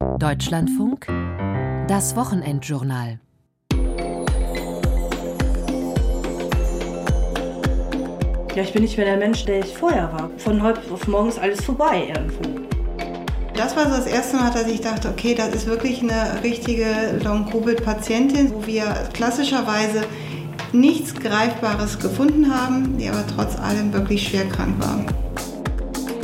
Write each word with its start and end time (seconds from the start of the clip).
Deutschlandfunk, 0.00 1.06
das 1.86 2.16
Wochenendjournal. 2.16 3.20
Ja, 8.54 8.62
ich 8.62 8.72
bin 8.72 8.82
nicht 8.82 8.96
mehr 8.96 9.04
der 9.04 9.18
Mensch, 9.18 9.44
der 9.44 9.60
ich 9.60 9.76
vorher 9.76 10.10
war. 10.12 10.30
Von 10.38 10.62
heute 10.62 10.80
auf 10.90 11.06
morgen 11.06 11.28
ist 11.28 11.38
alles 11.38 11.62
vorbei 11.62 12.04
irgendwo. 12.08 12.66
Das 13.54 13.76
war 13.76 13.90
so 13.90 13.96
das 13.96 14.06
erste 14.06 14.36
Mal, 14.38 14.50
dass 14.50 14.66
ich 14.68 14.80
dachte, 14.80 15.10
okay, 15.10 15.34
das 15.34 15.54
ist 15.54 15.66
wirklich 15.66 16.02
eine 16.02 16.42
richtige 16.42 16.86
Long-Covid-Patientin, 17.22 18.54
wo 18.54 18.66
wir 18.66 18.86
klassischerweise 19.12 20.04
nichts 20.72 21.14
Greifbares 21.14 21.98
gefunden 21.98 22.54
haben, 22.54 22.96
die 22.96 23.08
aber 23.08 23.24
trotz 23.26 23.58
allem 23.58 23.92
wirklich 23.92 24.26
schwer 24.26 24.48
krank 24.48 24.74
war. 24.78 25.04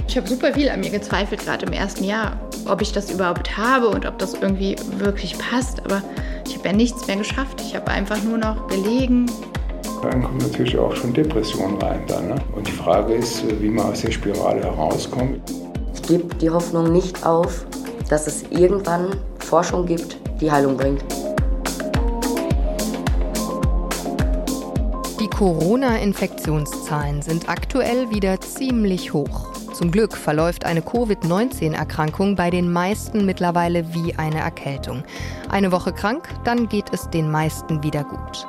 Ich 0.08 0.16
habe 0.16 0.26
super 0.26 0.54
viel 0.54 0.70
an 0.70 0.80
mir 0.80 0.90
gezweifelt, 0.90 1.44
gerade 1.44 1.66
im 1.66 1.72
ersten 1.72 2.04
Jahr, 2.04 2.40
ob 2.68 2.82
ich 2.82 2.92
das 2.92 3.10
überhaupt 3.10 3.56
habe 3.56 3.88
und 3.88 4.06
ob 4.06 4.18
das 4.18 4.34
irgendwie 4.34 4.76
wirklich 4.98 5.38
passt. 5.38 5.84
Aber 5.84 6.02
ich 6.46 6.56
habe 6.56 6.68
ja 6.68 6.74
nichts 6.74 7.06
mehr 7.06 7.16
geschafft. 7.16 7.60
Ich 7.60 7.74
habe 7.74 7.88
einfach 7.88 8.22
nur 8.22 8.38
noch 8.38 8.66
gelegen. 8.68 9.26
Dann 10.02 10.22
kommen 10.22 10.38
natürlich 10.38 10.76
auch 10.78 10.94
schon 10.94 11.12
Depressionen 11.12 11.78
rein. 11.78 12.00
Dann, 12.06 12.28
ne? 12.28 12.36
Und 12.54 12.66
die 12.66 12.72
Frage 12.72 13.14
ist, 13.14 13.42
wie 13.60 13.68
man 13.70 13.86
aus 13.86 14.02
der 14.02 14.10
Spirale 14.10 14.62
herauskommt. 14.62 15.40
Ich 15.94 16.02
gebe 16.02 16.34
die 16.36 16.50
Hoffnung 16.50 16.92
nicht 16.92 17.24
auf, 17.24 17.66
dass 18.08 18.26
es 18.26 18.44
irgendwann 18.50 19.16
Forschung 19.38 19.86
gibt, 19.86 20.18
die 20.40 20.50
Heilung 20.50 20.76
bringt. 20.76 21.04
Die 25.20 25.28
Corona-Infektionszahlen 25.28 27.22
sind 27.22 27.48
aktuell 27.48 28.10
wieder 28.10 28.40
ziemlich 28.40 29.12
hoch. 29.12 29.48
Zum 29.76 29.90
Glück 29.90 30.16
verläuft 30.16 30.64
eine 30.64 30.80
Covid-19-Erkrankung 30.80 32.34
bei 32.34 32.48
den 32.48 32.72
meisten 32.72 33.26
mittlerweile 33.26 33.92
wie 33.92 34.14
eine 34.14 34.38
Erkältung. 34.38 35.04
Eine 35.50 35.70
Woche 35.70 35.92
krank, 35.92 36.30
dann 36.44 36.66
geht 36.70 36.86
es 36.94 37.10
den 37.10 37.30
meisten 37.30 37.82
wieder 37.82 38.02
gut. 38.02 38.48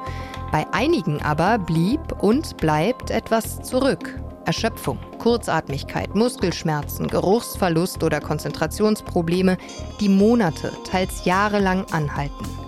Bei 0.54 0.66
einigen 0.72 1.22
aber 1.22 1.58
blieb 1.58 2.00
und 2.22 2.56
bleibt 2.56 3.12
etwas 3.12 3.62
zurück. 3.62 4.18
Erschöpfung, 4.46 5.00
Kurzatmigkeit, 5.20 6.16
Muskelschmerzen, 6.16 7.10
Geruchsverlust 7.10 8.06
oder 8.06 8.22
Konzentrationsprobleme, 8.22 9.58
die 10.00 10.08
Monate, 10.08 10.72
teils 10.90 11.26
jahrelang 11.26 11.84
anhalten. 11.92 12.67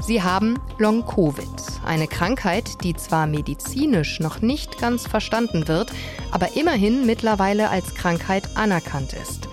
Sie 0.00 0.22
haben 0.22 0.58
Long-Covid, 0.78 1.48
eine 1.84 2.06
Krankheit, 2.06 2.82
die 2.82 2.94
zwar 2.94 3.26
medizinisch 3.26 4.20
noch 4.20 4.40
nicht 4.40 4.78
ganz 4.78 5.06
verstanden 5.06 5.68
wird, 5.68 5.92
aber 6.30 6.56
immerhin 6.56 7.04
mittlerweile 7.04 7.68
als 7.68 7.94
Krankheit 7.94 8.56
anerkannt 8.56 9.12
ist. 9.12 9.48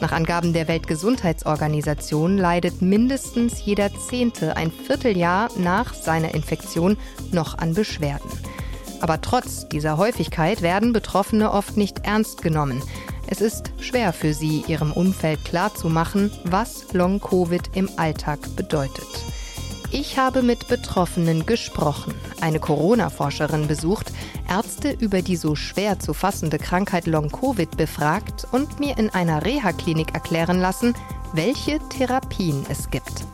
Nach 0.00 0.12
Angaben 0.12 0.54
der 0.54 0.66
Weltgesundheitsorganisation 0.66 2.38
leidet 2.38 2.80
mindestens 2.80 3.64
jeder 3.64 3.90
Zehnte 3.94 4.56
ein 4.56 4.72
Vierteljahr 4.72 5.50
nach 5.56 5.92
seiner 5.92 6.34
Infektion 6.34 6.96
noch 7.32 7.58
an 7.58 7.74
Beschwerden. 7.74 8.30
Aber 9.02 9.20
trotz 9.20 9.68
dieser 9.68 9.98
Häufigkeit 9.98 10.62
werden 10.62 10.92
Betroffene 10.92 11.52
oft 11.52 11.76
nicht 11.76 12.04
ernst 12.04 12.42
genommen. 12.42 12.82
Es 13.26 13.40
ist 13.40 13.72
schwer 13.78 14.12
für 14.12 14.34
sie, 14.34 14.64
ihrem 14.66 14.92
Umfeld 14.92 15.44
klarzumachen, 15.44 16.30
was 16.44 16.92
Long-Covid 16.94 17.76
im 17.76 17.88
Alltag 17.96 18.40
bedeutet. 18.56 19.06
Ich 19.92 20.18
habe 20.18 20.42
mit 20.42 20.68
Betroffenen 20.68 21.46
gesprochen, 21.46 22.14
eine 22.40 22.60
Corona-Forscherin 22.60 23.66
besucht, 23.66 24.12
Ärzte 24.48 24.92
über 24.92 25.20
die 25.20 25.34
so 25.34 25.56
schwer 25.56 25.98
zu 25.98 26.14
fassende 26.14 26.58
Krankheit 26.58 27.08
Long-Covid 27.08 27.76
befragt 27.76 28.46
und 28.52 28.78
mir 28.78 28.96
in 28.98 29.10
einer 29.10 29.44
Reha-Klinik 29.44 30.14
erklären 30.14 30.60
lassen, 30.60 30.94
welche 31.32 31.80
Therapien 31.88 32.64
es 32.68 32.90
gibt. 32.90 33.24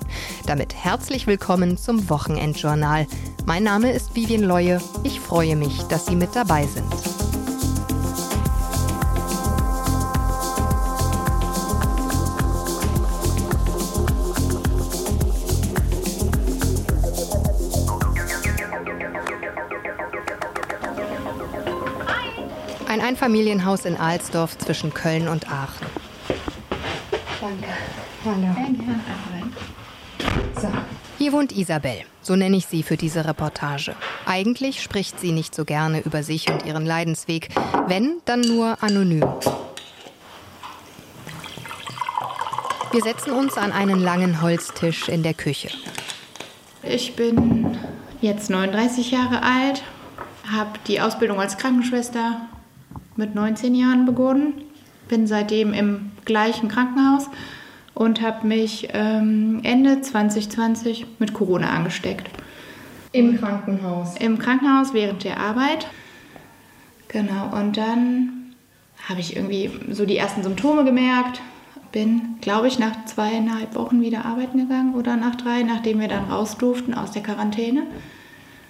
Damit 0.47 0.75
herzlich 0.75 1.27
willkommen 1.27 1.77
zum 1.77 2.09
Wochenendjournal. 2.09 3.07
Mein 3.45 3.63
Name 3.63 3.93
ist 3.93 4.15
Vivian 4.15 4.43
Leue. 4.43 4.81
Ich 5.03 5.21
freue 5.21 5.57
mich, 5.57 5.83
dass 5.85 6.07
Sie 6.07 6.17
mit 6.17 6.35
dabei 6.35 6.67
sind. 6.67 7.26
Einfamilienhaus 23.07 23.85
in 23.85 23.97
Alsdorf 23.97 24.59
zwischen 24.59 24.93
Köln 24.93 25.29
und 25.29 25.49
Aachen. 25.49 25.87
Danke. 27.41 27.69
Hallo. 28.25 28.67
So. 30.61 30.69
Hier 31.17 31.33
wohnt 31.33 31.53
Isabel, 31.53 32.01
so 32.21 32.35
nenne 32.35 32.57
ich 32.57 32.67
sie 32.67 32.83
für 32.83 32.97
diese 32.97 33.25
Reportage. 33.25 33.95
Eigentlich 34.27 34.83
spricht 34.83 35.21
sie 35.21 35.31
nicht 35.31 35.55
so 35.55 35.65
gerne 35.65 36.01
über 36.01 36.25
sich 36.25 36.51
und 36.51 36.67
ihren 36.67 36.85
Leidensweg, 36.85 37.51
wenn, 37.87 38.17
dann 38.25 38.41
nur 38.41 38.83
anonym. 38.83 39.23
Wir 42.91 43.03
setzen 43.03 43.31
uns 43.31 43.57
an 43.57 43.71
einen 43.71 44.01
langen 44.01 44.43
Holztisch 44.43 45.09
in 45.09 45.23
der 45.23 45.35
Küche. 45.35 45.69
Ich 46.83 47.15
bin 47.15 47.79
jetzt 48.21 48.51
39 48.51 49.13
Jahre 49.13 49.45
alt, 49.45 49.85
habe 50.51 50.73
die 50.89 51.01
Ausbildung 51.01 51.41
als 51.41 51.57
Krankenschwester 51.57 52.41
mit 53.17 53.35
19 53.35 53.75
Jahren 53.75 54.07
begonnen, 54.07 54.55
bin 55.09 55.27
seitdem 55.27 55.73
im 55.73 56.13
gleichen 56.25 56.69
Krankenhaus 56.69 57.29
und 57.95 58.21
habe 58.21 58.47
mich 58.47 58.89
ähm, 58.93 59.61
Ende 59.63 60.01
2020 60.01 61.07
mit 61.19 61.33
Corona 61.33 61.71
angesteckt. 61.71 62.29
Im 63.13 63.39
Krankenhaus? 63.39 64.17
Im 64.19 64.39
Krankenhaus 64.39 64.93
während 64.93 65.25
der 65.25 65.41
Arbeit. 65.41 65.87
Genau, 67.09 67.57
und 67.59 67.77
dann 67.77 68.55
habe 69.09 69.21
ich 69.21 69.37
irgendwie 69.37 69.71
so 69.91 70.05
die 70.05 70.17
ersten 70.17 70.43
Symptome 70.43 70.85
gemerkt. 70.85 71.41
Bin, 71.93 72.37
glaube 72.43 72.69
ich, 72.69 72.79
nach 72.79 73.07
zweieinhalb 73.07 73.75
Wochen 73.75 74.03
wieder 74.03 74.27
arbeiten 74.27 74.59
gegangen 74.59 74.95
oder 74.95 75.17
nach 75.17 75.37
drei, 75.37 75.63
nachdem 75.63 76.01
wir 76.01 76.09
dann 76.09 76.31
raus 76.31 76.59
durften 76.59 76.93
aus 76.93 77.13
der 77.13 77.23
Quarantäne. 77.23 77.85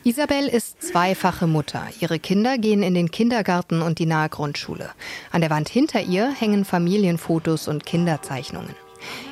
Isabel 0.07 0.47
ist 0.47 0.85
zweifache 0.85 1.49
Mutter. 1.49 1.83
Ihre 1.99 2.21
Kinder 2.21 2.59
gehen 2.59 2.85
in 2.85 2.95
den 2.95 3.11
Kindergarten 3.11 3.83
und 3.83 3.99
die 3.99 4.07
nahe 4.07 4.29
Grundschule. 4.29 4.91
An 5.33 5.41
der 5.41 5.51
Wand 5.51 5.69
hinter 5.69 6.01
ihr 6.01 6.31
hängen 6.31 6.65
Familienfotos 6.65 7.67
und 7.67 7.85
Kinderzeichnungen. 7.85 8.77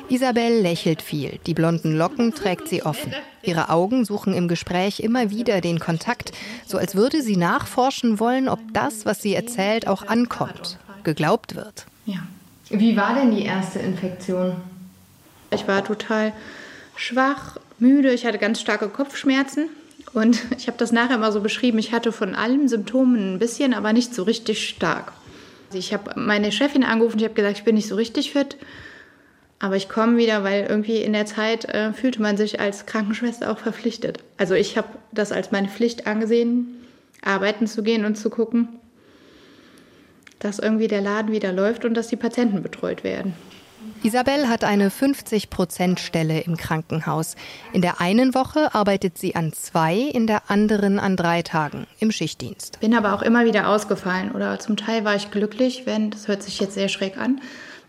Isabel 0.09 0.59
lächelt 0.59 1.01
viel, 1.01 1.39
die 1.45 1.53
blonden 1.53 1.97
Locken 1.97 2.35
trägt 2.35 2.67
sie 2.67 2.83
offen. 2.83 3.13
Ihre 3.41 3.69
Augen 3.69 4.03
suchen 4.03 4.33
im 4.33 4.49
Gespräch 4.49 4.99
immer 4.99 5.29
wieder 5.29 5.61
den 5.61 5.79
Kontakt, 5.79 6.33
so 6.65 6.77
als 6.77 6.93
würde 6.93 7.21
sie 7.21 7.37
nachforschen 7.37 8.19
wollen, 8.19 8.49
ob 8.49 8.59
das, 8.73 9.05
was 9.05 9.21
sie 9.21 9.33
erzählt, 9.33 9.87
auch 9.87 10.05
ankommt, 10.05 10.77
geglaubt 11.05 11.55
wird. 11.55 11.85
Ja. 12.05 12.27
Wie 12.67 12.97
war 12.97 13.15
denn 13.15 13.31
die 13.31 13.45
erste 13.45 13.79
Infektion? 13.79 14.57
Ich 15.51 15.69
war 15.69 15.85
total 15.85 16.33
schwach, 16.97 17.59
müde, 17.79 18.11
ich 18.11 18.25
hatte 18.25 18.39
ganz 18.39 18.59
starke 18.59 18.89
Kopfschmerzen. 18.89 19.69
Und 20.15 20.41
ich 20.57 20.67
habe 20.67 20.77
das 20.77 20.91
nachher 20.91 21.19
mal 21.19 21.31
so 21.31 21.41
beschrieben, 21.41 21.77
ich 21.77 21.91
hatte 21.91 22.11
von 22.11 22.33
allen 22.33 22.67
Symptomen 22.67 23.35
ein 23.35 23.39
bisschen, 23.39 23.75
aber 23.75 23.93
nicht 23.93 24.15
so 24.15 24.23
richtig 24.23 24.67
stark. 24.67 25.11
Ich 25.73 25.93
habe 25.93 26.19
meine 26.19 26.51
Chefin 26.51 26.83
angerufen, 26.83 27.19
ich 27.19 27.25
habe 27.25 27.33
gesagt, 27.33 27.59
ich 27.59 27.63
bin 27.65 27.75
nicht 27.75 27.89
so 27.89 27.95
richtig 27.95 28.31
fit, 28.31 28.55
aber 29.59 29.75
ich 29.75 29.89
komme 29.89 30.17
wieder, 30.17 30.43
weil 30.43 30.67
irgendwie 30.69 31.01
in 31.01 31.11
der 31.11 31.25
Zeit 31.25 31.65
äh, 31.65 31.91
fühlte 31.91 32.21
man 32.21 32.37
sich 32.37 32.59
als 32.59 32.85
Krankenschwester 32.85 33.51
auch 33.51 33.59
verpflichtet. 33.59 34.19
Also 34.37 34.53
ich 34.53 34.77
habe 34.77 34.87
das 35.11 35.31
als 35.31 35.51
meine 35.51 35.67
Pflicht 35.67 36.07
angesehen, 36.07 36.67
arbeiten 37.21 37.67
zu 37.67 37.83
gehen 37.83 38.05
und 38.05 38.15
zu 38.15 38.29
gucken, 38.29 38.69
dass 40.39 40.59
irgendwie 40.59 40.87
der 40.87 41.01
Laden 41.01 41.31
wieder 41.31 41.51
läuft 41.51 41.83
und 41.83 41.93
dass 41.95 42.07
die 42.07 42.15
Patienten 42.15 42.61
betreut 42.61 43.03
werden. 43.03 43.33
Isabel 44.03 44.47
hat 44.47 44.63
eine 44.63 44.89
50-Prozent-Stelle 44.89 46.41
im 46.41 46.57
Krankenhaus. 46.57 47.35
In 47.73 47.81
der 47.81 48.01
einen 48.01 48.35
Woche 48.35 48.73
arbeitet 48.75 49.17
sie 49.17 49.35
an 49.35 49.51
zwei, 49.53 49.95
in 49.95 50.27
der 50.27 50.49
anderen 50.49 50.99
an 50.99 51.15
drei 51.15 51.41
Tagen 51.41 51.87
im 51.99 52.11
Schichtdienst. 52.11 52.79
Bin 52.79 52.93
aber 52.93 53.13
auch 53.13 53.21
immer 53.21 53.45
wieder 53.45 53.67
ausgefallen 53.67 54.31
oder 54.31 54.59
zum 54.59 54.77
Teil 54.77 55.05
war 55.05 55.15
ich 55.15 55.31
glücklich, 55.31 55.85
wenn, 55.85 56.11
das 56.11 56.27
hört 56.27 56.43
sich 56.43 56.59
jetzt 56.59 56.75
sehr 56.75 56.89
schräg 56.89 57.17
an, 57.17 57.41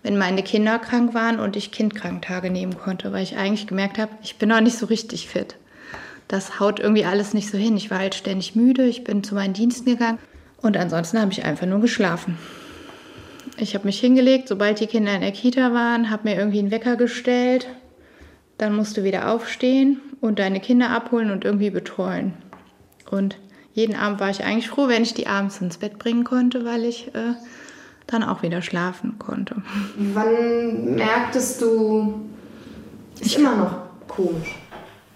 wenn 0.03 0.17
meine 0.17 0.43
Kinder 0.43 0.79
krank 0.79 1.15
waren 1.15 1.39
und 1.39 1.57
ich 1.57 1.73
Kindkranktage 1.73 2.51
nehmen 2.51 2.79
konnte, 2.79 3.13
weil 3.13 3.23
ich 3.23 3.37
eigentlich 3.37 3.67
gemerkt 3.67 3.99
habe, 3.99 4.13
ich 4.23 4.37
bin 4.37 4.49
noch 4.49 4.61
nicht 4.61 4.79
so 4.79 4.87
richtig 4.87 5.29
fit. 5.29 5.57
Das 6.29 6.59
haut 6.61 6.81
irgendwie 6.81 7.05
alles 7.05 7.35
nicht 7.35 7.51
so 7.51 7.59
hin. 7.59 7.77
Ich 7.77 7.91
war 7.91 7.99
halt 7.99 8.15
ständig 8.15 8.57
müde, 8.57 8.87
ich 8.87 9.05
bin 9.05 9.23
zu 9.23 9.35
meinen 9.35 9.55
Diensten 9.55 9.91
gegangen 9.91 10.19
und 10.63 10.77
ansonsten 10.77 11.21
habe 11.21 11.33
ich 11.33 11.45
einfach 11.45 11.67
nur 11.67 11.81
geschlafen. 11.81 12.39
Ich 13.59 13.75
habe 13.75 13.87
mich 13.87 13.99
hingelegt, 13.99 14.49
sobald 14.49 14.81
die 14.81 14.87
Kinder 14.87 15.15
in 15.15 15.23
der 15.23 15.33
Kita 15.33 15.73
waren, 15.73 16.11
habe 16.11 16.29
mir 16.29 16.37
irgendwie 16.37 16.59
einen 16.59 16.71
Wecker 16.71 16.97
gestellt. 16.97 17.67
Dann 18.59 18.75
musst 18.75 18.97
du 18.97 19.05
wieder 19.05 19.31
aufstehen 19.31 20.01
und 20.21 20.39
deine 20.39 20.61
Kinder 20.61 20.91
abholen 20.91 21.31
und 21.31 21.45
irgendwie 21.45 21.71
betreuen. 21.71 22.35
Und 23.11 23.39
jeden 23.73 23.95
Abend 23.95 24.21
war 24.21 24.31
ich 24.31 24.45
eigentlich 24.45 24.69
froh, 24.69 24.89
wenn 24.89 25.03
ich 25.03 25.15
die 25.15 25.27
abends 25.27 25.61
ins 25.61 25.79
Bett 25.79 25.99
bringen 25.99 26.25
konnte, 26.25 26.65
weil 26.65 26.85
ich 26.85 27.09
äh, 27.15 27.35
dann 28.07 28.23
auch 28.23 28.43
wieder 28.43 28.63
schlafen 28.63 29.19
konnte. 29.19 29.57
Wann 29.97 30.95
merktest 30.95 31.61
du, 31.63 32.27
Ist 33.21 33.37
immer 33.37 33.57
noch 33.57 33.77
komisch. 34.09 34.55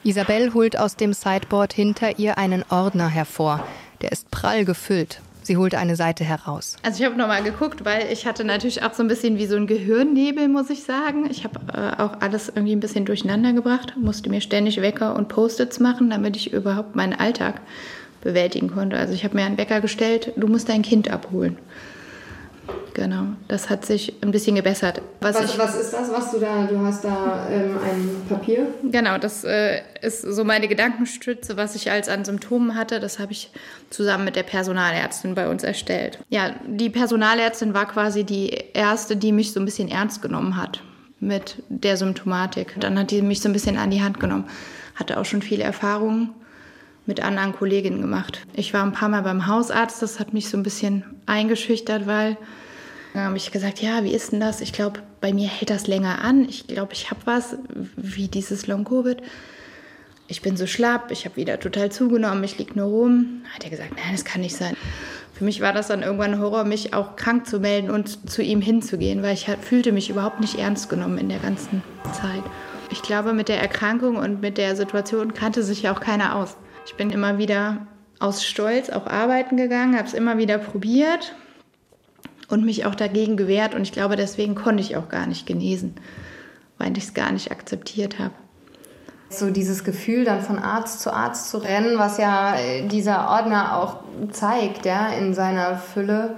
Isabel 0.02 0.54
holt 0.54 0.78
aus 0.78 0.96
dem 0.96 1.12
Sideboard 1.12 1.75
hinter 1.75 2.19
ihr 2.19 2.38
einen 2.38 2.64
Ordner 2.70 3.08
hervor. 3.08 3.66
Der 4.00 4.12
ist 4.12 4.31
prall 4.31 4.64
gefüllt. 4.64 5.20
Sie 5.50 5.56
holt 5.56 5.75
eine 5.75 5.97
Seite 5.97 6.23
heraus. 6.23 6.76
Also 6.85 7.00
ich 7.02 7.06
habe 7.06 7.19
nochmal 7.19 7.43
geguckt, 7.43 7.85
weil 7.85 8.06
ich 8.12 8.25
hatte 8.25 8.44
natürlich 8.44 8.85
auch 8.85 8.94
so 8.94 9.02
ein 9.02 9.08
bisschen 9.08 9.37
wie 9.37 9.47
so 9.47 9.56
ein 9.56 9.67
Gehirnnebel, 9.67 10.47
muss 10.47 10.70
ich 10.70 10.85
sagen. 10.85 11.29
Ich 11.29 11.43
habe 11.43 11.58
äh, 11.75 12.00
auch 12.00 12.20
alles 12.20 12.50
irgendwie 12.50 12.70
ein 12.70 12.79
bisschen 12.79 13.05
durcheinander 13.05 13.52
gebracht, 13.52 13.94
musste 13.97 14.31
mir 14.31 14.41
ständig 14.41 14.81
Wecker 14.81 15.17
und 15.17 15.26
Post-its 15.26 15.81
machen, 15.81 16.08
damit 16.08 16.37
ich 16.37 16.52
überhaupt 16.52 16.94
meinen 16.94 17.14
Alltag 17.14 17.62
bewältigen 18.20 18.70
konnte. 18.70 18.97
Also 18.97 19.12
ich 19.12 19.25
habe 19.25 19.35
mir 19.35 19.44
einen 19.44 19.58
Wecker 19.58 19.81
gestellt, 19.81 20.32
du 20.37 20.47
musst 20.47 20.69
dein 20.69 20.82
Kind 20.82 21.11
abholen. 21.11 21.58
Genau, 22.94 23.25
das 23.49 23.70
hat 23.70 23.85
sich 23.85 24.23
ein 24.23 24.31
bisschen 24.31 24.55
gebessert. 24.55 25.03
Was, 25.20 25.35
was, 25.35 25.58
was, 25.58 25.81
ist 25.81 25.93
das, 25.93 26.12
was 26.12 26.31
du 26.31 26.38
da, 26.38 26.69
du 26.70 26.79
hast 26.79 27.03
da 27.03 27.49
ähm, 27.50 27.76
ein 27.85 28.09
Papier? 28.50 28.75
Genau, 28.91 29.19
das 29.19 29.44
äh, 29.44 29.82
ist 30.00 30.23
so 30.23 30.44
meine 30.44 30.69
Gedankenstütze, 30.69 31.56
was 31.56 31.75
ich 31.75 31.91
als 31.91 32.08
an 32.08 32.25
Symptomen 32.25 32.75
hatte. 32.75 33.00
Das 33.00 33.19
habe 33.19 33.32
ich 33.32 33.50
zusammen 33.91 34.25
mit 34.25 34.37
der 34.37 34.43
Personalärztin 34.43 35.35
bei 35.35 35.49
uns 35.49 35.62
erstellt. 35.62 36.19
Ja, 36.29 36.55
die 36.67 36.91
Personalärztin 36.91 37.75
war 37.75 37.87
quasi 37.87 38.25
die 38.25 38.50
erste, 38.75 39.17
die 39.17 39.32
mich 39.32 39.52
so 39.52 39.61
ein 39.61 39.64
bisschen 39.64 39.88
ernst 39.88 40.23
genommen 40.23 40.56
hat 40.56 40.82
mit 41.20 41.62
der 41.69 41.97
Symptomatik. 41.97 42.75
Dann 42.81 42.99
hat 42.99 43.11
die 43.11 43.23
mich 43.23 43.41
so 43.41 43.49
ein 43.49 43.52
bisschen 43.52 43.76
an 43.76 43.91
die 43.91 44.02
Hand 44.02 44.20
genommen. 44.20 44.44
Hatte 44.94 45.19
auch 45.19 45.25
schon 45.25 45.43
viele 45.43 45.64
Erfahrungen 45.64 46.31
mit 47.06 47.23
anderen 47.23 47.53
Kolleginnen 47.55 48.00
gemacht. 48.00 48.41
Ich 48.55 48.73
war 48.75 48.82
ein 48.82 48.93
paar 48.93 49.08
Mal 49.08 49.23
beim 49.23 49.46
Hausarzt, 49.46 50.03
das 50.03 50.20
hat 50.20 50.32
mich 50.32 50.49
so 50.49 50.56
ein 50.56 50.62
bisschen 50.62 51.05
eingeschüchtert, 51.26 52.06
weil 52.06 52.37
dann 53.14 53.24
habe 53.24 53.36
ich 53.36 53.50
gesagt, 53.50 53.80
ja, 53.80 54.04
wie 54.04 54.14
ist 54.14 54.32
denn 54.32 54.40
das? 54.40 54.60
Ich 54.60 54.72
glaube, 54.72 55.00
bei 55.20 55.32
mir 55.32 55.48
hält 55.48 55.70
das 55.70 55.86
länger 55.86 56.22
an. 56.22 56.48
Ich 56.48 56.66
glaube, 56.66 56.92
ich 56.92 57.10
habe 57.10 57.20
was 57.24 57.56
wie 57.96 58.28
dieses 58.28 58.66
Long-Covid. 58.66 59.20
Ich 60.28 60.42
bin 60.42 60.56
so 60.56 60.66
schlapp, 60.66 61.10
ich 61.10 61.24
habe 61.24 61.36
wieder 61.36 61.58
total 61.58 61.90
zugenommen, 61.90 62.44
ich 62.44 62.56
liege 62.56 62.78
nur 62.78 62.86
rum. 62.86 63.42
Hat 63.52 63.64
er 63.64 63.70
gesagt, 63.70 63.92
nein, 63.96 64.12
das 64.12 64.24
kann 64.24 64.42
nicht 64.42 64.54
sein. 64.54 64.76
Für 65.34 65.44
mich 65.44 65.60
war 65.60 65.72
das 65.72 65.88
dann 65.88 66.02
irgendwann 66.02 66.34
ein 66.34 66.40
Horror, 66.40 66.64
mich 66.64 66.94
auch 66.94 67.16
krank 67.16 67.46
zu 67.46 67.58
melden 67.58 67.90
und 67.90 68.30
zu 68.30 68.42
ihm 68.42 68.60
hinzugehen, 68.60 69.22
weil 69.22 69.34
ich 69.34 69.48
halt, 69.48 69.58
fühlte 69.64 69.90
mich 69.90 70.08
überhaupt 70.08 70.40
nicht 70.40 70.58
ernst 70.58 70.88
genommen 70.88 71.18
in 71.18 71.28
der 71.28 71.38
ganzen 71.40 71.82
Zeit. 72.12 72.44
Ich 72.92 73.02
glaube, 73.02 73.32
mit 73.32 73.48
der 73.48 73.60
Erkrankung 73.60 74.16
und 74.16 74.40
mit 74.40 74.56
der 74.56 74.76
Situation 74.76 75.34
kannte 75.34 75.64
sich 75.64 75.82
ja 75.82 75.92
auch 75.92 76.00
keiner 76.00 76.36
aus. 76.36 76.56
Ich 76.86 76.94
bin 76.94 77.10
immer 77.10 77.38
wieder 77.38 77.86
aus 78.20 78.44
Stolz 78.44 78.90
auch 78.90 79.06
arbeiten 79.06 79.56
gegangen, 79.56 79.96
habe 79.96 80.06
es 80.06 80.14
immer 80.14 80.38
wieder 80.38 80.58
probiert 80.58 81.34
und 82.50 82.64
mich 82.64 82.85
auch 82.85 82.94
dagegen 82.94 83.37
gewehrt. 83.37 83.75
Und 83.75 83.82
ich 83.82 83.93
glaube, 83.93 84.17
deswegen 84.17 84.55
konnte 84.55 84.82
ich 84.82 84.97
auch 84.97 85.08
gar 85.08 85.26
nicht 85.26 85.47
genesen, 85.47 85.94
weil 86.79 86.97
ich 86.97 87.05
es 87.05 87.14
gar 87.14 87.32
nicht 87.32 87.50
akzeptiert 87.50 88.19
habe. 88.19 88.35
So 89.31 89.50
dieses 89.50 89.85
Gefühl, 89.85 90.25
dann 90.25 90.43
von 90.43 90.58
Arzt 90.58 91.00
zu 91.00 91.12
Arzt 91.12 91.50
zu 91.50 91.58
rennen, 91.58 91.99
was 91.99 92.19
ja 92.19 92.56
äh, 92.56 92.87
dieser 92.88 93.31
Ordner 93.31 93.76
auch 93.76 93.99
zeigt, 94.32 94.85
ja, 94.85 95.08
in 95.08 95.35
seiner 95.35 95.79
Fülle. 95.79 96.35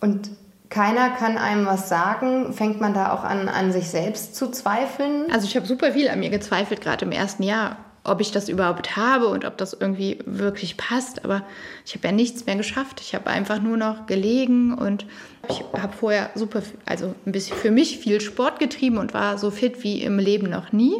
Und 0.00 0.30
keiner 0.68 1.08
kann 1.10 1.38
einem 1.38 1.64
was 1.64 1.88
sagen. 1.88 2.52
Fängt 2.52 2.78
man 2.78 2.92
da 2.92 3.12
auch 3.12 3.24
an, 3.24 3.48
an 3.48 3.72
sich 3.72 3.88
selbst 3.88 4.36
zu 4.36 4.50
zweifeln? 4.50 5.30
Also 5.32 5.46
ich 5.46 5.56
habe 5.56 5.66
super 5.66 5.92
viel 5.92 6.10
an 6.10 6.20
mir 6.20 6.28
gezweifelt, 6.28 6.82
gerade 6.82 7.06
im 7.06 7.12
ersten 7.12 7.42
Jahr 7.42 7.78
ob 8.08 8.20
ich 8.20 8.30
das 8.30 8.48
überhaupt 8.48 8.96
habe 8.96 9.26
und 9.28 9.44
ob 9.44 9.56
das 9.58 9.72
irgendwie 9.72 10.18
wirklich 10.24 10.76
passt. 10.76 11.24
Aber 11.24 11.42
ich 11.84 11.94
habe 11.94 12.08
ja 12.08 12.12
nichts 12.12 12.46
mehr 12.46 12.56
geschafft. 12.56 13.00
Ich 13.00 13.14
habe 13.14 13.28
einfach 13.28 13.60
nur 13.60 13.76
noch 13.76 14.06
gelegen 14.06 14.74
und 14.74 15.06
ich 15.48 15.62
habe 15.80 15.92
vorher 15.92 16.30
super, 16.34 16.62
also 16.86 17.14
ein 17.26 17.32
bisschen 17.32 17.56
für 17.56 17.70
mich 17.70 17.98
viel 17.98 18.20
Sport 18.20 18.58
getrieben 18.58 18.98
und 18.98 19.14
war 19.14 19.38
so 19.38 19.50
fit 19.50 19.82
wie 19.84 20.02
im 20.02 20.18
Leben 20.18 20.50
noch 20.50 20.72
nie. 20.72 20.94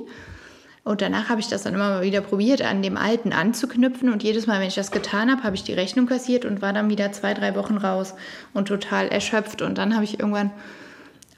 Und 0.88 1.02
danach 1.02 1.28
habe 1.28 1.38
ich 1.38 1.48
das 1.48 1.64
dann 1.64 1.74
immer 1.74 1.90
mal 1.90 2.02
wieder 2.02 2.22
probiert, 2.22 2.62
an 2.62 2.80
dem 2.80 2.96
Alten 2.96 3.34
anzuknüpfen. 3.34 4.10
Und 4.10 4.22
jedes 4.22 4.46
Mal, 4.46 4.58
wenn 4.58 4.68
ich 4.68 4.74
das 4.74 4.90
getan 4.90 5.30
habe, 5.30 5.42
habe 5.42 5.54
ich 5.54 5.62
die 5.62 5.74
Rechnung 5.74 6.06
kassiert 6.06 6.46
und 6.46 6.62
war 6.62 6.72
dann 6.72 6.88
wieder 6.88 7.12
zwei, 7.12 7.34
drei 7.34 7.54
Wochen 7.56 7.76
raus 7.76 8.14
und 8.54 8.68
total 8.68 9.08
erschöpft. 9.08 9.60
Und 9.60 9.76
dann 9.76 9.94
habe 9.94 10.04
ich 10.04 10.18
irgendwann 10.18 10.50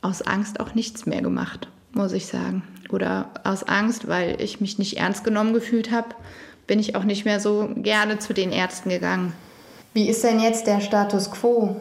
aus 0.02 0.23
Angst 0.23 0.61
auch 0.61 0.75
nichts 0.75 1.05
mehr 1.05 1.20
gemacht, 1.20 1.66
muss 1.92 2.12
ich 2.12 2.26
sagen 2.26 2.62
oder 2.90 3.31
aus 3.44 3.62
Angst, 3.62 4.08
weil 4.08 4.40
ich 4.40 4.60
mich 4.60 4.78
nicht 4.78 4.98
ernst 4.98 5.25
genommen 5.25 5.52
gefühlt 5.52 5.90
habe, 5.90 6.08
bin 6.66 6.78
ich 6.78 6.94
auch 6.94 7.04
nicht 7.04 7.25
mehr 7.25 7.40
so 7.40 7.70
gerne 7.76 8.19
zu 8.19 8.32
den 8.32 8.52
Ärzten 8.52 8.90
gegangen. 8.90 9.32
Wie 9.92 10.08
ist 10.08 10.22
denn 10.22 10.40
jetzt 10.40 10.66
der 10.66 10.81
Status 10.81 11.31
quo? 11.31 11.76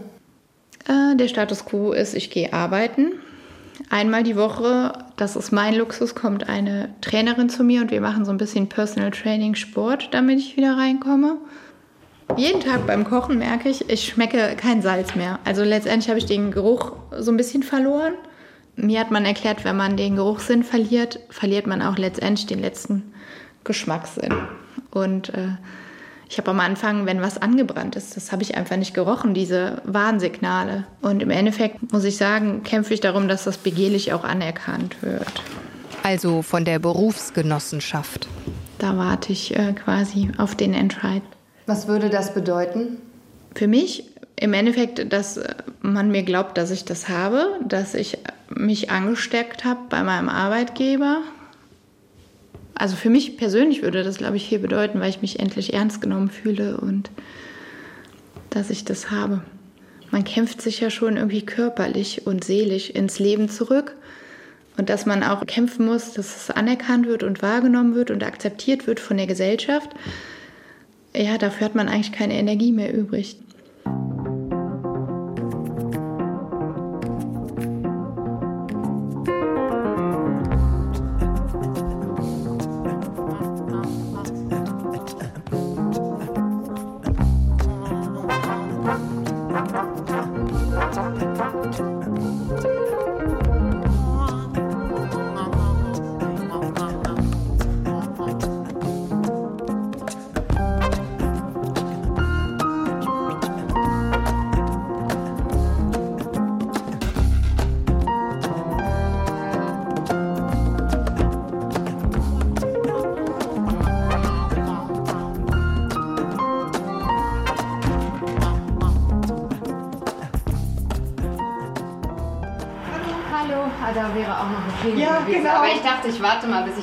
Äh, 0.87 1.15
der 1.15 1.27
Status 1.27 1.65
quo 1.65 1.91
ist, 1.91 2.15
ich 2.15 2.31
gehe 2.31 2.53
arbeiten. 2.53 3.11
Einmal 3.89 4.23
die 4.23 4.35
Woche, 4.35 4.93
das 5.15 5.35
ist 5.35 5.51
mein 5.51 5.75
Luxus, 5.75 6.15
kommt 6.15 6.49
eine 6.49 6.89
Trainerin 7.01 7.49
zu 7.49 7.63
mir 7.63 7.81
und 7.81 7.91
wir 7.91 8.01
machen 8.01 8.25
so 8.25 8.31
ein 8.31 8.37
bisschen 8.37 8.67
Personal 8.67 9.11
Training 9.11 9.55
Sport, 9.55 10.09
damit 10.11 10.39
ich 10.39 10.57
wieder 10.57 10.77
reinkomme. 10.77 11.37
Jeden 12.35 12.61
Tag 12.61 12.85
beim 12.85 13.05
Kochen 13.05 13.39
merke 13.39 13.69
ich, 13.69 13.89
ich 13.89 14.05
schmecke 14.05 14.55
kein 14.55 14.81
Salz 14.81 15.15
mehr. 15.15 15.39
Also 15.45 15.63
letztendlich 15.63 16.09
habe 16.09 16.19
ich 16.19 16.25
den 16.25 16.51
Geruch 16.51 16.93
so 17.17 17.31
ein 17.31 17.37
bisschen 17.37 17.63
verloren. 17.63 18.13
Mir 18.81 19.01
hat 19.01 19.11
man 19.11 19.25
erklärt, 19.25 19.65
wenn 19.65 19.75
man 19.75 19.97
den 19.97 20.15
Geruchssinn 20.15 20.63
verliert, 20.63 21.19
verliert 21.29 21.67
man 21.67 21.81
auch 21.81 21.97
letztendlich 21.97 22.47
den 22.47 22.59
letzten 22.59 23.13
Geschmackssinn. 23.65 24.33
Und 24.91 25.33
äh, 25.33 25.49
ich 26.29 26.37
habe 26.37 26.51
am 26.51 26.59
Anfang, 26.59 27.05
wenn 27.05 27.21
was 27.21 27.41
angebrannt 27.41 27.95
ist, 27.95 28.15
das 28.15 28.31
habe 28.31 28.43
ich 28.43 28.55
einfach 28.55 28.77
nicht 28.77 28.93
gerochen, 28.93 29.33
diese 29.33 29.81
Warnsignale. 29.83 30.85
Und 31.01 31.21
im 31.21 31.29
Endeffekt 31.29 31.91
muss 31.91 32.05
ich 32.05 32.17
sagen, 32.17 32.63
kämpfe 32.63 32.93
ich 32.93 33.01
darum, 33.01 33.27
dass 33.27 33.43
das 33.43 33.57
begehrlich 33.57 34.13
auch 34.13 34.23
anerkannt 34.23 35.01
wird. 35.01 35.43
Also 36.03 36.41
von 36.41 36.63
der 36.63 36.79
Berufsgenossenschaft. 36.79 38.27
Da 38.77 38.95
warte 38.95 39.33
ich 39.33 39.55
äh, 39.57 39.73
quasi 39.73 40.29
auf 40.37 40.55
den 40.55 40.73
Entscheid. 40.73 41.21
Was 41.65 41.87
würde 41.87 42.09
das 42.09 42.33
bedeuten? 42.33 42.97
Für 43.55 43.67
mich 43.67 44.05
im 44.39 44.53
Endeffekt, 44.53 45.11
dass 45.11 45.39
man 45.81 46.11
mir 46.11 46.23
glaubt, 46.23 46.57
dass 46.57 46.71
ich 46.71 46.85
das 46.85 47.09
habe, 47.09 47.59
dass 47.67 47.93
ich 47.93 48.17
mich 48.49 48.89
angesteckt 48.89 49.65
habe 49.65 49.81
bei 49.89 50.01
meinem 50.01 50.29
Arbeitgeber. 50.29 51.21
Also 52.73 52.95
für 52.95 53.09
mich 53.09 53.35
persönlich 53.35 53.81
würde 53.81 54.03
das, 54.03 54.17
glaube 54.17 54.37
ich, 54.37 54.47
viel 54.47 54.59
bedeuten, 54.59 55.01
weil 55.01 55.09
ich 55.09 55.21
mich 55.21 55.39
endlich 55.39 55.73
ernst 55.73 55.99
genommen 55.99 56.29
fühle 56.29 56.77
und 56.77 57.11
dass 58.49 58.69
ich 58.69 58.85
das 58.85 59.11
habe. 59.11 59.43
Man 60.11 60.23
kämpft 60.23 60.61
sich 60.61 60.79
ja 60.79 60.89
schon 60.89 61.17
irgendwie 61.17 61.45
körperlich 61.45 62.25
und 62.25 62.43
seelisch 62.43 62.89
ins 62.89 63.19
Leben 63.19 63.49
zurück. 63.49 63.95
Und 64.77 64.89
dass 64.89 65.05
man 65.05 65.23
auch 65.23 65.45
kämpfen 65.45 65.85
muss, 65.85 66.13
dass 66.13 66.37
es 66.37 66.51
anerkannt 66.51 67.05
wird 67.05 67.23
und 67.23 67.41
wahrgenommen 67.41 67.95
wird 67.95 68.11
und 68.11 68.23
akzeptiert 68.23 68.87
wird 68.87 69.01
von 69.01 69.17
der 69.17 69.27
Gesellschaft. 69.27 69.89
Ja, 71.13 71.37
dafür 71.37 71.65
hat 71.65 71.75
man 71.75 71.89
eigentlich 71.89 72.13
keine 72.13 72.35
Energie 72.35 72.71
mehr 72.71 72.93
übrig. 72.93 73.35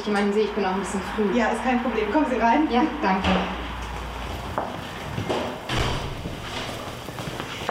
Ich 0.07 0.15
jemanden 0.15 0.33
sehe. 0.33 0.45
Ich 0.45 0.53
bin 0.53 0.65
auch 0.65 0.75
ein 0.75 0.81
bisschen 0.81 1.01
früh. 1.15 1.37
Ja, 1.37 1.47
ist 1.49 1.65
kein 1.65 1.83
Problem. 1.83 2.13
Kommen 2.13 2.27
Sie 2.31 2.37
rein. 2.37 2.69
Ja, 2.71 2.83
danke. 3.03 3.29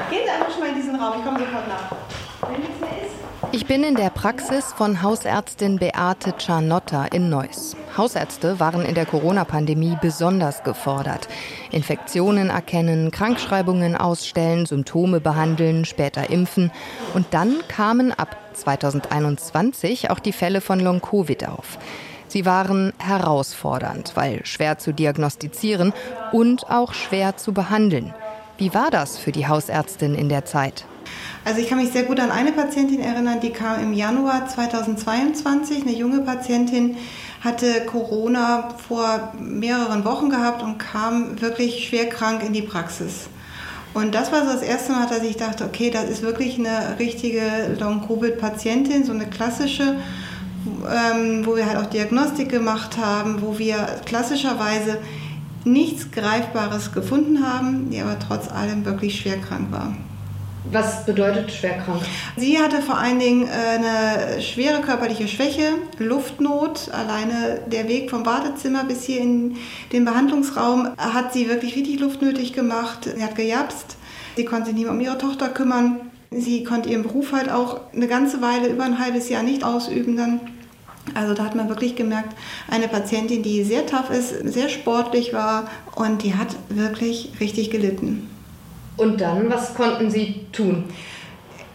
Gehen 0.09 0.19
Sie 0.25 0.29
einfach 0.29 0.51
schon 0.51 0.59
mal 0.59 0.69
in 0.69 0.75
diesen 0.75 0.95
Raum. 0.95 1.13
Ich 1.19 1.25
komme 1.25 1.39
sofort 1.39 1.67
nach. 1.67 2.49
Wenn 2.49 2.59
nichts 2.59 2.79
mehr 2.79 2.89
ist. 2.89 3.15
Ich 3.51 3.65
bin 3.65 3.83
in 3.83 3.95
der 3.95 4.09
Praxis 4.09 4.73
von 4.73 5.01
Hausärztin 5.01 5.77
Beate 5.79 6.33
Czarnotta 6.33 7.05
in 7.05 7.29
Neuss. 7.29 7.77
Hausärzte 7.95 8.59
waren 8.59 8.83
in 8.83 8.95
der 8.95 9.05
Corona-Pandemie 9.05 9.97
besonders 10.01 10.63
gefordert. 10.63 11.29
Infektionen 11.71 12.49
erkennen, 12.49 13.11
Krankschreibungen 13.11 13.95
ausstellen, 13.95 14.65
Symptome 14.65 15.21
behandeln, 15.21 15.85
später 15.85 16.29
impfen. 16.29 16.71
Und 17.13 17.27
dann 17.31 17.55
kamen 17.69 18.11
ab 18.11 18.35
2021 18.53 20.09
auch 20.09 20.19
die 20.19 20.33
Fälle 20.33 20.59
von 20.59 20.81
Long-Covid 20.81 21.47
auf. 21.47 21.77
Sie 22.27 22.45
waren 22.45 22.93
herausfordernd, 22.97 24.11
weil 24.15 24.45
schwer 24.45 24.77
zu 24.77 24.93
diagnostizieren 24.93 25.93
und 26.31 26.69
auch 26.69 26.93
schwer 26.93 27.37
zu 27.37 27.53
behandeln. 27.53 28.13
Wie 28.57 28.73
war 28.73 28.89
das 28.89 29.17
für 29.17 29.31
die 29.31 29.47
Hausärztin 29.47 30.15
in 30.15 30.29
der 30.29 30.45
Zeit? 30.45 30.85
Also 31.43 31.59
ich 31.61 31.69
kann 31.69 31.77
mich 31.77 31.91
sehr 31.91 32.03
gut 32.03 32.19
an 32.19 32.31
eine 32.31 32.51
Patientin 32.51 32.99
erinnern, 32.99 33.39
die 33.39 33.51
kam 33.51 33.81
im 33.81 33.93
Januar 33.93 34.47
2022, 34.47 35.83
eine 35.83 35.93
junge 35.93 36.21
Patientin, 36.21 36.97
hatte 37.41 37.85
Corona 37.85 38.69
vor 38.87 39.33
mehreren 39.39 40.03
Wochen 40.03 40.29
gehabt 40.29 40.63
und 40.63 40.79
kam 40.79 41.39
wirklich 41.41 41.87
schwer 41.87 42.09
krank 42.09 42.43
in 42.43 42.53
die 42.53 42.63
Praxis. 42.63 43.27
Und 43.93 44.15
das 44.15 44.31
war 44.31 44.45
so 44.45 44.51
das 44.51 44.61
erste 44.61 44.91
Mal, 44.91 45.07
dass 45.07 45.23
ich 45.23 45.37
dachte, 45.37 45.63
okay, 45.63 45.89
das 45.89 46.09
ist 46.09 46.21
wirklich 46.21 46.57
eine 46.57 46.97
richtige 46.99 47.77
Long-Covid-Patientin, 47.79 49.05
so 49.05 49.13
eine 49.13 49.25
klassische, 49.27 49.95
ähm, 50.65 51.45
wo 51.45 51.55
wir 51.55 51.65
halt 51.65 51.77
auch 51.77 51.89
Diagnostik 51.89 52.49
gemacht 52.49 52.97
haben, 52.97 53.41
wo 53.41 53.57
wir 53.57 54.01
klassischerweise 54.05 54.97
nichts 55.63 56.11
Greifbares 56.11 56.91
gefunden 56.91 57.45
haben, 57.45 57.89
die 57.89 57.99
aber 57.99 58.17
trotz 58.19 58.51
allem 58.51 58.85
wirklich 58.85 59.19
schwer 59.19 59.37
krank 59.37 59.71
war. 59.71 59.95
Was 60.71 61.05
bedeutet 61.05 61.51
schwerkrank? 61.51 62.01
Sie 62.37 62.57
hatte 62.57 62.81
vor 62.81 62.97
allen 62.97 63.19
Dingen 63.19 63.47
äh, 63.47 63.77
eine 63.77 64.41
schwere 64.41 64.81
körperliche 64.81 65.27
Schwäche, 65.27 65.73
Luftnot. 65.99 66.89
Alleine 66.91 67.61
der 67.67 67.87
Weg 67.87 68.09
vom 68.09 68.23
Badezimmer 68.23 68.83
bis 68.83 69.03
hier 69.03 69.21
in 69.21 69.57
den 69.91 70.05
Behandlungsraum 70.05 70.89
hat 70.97 71.33
sie 71.33 71.49
wirklich 71.49 71.75
richtig 71.75 71.99
luftnötig 71.99 72.53
gemacht. 72.53 73.09
Sie 73.15 73.23
hat 73.23 73.35
gejapst. 73.35 73.97
Sie 74.35 74.45
konnte 74.45 74.67
sich 74.67 74.75
nicht 74.75 74.85
mehr 74.85 74.93
um 74.93 74.99
ihre 74.99 75.17
Tochter 75.17 75.49
kümmern. 75.49 75.99
Sie 76.31 76.63
konnte 76.63 76.89
ihren 76.89 77.03
Beruf 77.03 77.31
halt 77.31 77.51
auch 77.51 77.81
eine 77.93 78.07
ganze 78.07 78.41
Weile, 78.41 78.67
über 78.67 78.83
ein 78.83 78.99
halbes 78.99 79.29
Jahr 79.29 79.43
nicht 79.43 79.63
ausüben 79.63 80.17
dann. 80.17 80.39
Also 81.13 81.33
da 81.33 81.45
hat 81.45 81.55
man 81.55 81.69
wirklich 81.69 81.95
gemerkt, 81.95 82.35
eine 82.69 82.87
Patientin, 82.87 83.43
die 83.43 83.63
sehr 83.63 83.85
tough 83.85 84.09
ist, 84.09 84.31
sehr 84.51 84.69
sportlich 84.69 85.33
war 85.33 85.69
und 85.95 86.23
die 86.23 86.35
hat 86.35 86.55
wirklich 86.69 87.31
richtig 87.39 87.69
gelitten. 87.69 88.29
Und 88.97 89.21
dann, 89.21 89.49
was 89.49 89.75
konnten 89.75 90.09
Sie 90.09 90.45
tun? 90.51 90.85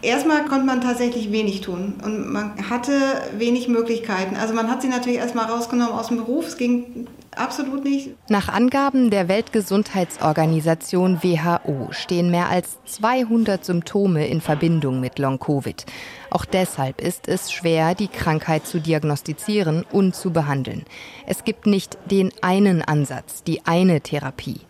Erstmal 0.03 0.47
konnte 0.47 0.65
man 0.65 0.81
tatsächlich 0.81 1.31
wenig 1.31 1.61
tun 1.61 2.01
und 2.03 2.33
man 2.33 2.71
hatte 2.71 2.93
wenig 3.37 3.69
Möglichkeiten. 3.69 4.35
Also 4.35 4.55
man 4.55 4.71
hat 4.71 4.81
sie 4.81 4.89
natürlich 4.89 5.19
erstmal 5.19 5.45
rausgenommen 5.45 5.93
aus 5.93 6.09
dem 6.09 6.17
Beruf. 6.17 6.47
Es 6.47 6.57
ging 6.57 7.07
absolut 7.37 7.85
nicht. 7.85 8.11
Nach 8.31 8.49
Angaben 8.49 9.11
der 9.11 9.29
Weltgesundheitsorganisation 9.29 11.23
WHO 11.23 11.89
stehen 11.91 12.31
mehr 12.31 12.49
als 12.49 12.79
200 12.87 13.63
Symptome 13.63 14.27
in 14.27 14.41
Verbindung 14.41 15.01
mit 15.01 15.19
Long-Covid. 15.19 15.85
Auch 16.31 16.45
deshalb 16.45 17.01
ist 17.01 17.27
es 17.27 17.51
schwer, 17.51 17.97
die 17.97 18.07
Krankheit 18.07 18.65
zu 18.65 18.79
diagnostizieren 18.79 19.85
und 19.91 20.15
zu 20.15 20.31
behandeln. 20.31 20.85
Es 21.27 21.43
gibt 21.43 21.67
nicht 21.67 21.99
den 22.09 22.33
einen 22.41 22.83
Ansatz, 22.83 23.43
die 23.43 23.67
eine 23.67 24.01
Therapie. 24.01 24.61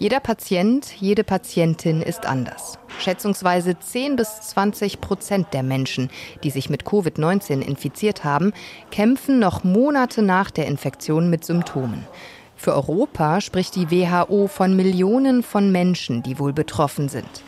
Jeder 0.00 0.18
Patient, 0.18 0.92
jede 0.98 1.22
Patientin 1.22 2.02
ist 2.02 2.26
anders. 2.26 2.80
Schätzungsweise 2.98 3.78
10 3.78 4.16
bis 4.16 4.40
20 4.40 5.00
Prozent 5.00 5.48
der 5.52 5.62
Menschen, 5.62 6.10
die 6.42 6.50
sich 6.50 6.68
mit 6.68 6.82
Covid-19 6.82 7.60
infiziert 7.60 8.24
haben, 8.24 8.52
kämpfen 8.90 9.38
noch 9.38 9.62
Monate 9.62 10.20
nach 10.20 10.50
der 10.50 10.66
Infektion 10.66 11.30
mit 11.30 11.44
Symptomen. 11.44 12.04
Für 12.56 12.74
Europa 12.74 13.40
spricht 13.40 13.76
die 13.76 13.90
WHO 13.90 14.48
von 14.48 14.74
Millionen 14.74 15.44
von 15.44 15.70
Menschen, 15.70 16.22
die 16.24 16.38
wohl 16.40 16.52
betroffen 16.52 17.08
sind. 17.08 17.42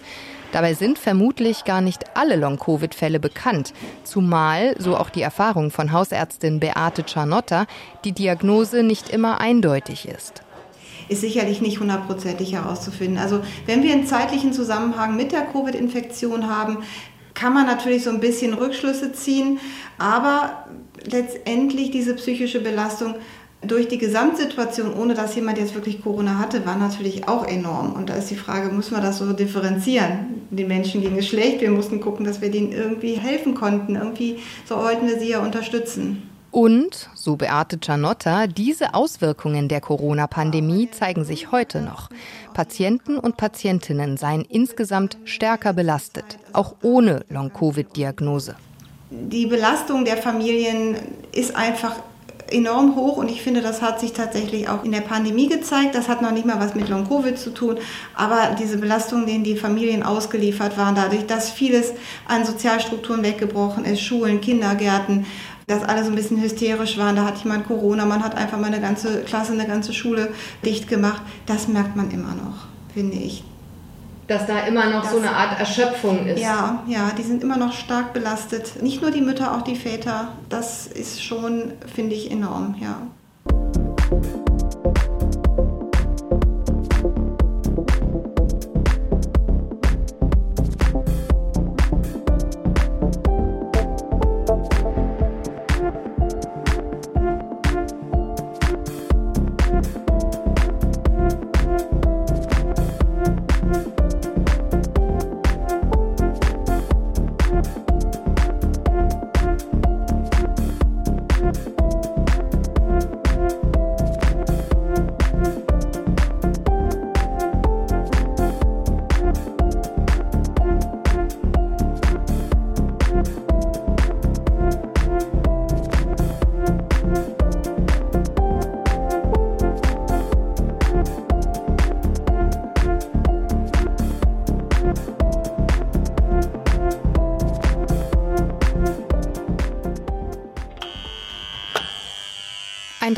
Dabei 0.57 0.73
sind 0.73 0.99
vermutlich 0.99 1.67
gar 1.67 1.83
nicht 1.83 2.17
alle 2.17 2.35
Long-Covid-Fälle 2.35 3.21
bekannt, 3.21 3.75
zumal, 4.05 4.75
so 4.79 4.97
auch 4.97 5.11
die 5.11 5.21
Erfahrung 5.21 5.71
von 5.71 5.93
Hausärztin 5.93 6.61
Beate 6.61 7.05
Czarnotta, 7.05 7.67
die 8.07 8.13
Diagnose 8.13 8.83
nicht 8.83 9.11
immer 9.11 9.39
eindeutig 9.39 10.09
ist 10.09 10.41
ist 11.09 11.21
sicherlich 11.21 11.61
nicht 11.61 11.79
hundertprozentig 11.79 12.55
herauszufinden. 12.55 13.19
Also 13.19 13.41
wenn 13.67 13.85
wir 13.85 13.93
einen 13.93 14.07
zeitlichen 14.07 14.53
Zusammenhang 14.53 15.15
mit 15.15 15.31
der 15.31 15.43
Covid-Infektion 15.43 16.49
haben, 16.49 16.79
kann 17.35 17.53
man 17.53 17.67
natürlich 17.67 18.03
so 18.03 18.11
ein 18.11 18.19
bisschen 18.19 18.55
Rückschlüsse 18.55 19.13
ziehen, 19.13 19.61
aber 19.99 20.67
letztendlich 21.05 21.93
diese 21.93 22.15
psychische 22.15 22.61
Belastung 22.61 23.15
durch 23.67 23.89
die 23.89 23.99
Gesamtsituation, 23.99 24.95
ohne 24.95 25.15
dass 25.15 25.35
jemand 25.35 25.59
jetzt 25.59 25.75
wirklich 25.75 26.03
Corona 26.03 26.39
hatte, 26.39 26.65
war 26.67 26.77
natürlich 26.77 27.29
auch 27.29 27.47
enorm. 27.47 27.93
Und 27.93 28.09
da 28.09 28.15
ist 28.15 28.31
die 28.31 28.37
Frage, 28.37 28.73
muss 28.73 28.91
man 28.91 29.03
das 29.03 29.19
so 29.19 29.33
differenzieren? 29.33 30.43
Den 30.51 30.69
Menschen 30.69 31.01
ging 31.01 31.17
es 31.19 31.27
schlecht, 31.27 31.61
wir 31.61 31.71
mussten 31.71 32.01
gucken, 32.01 32.25
dass 32.25 32.41
wir 32.41 32.51
denen 32.51 32.73
irgendwie 32.73 33.15
helfen 33.15 33.55
konnten. 33.55 33.97
Irgendwie 33.97 34.39
so 34.69 34.77
wollten 34.77 35.07
wir 35.07 35.19
sie 35.19 35.31
ja 35.31 35.41
unterstützen. 35.41 36.23
Und, 36.51 37.11
so 37.15 37.37
Beate 37.37 37.79
Cianotta, 37.79 38.47
diese 38.47 38.95
Auswirkungen 38.95 39.69
der 39.69 39.83
Corona-Pandemie 39.83 40.91
zeigen 40.91 41.25
sich 41.25 41.53
heute 41.53 41.83
noch. 41.83 42.09
Patienten 42.55 43.19
und 43.19 43.37
Patientinnen 43.37 44.17
seien 44.17 44.41
insgesamt 44.43 45.19
stärker 45.25 45.75
belastet, 45.75 46.39
auch 46.55 46.77
ohne 46.83 47.27
Long-Covid-Diagnose. 47.29 48.57
Die 49.11 49.45
Belastung 49.45 50.05
der 50.05 50.17
Familien 50.17 50.97
ist 51.33 51.55
einfach 51.55 51.97
enorm 52.51 52.97
hoch 52.97 53.17
und 53.17 53.31
ich 53.31 53.43
finde, 53.43 53.61
das 53.61 53.83
hat 53.83 54.01
sich 54.01 54.13
tatsächlich 54.13 54.69
auch 54.69 54.85
in 54.85 54.93
der 54.93 55.01
Pandemie 55.01 55.49
gezeigt. 55.49 55.95
Das 55.95 56.09
hat 56.09 56.23
noch 56.23 56.33
nicht 56.33 56.47
mal 56.47 56.61
was 56.61 56.75
mit 56.75 56.89
Long-Covid 56.89 57.39
zu 57.39 57.51
tun, 57.53 57.79
aber 58.15 58.57
diese 58.59 58.79
Belastungen, 58.79 59.27
denen 59.27 59.45
die 59.45 59.57
Familien 59.57 60.03
ausgeliefert 60.03 60.77
waren, 60.79 60.95
dadurch, 60.95 61.27
dass 61.27 61.51
vieles 61.51 61.93
an 62.27 62.45
Sozialstrukturen 62.45 63.23
weggebrochen 63.23 63.85
ist, 63.85 64.01
Schulen, 64.01 64.41
Kindergärten, 64.41 65.27
dass 65.67 65.83
alle 65.83 66.05
so 66.05 66.11
ein 66.11 66.17
bisschen 66.17 66.41
hysterisch 66.41 66.97
waren, 66.97 67.17
da 67.17 67.25
hatte 67.25 67.43
jemand 67.43 67.67
Corona, 67.67 68.07
man 68.07 68.23
hat 68.23 68.37
einfach 68.37 68.59
mal 68.59 68.69
eine 68.69 68.81
ganze 68.81 69.23
Klasse, 69.23 69.53
eine 69.53 69.67
ganze 69.67 69.93
Schule 69.93 70.29
dicht 70.65 70.89
gemacht, 70.89 71.23
das 71.47 71.67
merkt 71.67 71.97
man 71.97 72.11
immer 72.11 72.35
noch, 72.35 72.67
finde 72.95 73.17
ich 73.17 73.43
dass 74.27 74.47
da 74.47 74.61
immer 74.67 74.91
noch 74.91 75.03
das, 75.03 75.13
so 75.13 75.19
eine 75.19 75.31
Art 75.31 75.59
Erschöpfung 75.59 76.27
ist. 76.27 76.41
Ja, 76.41 76.83
ja, 76.87 77.11
die 77.17 77.23
sind 77.23 77.43
immer 77.43 77.57
noch 77.57 77.73
stark 77.73 78.13
belastet. 78.13 78.83
Nicht 78.83 79.03
nur 79.03 79.11
die 79.11 79.21
Mütter, 79.21 79.57
auch 79.57 79.63
die 79.63 79.77
Väter. 79.77 80.33
Das 80.49 80.87
ist 80.87 81.23
schon, 81.23 81.73
finde 81.95 82.15
ich, 82.15 82.31
enorm, 82.31 82.75
ja. 82.81 83.03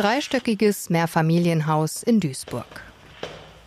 Dreistöckiges 0.08 0.88
Mehrfamilienhaus 0.88 2.02
in 2.02 2.18
Duisburg. 2.18 2.80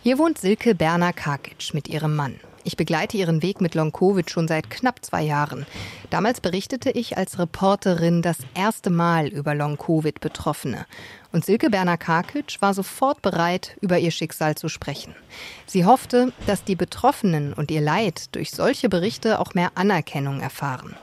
Hier 0.02 0.18
wohnt 0.18 0.38
Silke 0.38 0.74
Berner 0.74 1.12
Karkic 1.12 1.72
mit 1.72 1.86
ihrem 1.86 2.16
Mann. 2.16 2.40
Ich 2.64 2.76
begleite 2.76 3.16
ihren 3.16 3.42
Weg 3.42 3.60
mit 3.60 3.76
Long-Covid 3.76 4.28
schon 4.28 4.48
seit 4.48 4.68
knapp 4.68 5.04
zwei 5.04 5.22
Jahren. 5.22 5.66
Damals 6.10 6.40
berichtete 6.40 6.90
ich 6.90 7.16
als 7.16 7.38
Reporterin 7.38 8.22
das 8.22 8.38
erste 8.56 8.90
Mal 8.90 9.28
über 9.28 9.54
Long-Covid-Betroffene. 9.54 10.86
Und 11.30 11.44
Silke 11.44 11.70
Berner 11.70 11.96
Karkic 11.96 12.56
war 12.58 12.74
sofort 12.74 13.22
bereit, 13.22 13.76
über 13.80 14.00
ihr 14.00 14.10
Schicksal 14.10 14.56
zu 14.56 14.68
sprechen. 14.68 15.14
Sie 15.66 15.84
hoffte, 15.84 16.32
dass 16.48 16.64
die 16.64 16.74
Betroffenen 16.74 17.52
und 17.52 17.70
ihr 17.70 17.80
Leid 17.80 18.34
durch 18.34 18.50
solche 18.50 18.88
Berichte 18.88 19.38
auch 19.38 19.54
mehr 19.54 19.70
Anerkennung 19.76 20.40
erfahren. 20.40 20.96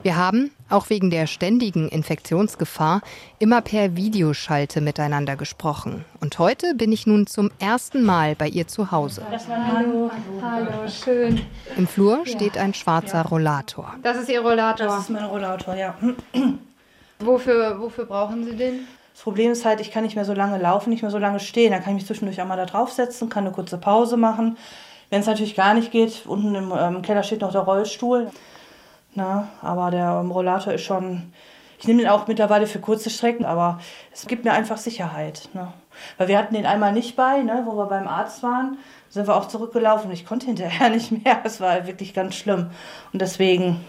Wir 0.00 0.16
haben, 0.16 0.52
auch 0.70 0.90
wegen 0.90 1.10
der 1.10 1.26
ständigen 1.26 1.88
Infektionsgefahr, 1.88 3.00
immer 3.40 3.60
per 3.62 3.96
Videoschalte 3.96 4.80
miteinander 4.80 5.34
gesprochen. 5.34 6.04
Und 6.20 6.38
heute 6.38 6.76
bin 6.76 6.92
ich 6.92 7.08
nun 7.08 7.26
zum 7.26 7.50
ersten 7.58 8.04
Mal 8.04 8.36
bei 8.36 8.46
ihr 8.46 8.68
zu 8.68 8.92
Hause. 8.92 9.22
Hallo, 9.48 10.08
hallo, 10.40 10.88
schön. 10.88 11.40
Im 11.76 11.88
Flur 11.88 12.24
steht 12.26 12.56
ein 12.56 12.74
schwarzer 12.74 13.24
Rollator. 13.24 13.92
Das 14.04 14.16
ist 14.18 14.28
Ihr 14.28 14.40
Rollator? 14.40 14.86
Das 14.86 15.00
ist 15.00 15.10
mein 15.10 15.24
Rollator, 15.24 15.74
ja. 15.74 15.96
Wofür, 17.18 17.80
wofür 17.80 18.04
brauchen 18.04 18.44
Sie 18.44 18.54
den? 18.54 18.86
Das 19.12 19.24
Problem 19.24 19.50
ist 19.50 19.64
halt, 19.64 19.80
ich 19.80 19.90
kann 19.90 20.04
nicht 20.04 20.14
mehr 20.14 20.24
so 20.24 20.32
lange 20.32 20.58
laufen, 20.58 20.90
nicht 20.90 21.02
mehr 21.02 21.10
so 21.10 21.18
lange 21.18 21.40
stehen. 21.40 21.72
Dann 21.72 21.82
kann 21.82 21.94
ich 21.94 22.02
mich 22.02 22.06
zwischendurch 22.06 22.40
auch 22.40 22.46
mal 22.46 22.56
da 22.56 22.66
draufsetzen, 22.66 23.28
kann 23.28 23.44
eine 23.44 23.52
kurze 23.52 23.78
Pause 23.78 24.16
machen. 24.16 24.56
Wenn 25.10 25.22
es 25.22 25.26
natürlich 25.26 25.56
gar 25.56 25.74
nicht 25.74 25.90
geht, 25.90 26.24
unten 26.26 26.54
im 26.54 26.72
ähm, 26.78 27.02
Keller 27.02 27.24
steht 27.24 27.40
noch 27.40 27.50
der 27.50 27.62
Rollstuhl. 27.62 28.30
Na, 29.14 29.48
aber 29.62 29.90
der 29.90 30.10
Rollator 30.10 30.74
ist 30.74 30.84
schon. 30.84 31.32
Ich 31.80 31.86
nehme 31.86 32.02
den 32.02 32.10
auch 32.10 32.26
mittlerweile 32.26 32.66
für 32.66 32.80
kurze 32.80 33.08
Strecken, 33.08 33.44
aber 33.44 33.78
es 34.12 34.26
gibt 34.26 34.44
mir 34.44 34.52
einfach 34.52 34.78
Sicherheit. 34.78 35.48
Ne? 35.54 35.72
Weil 36.16 36.26
wir 36.26 36.38
hatten 36.38 36.54
den 36.54 36.66
einmal 36.66 36.92
nicht 36.92 37.14
bei, 37.14 37.42
ne, 37.42 37.62
wo 37.66 37.76
wir 37.76 37.86
beim 37.86 38.08
Arzt 38.08 38.42
waren, 38.42 38.78
sind 39.08 39.28
wir 39.28 39.36
auch 39.36 39.46
zurückgelaufen. 39.46 40.10
Ich 40.10 40.26
konnte 40.26 40.46
hinterher 40.46 40.90
nicht 40.90 41.12
mehr. 41.12 41.40
Es 41.44 41.60
war 41.60 41.86
wirklich 41.86 42.14
ganz 42.14 42.34
schlimm. 42.34 42.70
Und 43.12 43.22
deswegen 43.22 43.84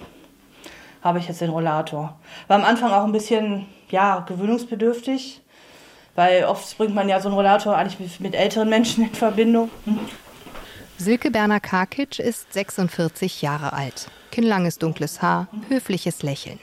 habe 1.01 1.19
ich 1.19 1.27
jetzt 1.27 1.41
den 1.41 1.49
Rollator. 1.49 2.17
War 2.47 2.57
am 2.57 2.65
Anfang 2.65 2.91
auch 2.91 3.05
ein 3.05 3.11
bisschen 3.11 3.65
ja, 3.89 4.19
gewöhnungsbedürftig, 4.19 5.41
weil 6.15 6.43
oft 6.43 6.77
bringt 6.77 6.93
man 6.93 7.09
ja 7.09 7.19
so 7.19 7.29
einen 7.29 7.35
Rollator 7.37 7.75
eigentlich 7.75 7.99
mit, 7.99 8.19
mit 8.19 8.35
älteren 8.35 8.69
Menschen 8.69 9.05
in 9.05 9.13
Verbindung. 9.13 9.69
Silke 10.97 11.31
Berner 11.31 11.59
Karkic 11.59 12.19
ist 12.19 12.51
46 12.53 13.41
Jahre 13.41 13.73
alt. 13.73 14.09
Kinnlanges 14.31 14.77
dunkles 14.77 15.21
Haar, 15.21 15.47
höfliches 15.67 16.23
Lächeln. 16.23 16.59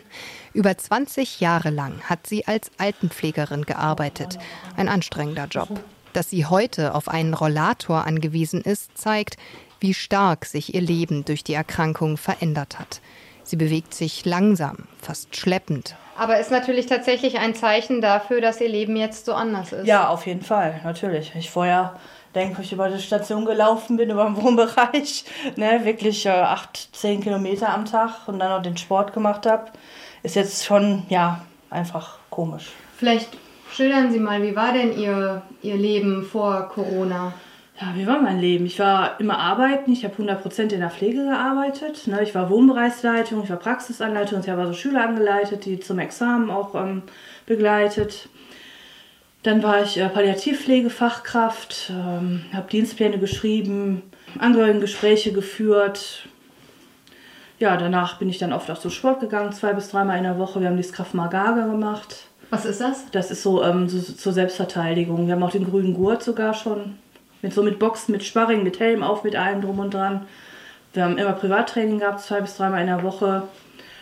Über 0.53 0.77
20 0.77 1.41
Jahre 1.41 1.71
lang 1.71 2.01
hat 2.05 2.27
sie 2.27 2.47
als 2.47 2.71
Altenpflegerin 2.79 3.65
gearbeitet. 3.65 4.39
Ein 4.77 4.89
anstrengender 4.89 5.47
Job. 5.47 5.69
Dass 6.13 6.31
sie 6.31 6.47
heute 6.47 6.95
auf 6.95 7.09
einen 7.09 7.35
Rollator 7.35 8.07
angewiesen 8.07 8.63
ist, 8.63 8.97
zeigt, 8.97 9.37
wie 9.81 9.93
stark 9.93 10.47
sich 10.47 10.75
ihr 10.75 10.81
Leben 10.81 11.25
durch 11.25 11.45
die 11.45 11.55
Erkrankung 11.55 12.17
verändert 12.17 12.79
hat. 12.79 13.01
Sie 13.43 13.57
bewegt 13.57 13.95
sich 13.95 14.25
langsam, 14.25 14.89
fast 15.01 15.37
schleppend. 15.37 15.95
Aber 16.17 16.41
ist 16.41 16.51
natürlich 16.51 16.87
tatsächlich 16.87 17.39
ein 17.39 17.55
Zeichen 17.55 18.01
dafür, 18.01 18.41
dass 18.41 18.61
ihr 18.61 18.69
Leben 18.69 18.97
jetzt 18.97 19.27
so 19.27 19.35
anders 19.35 19.73
ist. 19.73 19.87
Ja, 19.87 20.09
auf 20.09 20.27
jeden 20.27 20.43
Fall, 20.43 20.81
natürlich. 20.83 21.33
Ich 21.37 21.51
vorher 21.51 22.01
denke, 22.37 22.63
ich 22.63 22.73
über 22.73 22.89
die 22.89 23.01
Station 23.01 23.45
gelaufen 23.45 23.97
bin, 23.97 24.11
über 24.11 24.25
den 24.27 24.37
Wohnbereich, 24.37 25.25
ne, 25.57 25.81
wirklich 25.85 26.27
äh, 26.27 26.31
acht, 26.31 26.95
zehn 26.95 27.21
Kilometer 27.21 27.75
am 27.75 27.87
Tag 27.87 28.29
und 28.29 28.39
dann 28.39 28.51
noch 28.51 28.63
den 28.63 28.77
Sport 28.77 29.13
gemacht 29.13 29.47
habe, 29.47 29.73
ist 30.23 30.37
jetzt 30.37 30.65
schon, 30.65 31.05
ja, 31.09 31.45
einfach 31.71 32.19
komisch. 32.31 32.71
Vielleicht 32.97 33.31
schildern 33.73 34.13
Sie 34.13 34.21
mal, 34.21 34.43
wie 34.43 34.55
war 34.55 34.73
denn 34.73 34.97
Ihr, 34.97 35.43
Ihr 35.63 35.77
Leben 35.77 36.23
vor 36.23 36.69
Corona? 36.69 37.33
Ja, 37.81 37.93
wie 37.95 38.07
war 38.07 38.21
mein 38.21 38.41
Leben? 38.41 38.65
Ich 38.65 38.79
war 38.79 39.21
immer 39.21 39.39
arbeiten, 39.39 39.93
ich 39.93 40.05
habe 40.05 40.15
100% 40.15 40.73
in 40.73 40.81
der 40.81 40.89
Pflege 40.91 41.25
gearbeitet. 41.25 42.07
Ne? 42.07 42.23
Ich 42.23 42.35
war 42.35 42.49
Wohnbereichsleitung, 42.49 43.43
ich 43.43 43.51
war 43.51 43.59
Praxisanleitung, 43.59 44.41
ich 44.41 44.49
habe 44.49 44.63
also 44.63 44.73
Schüler 44.73 45.07
angeleitet, 45.07 45.67
die 45.67 45.79
zum 45.79 45.99
Examen 45.99 46.51
auch 46.51 46.75
ähm, 46.75 47.03
begleitet. 47.45 48.31
Dann 49.47 49.63
war 49.63 49.81
ich 49.81 49.97
äh, 49.97 50.09
Palliativpflegefachkraft, 50.09 51.93
ähm, 51.93 52.47
habe 52.53 52.69
Dienstpläne 52.69 53.21
geschrieben, 53.21 54.03
Angehörigengespräche 54.41 55.33
geführt. 55.33 56.27
Ja, 57.61 57.77
danach 57.77 58.19
bin 58.19 58.29
ich 58.29 58.39
dann 58.39 58.53
oft 58.53 58.69
auch 58.73 58.79
zum 58.81 58.91
Sport 58.91 59.21
gegangen, 59.21 59.53
zwei 59.53 59.73
bis 59.73 59.89
dreimal 59.89 60.19
in 60.19 60.25
der 60.25 60.41
Woche. 60.41 60.61
Wir 60.61 60.67
haben 60.67 60.77
das 60.77 60.93
Kraft 60.93 61.15
Maga 61.15 61.53
gemacht. 61.53 62.27
Was 62.51 62.65
ist 62.65 62.81
das? 62.81 63.09
Das 63.13 63.31
ist 63.31 63.45
so, 63.45 63.63
ähm, 63.63 63.89
so 63.89 64.01
zur 64.01 64.33
Selbstverteidigung. 64.33 65.29
Wir 65.29 65.35
haben 65.35 65.43
auch 65.45 65.53
den 65.53 65.71
grünen 65.71 65.95
Gurt 65.95 66.25
sogar 66.25 66.53
schon. 66.53 66.99
Mit 67.41 67.55
so 67.55 67.63
mit 67.63 67.79
Boxen, 67.79 68.11
mit 68.11 68.25
Sparring, 68.25 68.65
mit 68.65 68.81
Helm 68.81 69.05
auf, 69.05 69.23
mit 69.23 69.37
allem 69.37 69.61
drum 69.61 69.79
und 69.79 69.95
dran. 69.95 70.27
Wir 70.93 71.05
haben 71.05 71.19
immer 71.19 71.35
Privattraining 71.35 72.01
gehabt, 72.01 72.21
zwei 72.21 72.41
bis 72.41 72.57
dreimal 72.57 72.81
in 72.81 72.89
der 72.89 73.05
Woche. 73.05 73.45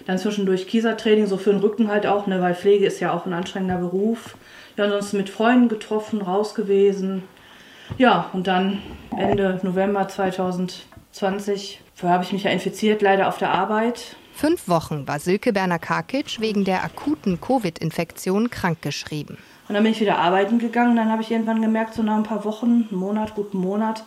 Dann 0.06 0.16
zwischendurch 0.16 0.66
Kiesertraining, 0.66 1.26
so 1.26 1.36
für 1.36 1.50
den 1.50 1.60
Rücken 1.60 1.88
halt 1.88 2.06
auch, 2.06 2.26
ne, 2.26 2.40
weil 2.40 2.54
Pflege 2.54 2.86
ist 2.86 3.00
ja 3.00 3.12
auch 3.12 3.26
ein 3.26 3.34
anstrengender 3.34 3.76
Beruf. 3.76 4.36
Ja, 4.76 4.85
ansonsten 4.85 5.19
mit 5.19 5.31
Freunden 5.31 5.69
getroffen, 5.69 6.23
raus 6.23 6.54
gewesen. 6.54 7.23
Ja, 7.98 8.31
und 8.33 8.46
dann 8.46 8.83
Ende 9.16 9.61
November 9.62 10.09
2020 10.09 11.81
habe 12.03 12.25
ich 12.25 12.33
mich 12.33 12.42
ja 12.42 12.51
infiziert, 12.51 13.03
leider 13.03 13.29
auf 13.29 13.38
der 13.38 13.51
Arbeit. 13.51 14.16
Fünf 14.35 14.68
Wochen 14.68 15.07
war 15.07 15.20
Silke 15.20 15.53
Berner-Karkic 15.53 16.40
wegen 16.40 16.64
der 16.64 16.83
akuten 16.83 17.40
Covid-Infektion 17.40 18.51
krankgeschrieben. 18.51 19.38
Und 19.68 19.75
dann 19.75 19.85
bin 19.85 19.92
ich 19.92 20.01
wieder 20.01 20.18
arbeiten 20.18 20.59
gegangen. 20.59 20.96
Dann 20.96 21.11
habe 21.11 21.22
ich 21.22 21.31
irgendwann 21.31 21.62
gemerkt, 21.62 21.94
so 21.94 22.03
nach 22.03 22.16
ein 22.16 22.25
paar 22.25 22.44
Wochen, 22.44 22.88
einen 22.90 22.98
Monat, 22.98 23.35
guten 23.35 23.59
Monat, 23.59 24.05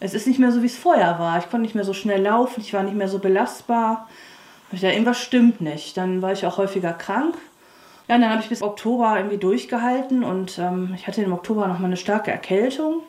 es 0.00 0.12
ist 0.12 0.26
nicht 0.26 0.38
mehr 0.38 0.52
so, 0.52 0.62
wie 0.62 0.66
es 0.66 0.76
vorher 0.76 1.18
war. 1.18 1.38
Ich 1.38 1.44
konnte 1.44 1.62
nicht 1.62 1.74
mehr 1.74 1.84
so 1.84 1.94
schnell 1.94 2.22
laufen, 2.22 2.60
ich 2.60 2.74
war 2.74 2.82
nicht 2.82 2.96
mehr 2.96 3.08
so 3.08 3.18
belastbar. 3.18 4.06
Ich 4.70 4.80
dachte, 4.80 4.92
irgendwas 4.92 5.18
stimmt 5.18 5.60
nicht. 5.60 5.96
Dann 5.96 6.20
war 6.20 6.32
ich 6.32 6.44
auch 6.44 6.58
häufiger 6.58 6.92
krank. 6.92 7.36
Ja, 8.08 8.16
und 8.16 8.20
dann 8.20 8.30
habe 8.30 8.42
ich 8.42 8.48
bis 8.48 8.62
Oktober 8.62 9.16
irgendwie 9.16 9.38
durchgehalten 9.38 10.24
und 10.24 10.58
ähm, 10.58 10.92
ich 10.94 11.06
hatte 11.06 11.22
im 11.22 11.32
Oktober 11.32 11.66
noch 11.66 11.78
mal 11.78 11.86
eine 11.86 11.96
starke 11.96 12.30
Erkältung 12.30 13.02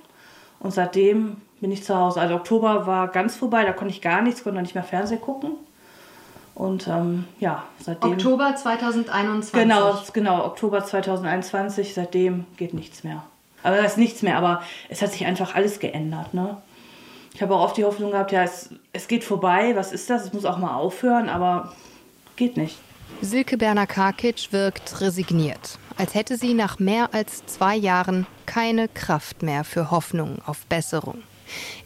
und 0.60 0.72
seitdem 0.72 1.38
bin 1.60 1.72
ich 1.72 1.84
zu 1.84 1.96
Hause. 1.96 2.22
Also 2.22 2.36
Oktober 2.36 2.88
war 2.88 3.10
ganz 3.10 3.36
vorbei, 3.36 3.66
da 3.66 3.74
konnte 3.74 3.94
ich 3.94 4.02
gar 4.02 4.22
nichts, 4.22 4.44
konnte 4.44 4.62
nicht 4.62 4.76
mehr 4.76 4.84
Fernsehen 4.84 5.22
gucken. 5.22 5.52
Und 6.54 6.88
ähm, 6.88 7.26
ja, 7.40 7.64
seitdem. 7.80 8.14
Oktober 8.14 8.56
2021. 8.56 9.52
Genau, 9.52 10.00
genau, 10.14 10.46
Oktober 10.46 10.86
2021, 10.86 11.94
seitdem 11.94 12.46
geht 12.56 12.74
nichts 12.74 13.04
mehr. 13.04 13.24
Aber 13.64 13.78
das 13.78 13.94
ist 13.94 13.98
nichts 13.98 14.22
mehr, 14.22 14.38
aber 14.38 14.62
es 14.88 15.02
hat 15.02 15.12
sich 15.12 15.26
einfach 15.26 15.56
alles 15.56 15.80
geändert. 15.80 16.34
Ne? 16.34 16.56
Ich 17.34 17.42
habe 17.42 17.54
auch 17.54 17.64
oft 17.64 17.76
die 17.76 17.84
Hoffnung 17.84 18.12
gehabt, 18.12 18.32
ja, 18.32 18.44
es, 18.44 18.70
es 18.94 19.10
geht 19.10 19.26
vorbei, 19.26 19.76
was 19.76 19.92
ist 19.92 20.10
das? 20.10 20.24
Es 20.24 20.34
muss 20.34 20.46
auch 20.46 20.58
mal 20.58 20.76
aufhören, 20.76 21.28
aber 21.28 21.74
geht 22.38 22.56
nicht. 22.56 22.78
Silke 23.22 23.58
Berner-Karkic 23.58 24.52
wirkt 24.52 25.02
resigniert, 25.02 25.80
als 25.98 26.14
hätte 26.14 26.38
sie 26.38 26.54
nach 26.54 26.80
mehr 26.80 27.10
als 27.14 27.46
zwei 27.46 27.76
Jahren 27.76 28.28
keine 28.46 28.88
Kraft 28.88 29.42
mehr 29.42 29.64
für 29.64 29.92
Hoffnung 29.92 30.40
auf 30.46 30.66
Besserung. 30.68 31.24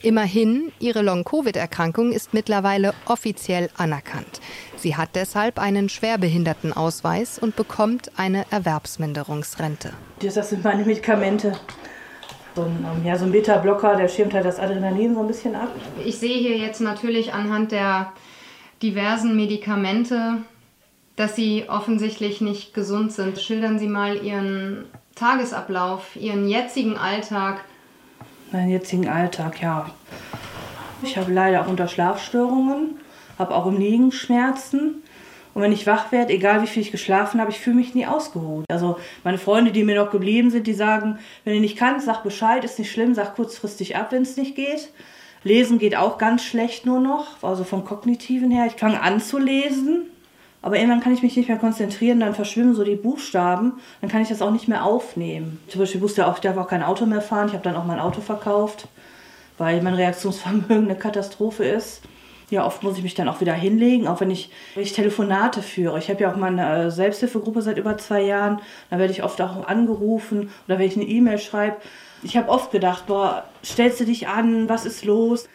Immerhin, 0.02 0.72
ihre 0.80 1.02
Long-Covid-Erkrankung 1.02 2.12
ist 2.12 2.34
mittlerweile 2.34 2.94
offiziell 3.06 3.70
anerkannt. 3.76 4.40
Sie 4.78 4.96
hat 4.96 5.10
deshalb 5.16 5.60
einen 5.60 5.90
Schwerbehindertenausweis 5.90 7.40
und 7.40 7.56
bekommt 7.56 8.18
eine 8.18 8.46
Erwerbsminderungsrente. 8.52 9.92
Das 10.22 10.50
sind 10.50 10.64
meine 10.64 10.86
Medikamente. 10.86 11.54
So 12.56 12.64
ein, 12.64 12.86
ähm, 12.98 13.06
ja, 13.06 13.18
so 13.18 13.26
ein 13.26 13.32
Beta-Blocker, 13.32 13.96
der 13.96 14.08
schirmt 14.08 14.34
halt 14.34 14.46
das 14.46 14.60
Adrenalin 14.60 15.14
so 15.14 15.22
ein 15.22 15.28
bisschen 15.28 15.56
ab. 15.56 15.70
Ich 16.04 16.18
sehe 16.18 16.38
hier 16.38 16.58
jetzt 16.58 16.82
natürlich 16.82 17.34
anhand 17.34 17.72
der 17.72 18.14
diversen 18.82 19.36
Medikamente 19.36 20.38
dass 21.20 21.36
Sie 21.36 21.66
offensichtlich 21.68 22.40
nicht 22.40 22.74
gesund 22.74 23.12
sind. 23.12 23.42
Schildern 23.42 23.78
Sie 23.78 23.90
mal 23.90 24.24
Ihren 24.24 24.86
Tagesablauf, 25.16 26.16
Ihren 26.16 26.48
jetzigen 26.48 26.96
Alltag. 26.96 27.66
Meinen 28.54 28.70
jetzigen 28.70 29.10
Alltag, 29.10 29.62
ja. 29.62 29.90
Ich 31.04 31.18
habe 31.18 31.34
leider 31.34 31.62
auch 31.62 31.68
unter 31.68 31.90
Schlafstörungen, 31.90 33.02
habe 33.38 33.54
auch 33.54 33.66
im 33.66 33.78
Liegen 33.80 34.14
Schmerzen. 34.14 35.04
Und 35.54 35.62
wenn 35.62 35.74
ich 35.74 35.86
wach 35.86 36.14
werde, 36.14 36.32
egal 36.32 36.62
wie 36.62 36.68
viel 36.68 36.84
ich 36.84 36.92
geschlafen 36.92 37.42
habe, 37.42 37.52
ich 37.52 37.60
fühle 37.60 37.76
mich 37.76 37.94
nie 37.94 38.06
ausgeruht. 38.06 38.64
Also 38.70 38.98
meine 39.26 39.38
Freunde, 39.38 39.74
die 39.74 39.84
mir 39.84 40.02
noch 40.02 40.12
geblieben 40.12 40.52
sind, 40.52 40.68
die 40.68 40.74
sagen, 40.74 41.20
wenn 41.44 41.54
du 41.54 41.60
nicht 41.60 41.78
kannst, 41.78 42.06
sag 42.06 42.24
Bescheid, 42.24 42.64
ist 42.64 42.80
nicht 42.80 42.94
schlimm, 42.94 43.14
sag 43.14 43.36
kurzfristig 43.36 43.98
ab, 43.98 44.14
wenn 44.14 44.22
es 44.22 44.38
nicht 44.38 44.56
geht. 44.56 44.88
Lesen 45.44 45.80
geht 45.80 45.98
auch 45.98 46.18
ganz 46.18 46.46
schlecht 46.46 46.86
nur 46.86 47.02
noch, 47.02 47.44
also 47.44 47.66
vom 47.66 47.84
kognitiven 47.84 48.52
her. 48.52 48.68
Ich 48.68 48.80
fange 48.80 49.02
an 49.02 49.20
zu 49.20 49.38
lesen, 49.38 50.06
aber 50.62 50.78
irgendwann 50.78 51.00
kann 51.00 51.14
ich 51.14 51.24
mich 51.24 51.38
nicht 51.38 51.48
mehr 51.48 51.58
konzentrieren, 51.58 52.20
dann 52.20 52.36
verschwimmen 52.36 52.76
so 52.76 52.84
die 52.84 52.96
Buchstaben, 52.96 53.74
dann 54.02 54.10
kann 54.10 54.22
ich 54.22 54.30
das 54.30 54.42
auch 54.42 54.52
nicht 54.52 54.68
mehr 54.68 54.84
aufnehmen. 54.84 55.60
Zum 55.68 55.80
Beispiel 55.80 56.02
wusste 56.02 56.28
auch, 56.28 56.36
ich 56.36 56.42
darf 56.42 56.58
auch 56.58 56.68
kein 56.68 56.84
Auto 56.84 57.06
mehr 57.06 57.22
fahren, 57.22 57.48
ich 57.48 57.54
habe 57.54 57.64
dann 57.64 57.76
auch 57.76 57.86
mein 57.86 58.00
Auto 58.00 58.22
verkauft, 58.22 58.88
weil 59.58 59.82
mein 59.82 59.94
Reaktionsvermögen 59.94 60.86
eine 60.86 60.96
Katastrophe 60.96 61.64
ist. 61.64 62.02
Ja, 62.50 62.66
oft 62.66 62.82
muss 62.82 62.98
ich 62.98 63.04
mich 63.04 63.14
dann 63.14 63.30
auch 63.30 63.42
wieder 63.42 63.54
hinlegen, 63.54 64.08
auch 64.08 64.22
wenn 64.22 64.32
ich, 64.32 64.50
wenn 64.74 64.84
ich 64.84 64.94
Telefonate 64.94 65.62
führe. 65.62 66.00
Ich 66.00 66.10
habe 66.10 66.22
ja 66.22 66.32
auch 66.32 66.36
meine 66.36 66.86
äh, 66.86 66.92
Selbsthilfegruppe 66.92 67.62
seit 67.62 67.78
über 67.78 67.98
zwei 68.00 68.22
Jahren. 68.22 68.60
Da 68.90 68.98
werde 68.98 69.14
ich 69.14 69.24
oft 69.24 69.40
auch 69.40 69.68
angerufen 69.68 70.50
oder 70.68 70.80
wenn 70.80 70.88
ich 70.88 70.96
eine 70.96 71.06
E-Mail 71.06 71.38
schreibe. 71.38 71.78
Ich 72.24 72.36
habe 72.36 72.50
oft 72.50 72.72
gedacht, 72.72 73.06
boah, 73.06 73.44
stellst 73.64 74.00
du 74.00 74.06
dich 74.06 74.28
an, 74.28 74.68
was 74.68 74.86
ist 74.86 75.06
los? 75.06 75.48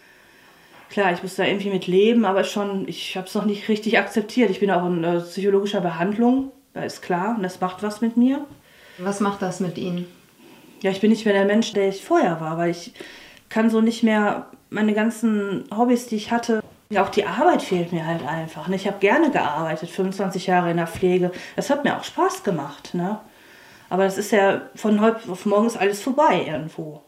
Klar, 0.95 1.13
ich 1.13 1.23
muss 1.23 1.35
da 1.35 1.45
irgendwie 1.45 1.71
mit 1.71 1.89
leben, 1.89 2.25
aber 2.25 2.45
schon, 2.45 2.87
ich 2.87 3.17
habe 3.17 3.27
es 3.27 3.35
noch 3.35 3.45
nicht 3.45 3.69
richtig 3.69 3.99
akzeptiert. 3.99 4.49
Ich 4.51 4.61
bin 4.61 4.71
auch 4.71 4.87
in 4.87 5.03
äh, 5.03 5.21
psychologischer 5.21 5.81
Behandlung, 5.81 6.53
da 6.73 6.83
ist 6.85 7.03
klar, 7.03 7.35
und 7.37 7.43
das 7.43 7.61
macht 7.61 7.83
was 7.83 8.01
mit 8.01 8.17
mir. 8.17 8.47
Was 8.99 9.19
macht 9.19 9.43
das 9.43 9.59
mit 9.59 9.77
Ihnen? 9.77 10.07
Ja, 10.83 10.93
ich 10.93 11.01
bin 11.01 11.11
nicht 11.11 11.25
mehr 11.25 11.35
der 11.35 11.47
Mensch, 11.47 11.73
der 11.73 11.89
ich 11.89 12.05
vorher 12.05 12.41
war, 12.41 12.59
weil 12.59 12.71
ich 12.71 12.93
kann 13.49 13.71
so 13.71 13.81
nicht 13.81 14.05
mehr 14.05 14.47
meine 14.71 14.95
ganzen 14.95 15.65
Hobbys, 15.77 16.07
die 16.07 16.17
ich 16.17 16.31
hatte, 16.31 16.63
auch 16.97 17.09
die 17.09 17.27
Arbeit 17.27 17.63
fehlt 17.63 17.93
mir 17.93 18.07
halt 18.07 18.25
einfach. 18.25 18.69
Ne? 18.69 18.77
Ich 18.77 18.87
habe 18.87 18.99
gerne 19.01 19.33
gearbeitet, 19.33 19.91
25 19.91 20.47
Jahre 20.47 20.71
in 20.71 20.77
der 20.77 20.87
Pflege. 20.87 21.33
Das 21.57 21.71
hat 21.71 21.83
mir 21.83 21.97
auch 21.97 22.05
Spaß 22.05 22.45
gemacht. 22.45 22.95
Ne? 22.95 23.19
Aber 23.91 24.05
das 24.05 24.17
ist 24.17 24.31
ja 24.31 24.63
von 24.77 25.01
heute 25.01 25.29
auf 25.29 25.45
morgen 25.45 25.67
ist 25.67 25.77
alles 25.77 26.01
vorbei 26.01 26.45
irgendwo. 26.47 27.03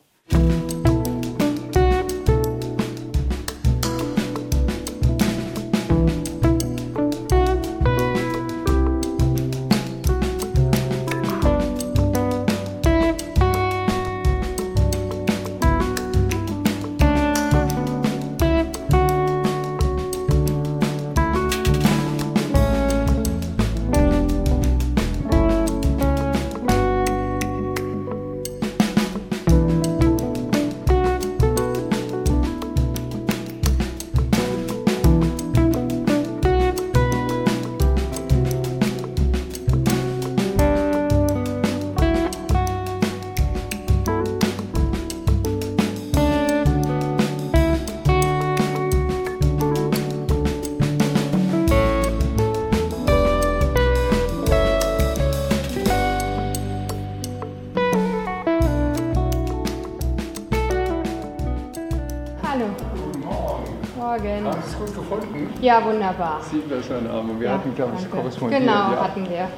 Ja, 65.61 65.85
wunderbar. 65.85 66.41
Siebler 66.43 66.77
ist 66.79 66.91
ein 66.91 67.05
Name. 67.05 67.39
Wir 67.39 67.47
Ja, 67.49 67.55
hatten, 67.55 67.75
glaube 67.75 67.93
ich, 67.99 68.11
korrespondiert. 68.11 68.61
Genau, 68.61 68.73
ja. 68.73 69.03
hatten 69.05 69.29
wir. 69.29 69.49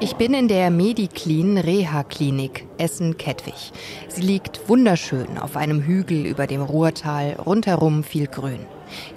Ich 0.00 0.16
bin 0.16 0.32
in 0.34 0.48
der 0.48 0.70
Mediclean 0.70 1.58
Reha-Klinik 1.58 2.66
Essen-Kettwig. 2.78 3.72
Sie 4.08 4.22
liegt 4.22 4.68
wunderschön 4.68 5.38
auf 5.38 5.56
einem 5.56 5.82
Hügel 5.82 6.24
über 6.26 6.46
dem 6.46 6.62
Ruhrtal, 6.62 7.36
rundherum 7.44 8.04
viel 8.04 8.26
Grün. 8.26 8.60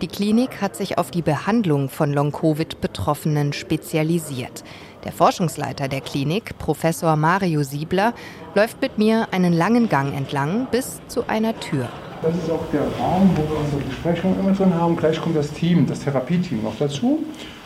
Die 0.01 0.07
Klinik 0.07 0.61
hat 0.61 0.75
sich 0.75 0.97
auf 0.97 1.11
die 1.11 1.21
Behandlung 1.21 1.89
von 1.89 2.11
Long-Covid-Betroffenen 2.13 3.53
spezialisiert. 3.53 4.63
Der 5.05 5.11
Forschungsleiter 5.11 5.87
der 5.87 6.01
Klinik, 6.01 6.57
Professor 6.57 7.15
Mario 7.15 7.63
Siebler, 7.63 8.13
läuft 8.55 8.81
mit 8.81 8.97
mir 8.97 9.27
einen 9.31 9.53
langen 9.53 9.87
Gang 9.87 10.13
entlang 10.15 10.67
bis 10.71 10.99
zu 11.07 11.27
einer 11.27 11.57
Tür. 11.59 11.87
Das 12.21 12.35
ist 12.35 12.49
auch 12.49 12.63
der 12.71 12.81
Raum, 12.99 13.29
wo 13.35 13.43
wir 13.43 13.59
unsere 13.59 13.81
Besprechungen 13.81 14.39
immer 14.39 14.51
drin 14.53 14.73
haben. 14.73 14.97
Gleich 14.97 15.21
kommt 15.21 15.35
das 15.35 15.51
Team, 15.51 15.85
das 15.85 15.99
Therapieteam 15.99 16.63
noch 16.63 16.75
dazu, 16.77 17.19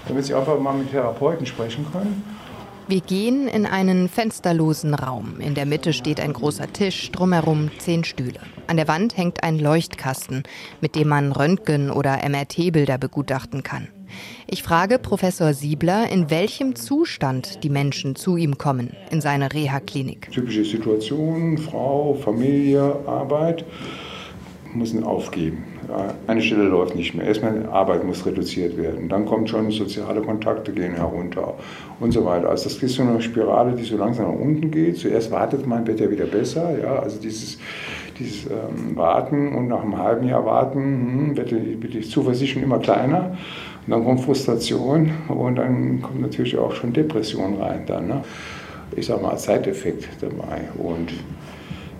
damit 0.07 0.25
Sie 0.25 0.33
einfach 0.33 0.59
mal 0.59 0.73
mit 0.73 0.91
Therapeuten 0.91 1.45
sprechen 1.45 1.85
können. 1.91 2.23
Wir 2.87 2.99
gehen 2.99 3.47
in 3.47 3.65
einen 3.65 4.09
fensterlosen 4.09 4.93
Raum. 4.93 5.39
In 5.39 5.55
der 5.55 5.65
Mitte 5.65 5.93
steht 5.93 6.19
ein 6.19 6.33
großer 6.33 6.73
Tisch, 6.73 7.09
drumherum 7.11 7.71
zehn 7.77 8.03
Stühle. 8.03 8.41
An 8.67 8.75
der 8.75 8.89
Wand 8.89 9.15
hängt 9.15 9.43
ein 9.43 9.57
Leuchtkasten, 9.57 10.43
mit 10.81 10.95
dem 10.95 11.07
man 11.07 11.31
Röntgen- 11.31 11.89
oder 11.89 12.19
MRT-Bilder 12.27 12.97
begutachten 12.97 13.63
kann. 13.63 13.87
Ich 14.47 14.63
frage 14.63 14.99
Professor 14.99 15.53
Siebler, 15.53 16.09
in 16.09 16.29
welchem 16.29 16.75
Zustand 16.75 17.63
die 17.63 17.69
Menschen 17.69 18.15
zu 18.15 18.35
ihm 18.35 18.57
kommen, 18.57 18.97
in 19.09 19.21
seine 19.21 19.53
Reha-Klinik. 19.53 20.29
Typische 20.31 20.65
Situationen, 20.65 21.57
Frau, 21.57 22.15
Familie, 22.15 22.97
Arbeit, 23.07 23.63
müssen 24.73 25.03
aufgeben. 25.03 25.63
Eine 26.27 26.41
Stelle 26.41 26.63
läuft 26.63 26.95
nicht 26.95 27.13
mehr. 27.13 27.27
Erstmal 27.27 27.65
Arbeit 27.67 28.03
muss 28.03 28.25
reduziert 28.25 28.77
werden. 28.77 29.09
Dann 29.09 29.25
kommt 29.25 29.49
schon 29.49 29.71
soziale 29.71 30.21
Kontakte 30.21 30.71
gehen 30.71 30.95
herunter 30.95 31.55
und 31.99 32.11
so 32.11 32.23
weiter. 32.25 32.49
Also 32.49 32.65
das 32.65 32.81
ist 32.81 32.95
so 32.95 33.03
eine 33.03 33.21
Spirale, 33.21 33.73
die 33.73 33.83
so 33.83 33.97
langsam 33.97 34.27
nach 34.27 34.39
unten 34.39 34.71
geht. 34.71 34.97
Zuerst 34.97 35.31
wartet 35.31 35.67
man, 35.67 35.85
wird 35.85 35.99
ja 35.99 36.09
wieder 36.09 36.25
besser. 36.25 36.77
Ja, 36.81 36.99
also 36.99 37.19
dieses, 37.19 37.59
dieses 38.17 38.45
ähm, 38.45 38.95
Warten 38.95 39.53
und 39.55 39.67
nach 39.67 39.81
einem 39.81 39.97
halben 39.97 40.27
Jahr 40.27 40.45
Warten 40.45 40.79
hm, 40.79 41.37
wird, 41.37 41.51
die, 41.51 41.75
die 41.75 42.01
Zuversicht 42.01 42.53
schon 42.53 42.63
immer 42.63 42.79
kleiner. 42.79 43.37
Und 43.85 43.91
dann 43.91 44.03
kommt 44.03 44.21
Frustration 44.21 45.11
und 45.27 45.55
dann 45.55 46.01
kommt 46.01 46.21
natürlich 46.21 46.57
auch 46.57 46.73
schon 46.73 46.93
Depression 46.93 47.55
rein 47.59 47.83
dann. 47.87 48.07
Ne? 48.07 48.23
Ich 48.95 49.07
sage 49.07 49.21
mal 49.21 49.37
Zeiteffekt 49.37 50.07
dabei. 50.21 50.61
Und 50.77 51.11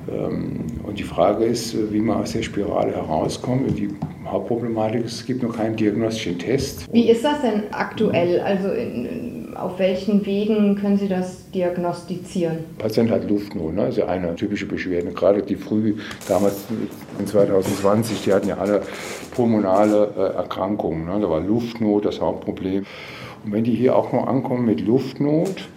Und 0.08 0.98
die 0.98 1.04
Frage 1.04 1.46
ist, 1.46 1.76
wie 1.92 2.00
man 2.00 2.22
aus 2.22 2.34
der 2.34 2.42
Spirale 2.42 2.94
herauskommt. 2.94 3.68
Und 3.68 3.78
die 3.78 3.90
Hauptproblematik 4.26 5.06
ist, 5.06 5.14
es 5.14 5.26
gibt 5.26 5.44
noch 5.44 5.56
keinen 5.56 5.76
diagnostischen 5.76 6.40
Test. 6.40 6.92
Wie 6.92 7.10
ist 7.10 7.24
das 7.24 7.42
denn 7.42 7.64
aktuell? 7.72 8.40
Also 8.40 8.70
in, 8.70 9.54
auf 9.56 9.78
welchen 9.78 10.26
Wegen 10.26 10.76
können 10.76 10.98
Sie 10.98 11.08
das 11.08 11.50
diagnostizieren? 11.52 12.60
Der 12.78 12.84
Patient 12.84 13.12
hat 13.12 13.30
Luftnot, 13.30 13.74
ne? 13.74 13.82
das 13.82 13.90
ist 13.92 13.98
ja 13.98 14.08
eine 14.08 14.36
typische 14.36 14.66
Beschwerde. 14.66 15.12
Gerade 15.12 15.44
die 15.44 15.56
früh, 15.56 15.96
damals 16.28 16.66
in 17.20 17.28
2020, 17.28 18.24
die 18.24 18.34
hatten 18.34 18.48
ja 18.48 18.58
alle 18.58 18.82
pulmonale 19.36 20.10
äh, 20.18 20.38
Erkrankungen. 20.38 21.06
Ne? 21.06 21.20
Da 21.22 21.30
war 21.30 21.42
Luftnot 21.42 22.06
das 22.06 22.22
Hauptproblem. 22.22 22.86
Und 23.44 23.52
wenn 23.52 23.64
die 23.64 23.76
hier 23.76 23.96
auch 23.96 24.14
noch 24.14 24.28
ankommen 24.28 24.66
mit 24.66 24.82
Luftnot, 24.82 25.68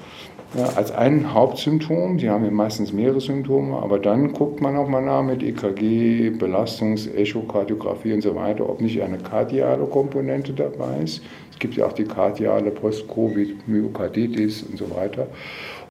ja, 0.57 0.67
als 0.77 0.93
ein 0.93 1.35
Hauptsymptom, 1.35 2.19
die 2.19 2.31
haben 2.31 2.45
ja 2.45 2.51
meistens 2.51 2.93
mehrere 2.93 3.21
Symptome, 3.21 3.77
aber 3.77 3.99
dann 3.99 4.33
guckt 4.33 4.61
man 4.61 4.77
auch 4.77 4.89
mal 4.89 5.03
nach 5.03 5.23
mit 5.23 5.43
EKG, 5.43 6.31
Belastungs-, 6.31 7.13
Echokardiographie 7.13 8.13
und 8.13 8.21
so 8.21 8.35
weiter, 8.37 8.69
ob 8.69 8.81
nicht 8.81 9.03
eine 9.03 9.19
kardiale 9.19 9.85
Komponente 9.87 10.53
dabei 10.53 11.01
ist. 11.03 11.23
Es 11.51 11.59
gibt 11.59 11.77
ja 11.77 11.87
auch 11.87 11.93
die 11.93 12.05
kardiale 12.05 12.71
Post-Covid-Myokarditis 12.71 14.63
und 14.65 14.79
so 14.79 14.91
weiter. 14.95 15.27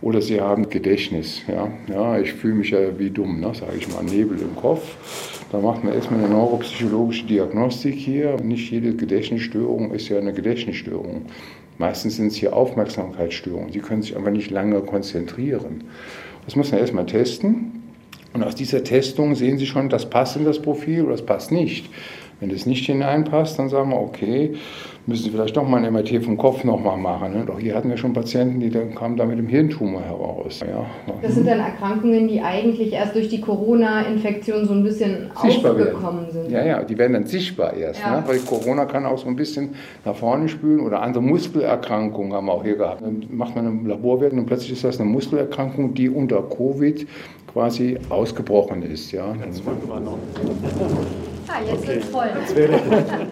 Oder 0.01 0.21
sie 0.21 0.41
haben 0.41 0.69
Gedächtnis. 0.69 1.41
Ja, 1.47 1.69
ja 1.87 2.19
ich 2.19 2.33
fühle 2.33 2.55
mich 2.55 2.71
ja 2.71 2.79
wie 2.99 3.09
dumm, 3.09 3.39
ne, 3.39 3.53
sage 3.53 3.77
ich 3.77 3.87
mal, 3.87 4.03
Nebel 4.03 4.37
im 4.39 4.55
Kopf. 4.55 4.83
Da 5.51 5.59
macht 5.59 5.83
man 5.83 5.93
erstmal 5.93 6.19
eine 6.19 6.29
neuropsychologische 6.29 7.25
Diagnostik 7.25 7.95
hier. 7.95 8.37
Nicht 8.41 8.71
jede 8.71 8.95
Gedächtnisstörung 8.95 9.91
ist 9.91 10.09
ja 10.09 10.17
eine 10.17 10.33
Gedächtnisstörung. 10.33 11.27
Meistens 11.77 12.17
sind 12.17 12.27
es 12.27 12.35
hier 12.35 12.55
Aufmerksamkeitsstörungen. 12.55 13.71
Sie 13.71 13.79
können 13.79 14.01
sich 14.01 14.15
aber 14.15 14.31
nicht 14.31 14.51
lange 14.51 14.81
konzentrieren. 14.81 15.83
Das 16.45 16.55
muss 16.55 16.71
man 16.71 16.79
erstmal 16.79 17.05
testen. 17.05 17.83
Und 18.33 18.43
aus 18.43 18.55
dieser 18.55 18.83
Testung 18.83 19.35
sehen 19.35 19.57
Sie 19.57 19.67
schon, 19.67 19.89
das 19.89 20.09
passt 20.09 20.35
in 20.35 20.45
das 20.45 20.61
Profil 20.61 21.03
oder 21.03 21.11
das 21.11 21.25
passt 21.25 21.51
nicht. 21.51 21.89
Wenn 22.39 22.49
das 22.49 22.65
nicht 22.65 22.85
hineinpasst, 22.85 23.59
dann 23.59 23.69
sagen 23.69 23.91
wir, 23.91 23.99
okay, 23.99 24.55
müssen 25.05 25.23
Sie 25.23 25.29
vielleicht 25.29 25.57
doch 25.57 25.67
mal 25.67 25.83
ein 25.83 25.91
MRT 25.91 26.23
vom 26.23 26.37
Kopf 26.37 26.63
nochmal 26.63 26.97
machen. 26.97 27.33
Ne? 27.33 27.43
Doch 27.45 27.59
hier 27.59 27.75
hatten 27.75 27.89
wir 27.89 27.97
schon 27.97 28.13
Patienten, 28.13 28.59
die 28.59 28.69
dann 28.69 28.95
kamen 28.95 29.17
da 29.17 29.25
mit 29.25 29.37
dem 29.37 29.47
Hirntumor 29.47 30.01
heraus. 30.01 30.61
Ja. 30.61 30.85
Das 31.21 31.35
sind 31.35 31.47
dann 31.47 31.59
Erkrankungen, 31.59 32.27
die 32.27 32.41
eigentlich 32.41 32.93
erst 32.93 33.15
durch 33.15 33.27
die 33.29 33.41
Corona-Infektion 33.41 34.65
so 34.65 34.73
ein 34.73 34.83
bisschen 34.83 35.31
Sichtbar 35.41 35.73
aufgekommen 35.73 36.27
werden. 36.27 36.31
sind. 36.31 36.51
Ja, 36.51 36.65
ja, 36.65 36.83
die 36.83 36.97
werden 36.97 37.13
dann 37.13 37.25
sichtbar 37.25 37.73
erst. 37.73 38.01
Ja. 38.01 38.19
Ne? 38.19 38.23
Weil 38.27 38.39
Corona 38.39 38.85
kann 38.85 39.05
auch 39.05 39.17
so 39.17 39.27
ein 39.27 39.35
bisschen 39.35 39.75
nach 40.05 40.15
vorne 40.15 40.47
spülen 40.47 40.79
oder 40.79 41.01
andere 41.01 41.23
Muskelerkrankungen 41.23 42.33
haben 42.33 42.45
wir 42.45 42.53
auch 42.53 42.63
hier 42.63 42.77
gehabt. 42.77 43.01
Dann 43.01 43.25
macht 43.31 43.55
man 43.55 43.67
eine 43.67 43.87
Laborwertung 43.87 44.39
und 44.39 44.45
plötzlich 44.45 44.71
ist 44.71 44.83
das 44.83 44.99
eine 44.99 45.09
Muskelerkrankung, 45.09 45.93
die 45.93 46.09
unter 46.09 46.41
Covid 46.41 47.05
quasi 47.51 47.97
ausgebrochen 48.09 48.83
ist. 48.83 49.11
Ja. 49.11 49.25
Ah, 49.25 50.01
jetzt 51.67 51.87
wird's 51.87 52.07
voll. 52.07 52.29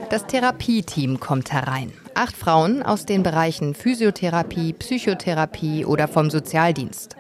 Das 0.10 0.26
Therapieteam 0.28 1.20
kommt 1.20 1.52
herein. 1.52 1.92
Acht 2.14 2.36
Frauen 2.36 2.84
aus 2.84 3.06
den 3.06 3.24
Bereichen 3.24 3.74
Physiotherapie, 3.74 4.74
Psychotherapie 4.74 5.86
oder 5.86 6.08
vom 6.08 6.30
Sozialdienst. 6.30 7.16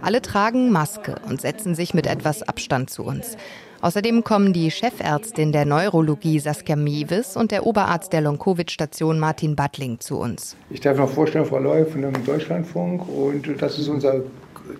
Alle 0.00 0.20
tragen 0.20 0.70
Maske 0.72 1.16
und 1.28 1.40
setzen 1.40 1.74
sich 1.74 1.94
mit 1.94 2.06
etwas 2.06 2.42
Abstand 2.42 2.90
zu 2.90 3.04
uns. 3.04 3.36
Außerdem 3.82 4.22
kommen 4.22 4.52
die 4.52 4.70
Chefärztin 4.70 5.50
der 5.50 5.64
Neurologie 5.64 6.38
Saskia 6.38 6.76
Mewes 6.76 7.36
und 7.36 7.50
der 7.50 7.66
Oberarzt 7.66 8.12
der 8.12 8.20
Long-Covid-Station 8.20 9.18
Martin 9.18 9.56
Battling 9.56 9.98
zu 9.98 10.18
uns. 10.18 10.56
Ich 10.70 10.80
darf 10.80 10.98
noch 10.98 11.08
vorstellen, 11.08 11.46
Frau 11.46 11.58
Leu 11.58 11.84
von 11.84 12.02
dem 12.02 12.24
Deutschlandfunk 12.24 13.08
und 13.08 13.60
das 13.60 13.80
ist 13.80 13.88
unser 13.88 14.22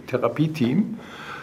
Therapieteam, 0.07 0.99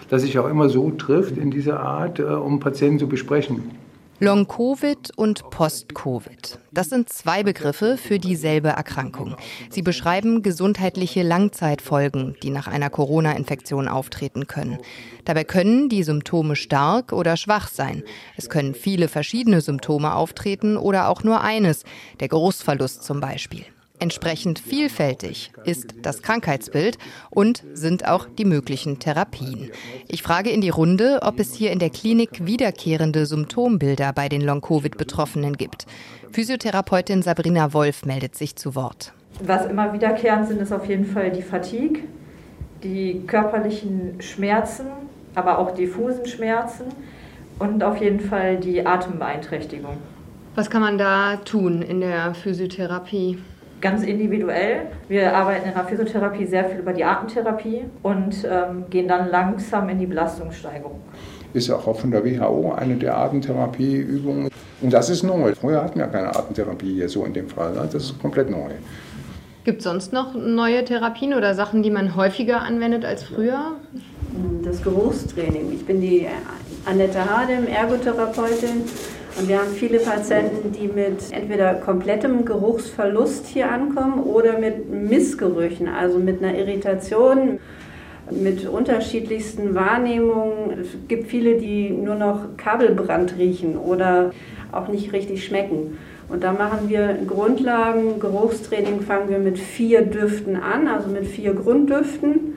das 0.10 0.22
sich 0.22 0.40
auch 0.40 0.48
immer 0.48 0.70
so 0.70 0.92
trifft 0.92 1.38
in 1.38 1.52
dieser 1.52 1.82
Art, 1.82 2.20
äh, 2.20 2.24
um 2.24 2.62
Patienten 2.62 3.00
zu 3.00 3.08
besprechen. 3.08 3.79
Long-Covid 4.22 5.12
und 5.16 5.50
Post-Covid. 5.50 6.60
Das 6.74 6.90
sind 6.90 7.08
zwei 7.08 7.42
Begriffe 7.42 7.96
für 7.96 8.20
dieselbe 8.20 8.68
Erkrankung. 8.68 9.38
Sie 9.70 9.82
beschreiben 9.82 10.42
gesundheitliche 10.42 11.24
Langzeitfolgen, 11.24 12.36
die 12.44 12.50
nach 12.50 12.68
einer 12.68 12.90
Corona-Infektion 12.90 13.88
auftreten 13.88 14.46
können. 14.46 14.80
Dabei 15.24 15.46
können 15.46 15.88
die 15.88 16.04
Symptome 16.04 16.58
stark 16.58 17.14
oder 17.14 17.38
schwach 17.38 17.70
sein. 17.70 18.04
Es 18.36 18.50
können 18.50 18.76
viele 18.76 19.08
verschiedene 19.08 19.62
Symptome 19.62 20.14
auftreten 20.14 20.76
oder 20.76 21.08
auch 21.08 21.24
nur 21.24 21.40
eines, 21.40 21.86
der 22.20 22.28
Geruchsverlust 22.28 23.04
zum 23.04 23.22
Beispiel. 23.22 23.64
Entsprechend 24.00 24.60
vielfältig 24.60 25.52
ist 25.66 25.94
das 26.02 26.22
Krankheitsbild 26.22 26.98
und 27.30 27.64
sind 27.74 28.08
auch 28.08 28.28
die 28.38 28.46
möglichen 28.46 29.00
Therapien. 29.00 29.72
Ich 30.08 30.24
frage 30.24 30.52
in 30.52 30.62
die 30.62 30.70
Runde, 30.70 31.20
ob 31.22 31.38
es 31.38 31.54
hier 31.54 31.72
in 31.72 31.80
der 31.80 31.90
Klinik 31.90 32.46
wiederkehrende 32.46 33.26
Symptombilder 33.26 34.14
bei 34.14 34.30
den 34.30 34.40
Long-Covid-Betroffenen 34.42 35.58
gibt. 35.58 35.86
Physiotherapeutin 36.32 37.22
Sabrina 37.22 37.74
Wolf 37.74 38.06
meldet 38.06 38.36
sich 38.36 38.56
zu 38.56 38.74
Wort. 38.74 39.12
Was 39.44 39.66
immer 39.66 39.92
wiederkehrend 39.92 40.48
sind, 40.48 40.62
ist 40.62 40.72
auf 40.72 40.88
jeden 40.88 41.06
Fall 41.06 41.32
die 41.32 41.42
Fatigue, 41.42 42.04
die 42.84 43.24
körperlichen 43.28 44.22
Schmerzen, 44.22 44.88
aber 45.36 45.60
auch 45.60 45.72
diffusen 45.72 46.26
Schmerzen 46.26 46.86
und 47.60 47.84
auf 47.84 47.98
jeden 48.00 48.22
Fall 48.22 48.58
die 48.58 48.86
Atembeeinträchtigung. 48.86 49.98
Was 50.56 50.70
kann 50.70 50.82
man 50.82 50.98
da 50.98 51.36
tun 51.38 51.82
in 51.82 52.00
der 52.00 52.34
Physiotherapie? 52.34 53.38
Ganz 53.82 54.04
individuell. 54.04 54.88
Wir 55.08 55.36
arbeiten 55.36 55.68
in 55.68 55.74
der 55.74 55.86
Physiotherapie 55.86 56.46
sehr 56.46 56.66
viel 56.66 56.80
über 56.80 56.94
die 56.94 57.04
Atemtherapie 57.04 57.86
und 58.04 58.36
ähm, 58.50 58.86
gehen 58.90 59.08
dann 59.08 59.30
langsam 59.30 59.90
in 59.90 60.00
die 60.00 60.06
Belastungssteigerung. 60.06 61.00
Ist 61.54 61.70
auch 61.72 61.96
von 61.98 62.12
der 62.12 62.24
WHO 62.24 62.74
eine 62.74 62.96
der 62.96 63.18
Atemtherapieübungen. 63.18 64.50
Und 64.82 64.94
das 64.94 65.10
ist 65.10 65.24
neu. 65.24 65.54
Früher 65.56 65.84
hatten 65.84 66.00
wir 66.00 66.08
keine 66.08 66.30
Atemtherapie 66.30 66.94
hier 66.94 67.10
so 67.10 67.26
in 67.26 67.34
dem 67.34 67.50
Fall. 67.50 67.74
Ne? 67.74 67.90
Das 67.92 68.04
ist 68.04 68.22
komplett 68.22 68.50
neu. 68.50 68.70
Gibt 69.64 69.80
es 69.80 69.84
sonst 69.84 70.14
noch 70.14 70.36
neue 70.36 70.86
Therapien 70.86 71.34
oder 71.34 71.54
Sachen, 71.54 71.84
die 71.84 71.92
man 71.92 72.16
häufiger 72.16 72.62
anwendet 72.62 73.04
als 73.04 73.24
früher? 73.24 73.76
Das 74.64 74.82
Geruchstraining. 74.82 75.74
Ich 75.74 75.86
bin 75.86 76.02
die 76.02 76.28
Annette 76.86 77.20
Hardem, 77.30 77.68
Ergotherapeutin 77.68 78.84
und 79.40 79.48
wir 79.48 79.60
haben 79.60 79.72
viele 79.72 80.00
Patienten, 80.00 80.74
die 80.74 80.88
mit 80.88 81.32
entweder 81.32 81.76
komplettem 81.76 82.44
Geruchsverlust 82.44 83.48
hier 83.48 83.72
ankommen 83.72 84.22
oder 84.24 84.60
mit 84.60 84.90
Missgerüchen, 84.90 85.88
also 85.88 86.20
mit 86.20 86.44
einer 86.44 86.58
Irritation, 86.58 87.60
mit 88.32 88.68
unterschiedlichsten 88.68 89.76
Wahrnehmungen. 89.76 90.80
Es 90.82 90.90
gibt 91.08 91.28
viele, 91.28 91.56
die 91.58 91.90
nur 91.90 92.16
noch 92.16 92.58
Kabelbrand 92.58 93.38
riechen 93.38 93.78
oder 93.78 94.32
auch 94.74 94.90
nicht 94.90 95.14
richtig 95.14 95.46
schmecken. 95.46 95.98
Und 96.28 96.44
da 96.44 96.52
machen 96.52 96.90
wir 96.90 97.18
Grundlagen, 97.26 98.20
Geruchstraining 98.20 99.02
fangen 99.02 99.30
wir 99.30 99.40
mit 99.40 99.58
vier 99.58 100.02
Düften 100.02 100.58
an, 100.58 100.88
also 100.88 101.10
mit 101.10 101.26
vier 101.26 101.54
Grunddüften, 101.54 102.56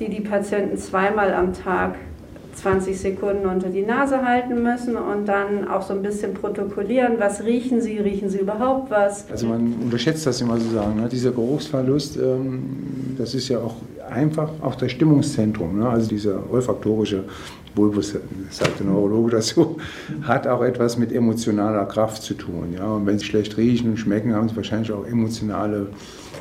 die 0.00 0.08
die 0.08 0.22
Patienten 0.22 0.78
zweimal 0.78 1.34
am 1.34 1.52
Tag 1.52 1.94
20 2.54 2.98
Sekunden 2.98 3.46
unter 3.46 3.68
die 3.68 3.82
Nase 3.82 4.24
halten 4.24 4.62
müssen 4.62 4.96
und 4.96 5.26
dann 5.26 5.68
auch 5.68 5.82
so 5.82 5.94
ein 5.94 6.02
bisschen 6.02 6.34
protokollieren, 6.34 7.14
was 7.18 7.44
riechen 7.44 7.80
sie, 7.80 7.98
riechen 7.98 8.28
sie 8.28 8.38
überhaupt 8.38 8.90
was. 8.90 9.30
Also 9.30 9.46
man 9.46 9.74
unterschätzt 9.82 10.26
das 10.26 10.40
immer 10.40 10.58
sozusagen, 10.58 11.00
ne? 11.00 11.08
dieser 11.08 11.32
Geruchsverlust, 11.32 12.16
ähm, 12.18 13.14
das 13.18 13.34
ist 13.34 13.48
ja 13.48 13.58
auch 13.58 13.76
einfach 14.10 14.50
auch 14.60 14.74
das 14.74 14.92
Stimmungszentrum, 14.92 15.78
ne? 15.78 15.88
also 15.88 16.08
dieser 16.08 16.50
olfaktorische 16.50 17.24
Bulbus, 17.74 18.14
sagt 18.50 18.80
der 18.80 18.86
Neurologe 18.86 19.32
dazu, 19.32 19.78
hat 20.22 20.46
auch 20.46 20.62
etwas 20.62 20.98
mit 20.98 21.12
emotionaler 21.12 21.86
Kraft 21.86 22.22
zu 22.22 22.34
tun. 22.34 22.74
Ja? 22.76 22.86
Und 22.86 23.06
wenn 23.06 23.18
sie 23.18 23.24
schlecht 23.24 23.56
riechen 23.56 23.90
und 23.90 23.96
schmecken, 23.96 24.34
haben 24.34 24.48
sie 24.48 24.56
wahrscheinlich 24.56 24.92
auch 24.92 25.06
emotionale 25.06 25.88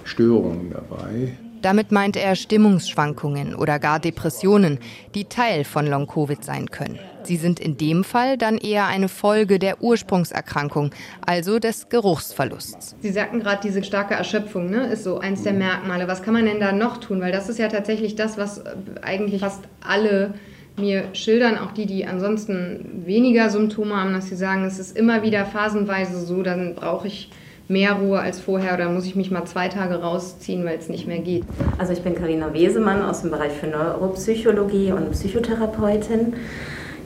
Störungen 0.04 0.72
dabei. 0.72 1.38
Damit 1.62 1.92
meint 1.92 2.18
er 2.18 2.36
Stimmungsschwankungen 2.36 3.54
oder 3.54 3.78
gar 3.78 4.00
Depressionen, 4.00 4.80
die 5.14 5.26
Teil 5.26 5.64
von 5.64 5.86
Long-Covid 5.86 6.44
sein 6.44 6.72
können. 6.72 6.98
Sie 7.24 7.38
sind 7.38 7.60
in 7.60 7.78
dem 7.78 8.04
Fall 8.04 8.38
dann 8.38 8.58
eher 8.58 8.88
eine 8.88 9.08
Folge 9.08 9.60
der 9.60 9.82
Ursprungserkrankung, 9.82 10.90
also 11.24 11.60
des 11.60 11.90
Geruchsverlusts. 11.90 12.96
Sie 13.00 13.12
sagten 13.12 13.42
gerade, 13.42 13.62
diese 13.64 13.84
starke 13.84 14.16
Erschöpfung 14.16 14.72
ne, 14.72 14.88
ist 14.88 15.04
so 15.04 15.20
eins 15.20 15.44
der 15.44 15.54
Merkmale. 15.54 16.08
Was 16.08 16.24
kann 16.24 16.34
man 16.34 16.46
denn 16.46 16.60
da 16.60 16.72
noch 16.72 16.98
tun? 16.98 17.22
Weil 17.22 17.32
das 17.32 17.48
ist 17.48 17.60
ja 17.60 17.68
tatsächlich 17.68 18.16
das, 18.16 18.38
was 18.40 18.64
eigentlich 19.04 19.42
fast 19.42 19.62
alle 19.82 20.34
mir 20.78 21.14
schildern, 21.14 21.60
auch 21.60 21.74
die, 21.74 21.86
die 21.86 22.08
ansonsten 22.08 23.04
weniger 23.06 23.50
Symptome 23.50 23.96
haben, 23.96 24.14
dass 24.14 24.30
sie 24.30 24.36
sagen, 24.36 24.64
es 24.64 24.80
ist 24.80 24.98
immer 24.98 25.22
wieder 25.22 25.46
phasenweise 25.46 26.20
so, 26.26 26.42
dann 26.42 26.76
brauche 26.76 27.08
ich 27.08 27.30
mehr 27.72 27.94
Ruhe 27.94 28.20
als 28.20 28.40
vorher 28.40 28.74
oder 28.74 28.90
muss 28.90 29.06
ich 29.06 29.16
mich 29.16 29.32
mal 29.32 29.46
zwei 29.46 29.70
Tage 29.70 29.96
rausziehen, 29.96 30.66
weil 30.66 30.78
es 30.78 30.90
nicht 30.90 31.08
mehr 31.08 31.20
geht? 31.20 31.44
Also 31.78 31.94
ich 31.94 32.02
bin 32.02 32.16
Karina 32.16 32.54
Wesemann 32.54 33.02
aus 33.02 33.22
dem 33.22 33.32
Bereich 33.32 33.54
für 33.54 33.68
Neuropsychologie 33.68 34.92
und 34.92 35.12
Psychotherapeutin. 35.12 36.34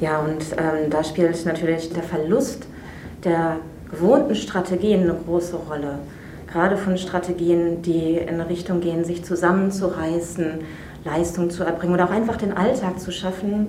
Ja, 0.01 0.19
und 0.19 0.43
ähm, 0.58 0.89
da 0.89 1.04
spielt 1.04 1.45
natürlich 1.45 1.93
der 1.93 2.04
Verlust 2.04 2.67
der 3.23 3.58
gewohnten 3.91 4.36
Strategien 4.36 5.04
eine 5.04 5.13
große 5.13 5.56
Rolle. 5.56 5.99
Gerade 6.51 6.78
von 6.78 6.97
Strategien, 6.97 7.82
die 7.82 8.17
in 8.17 8.30
eine 8.30 8.49
Richtung 8.49 8.82
gehen, 8.82 9.06
sich 9.06 9.23
zusammenzureißen, 9.23 10.45
Leistung 11.06 11.49
zu 11.51 11.63
erbringen 11.63 11.93
oder 11.93 12.06
auch 12.06 12.12
einfach 12.12 12.38
den 12.38 12.58
Alltag 12.58 12.99
zu 12.99 13.12
schaffen. 13.12 13.67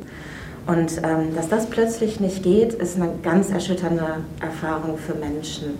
Und 0.66 0.98
ähm, 1.04 1.34
dass 1.36 1.48
das 1.48 1.66
plötzlich 1.66 2.20
nicht 2.20 2.42
geht, 2.42 2.72
ist 2.72 2.96
eine 2.96 3.10
ganz 3.22 3.50
erschütternde 3.50 4.18
Erfahrung 4.40 4.98
für 4.98 5.14
Menschen 5.14 5.74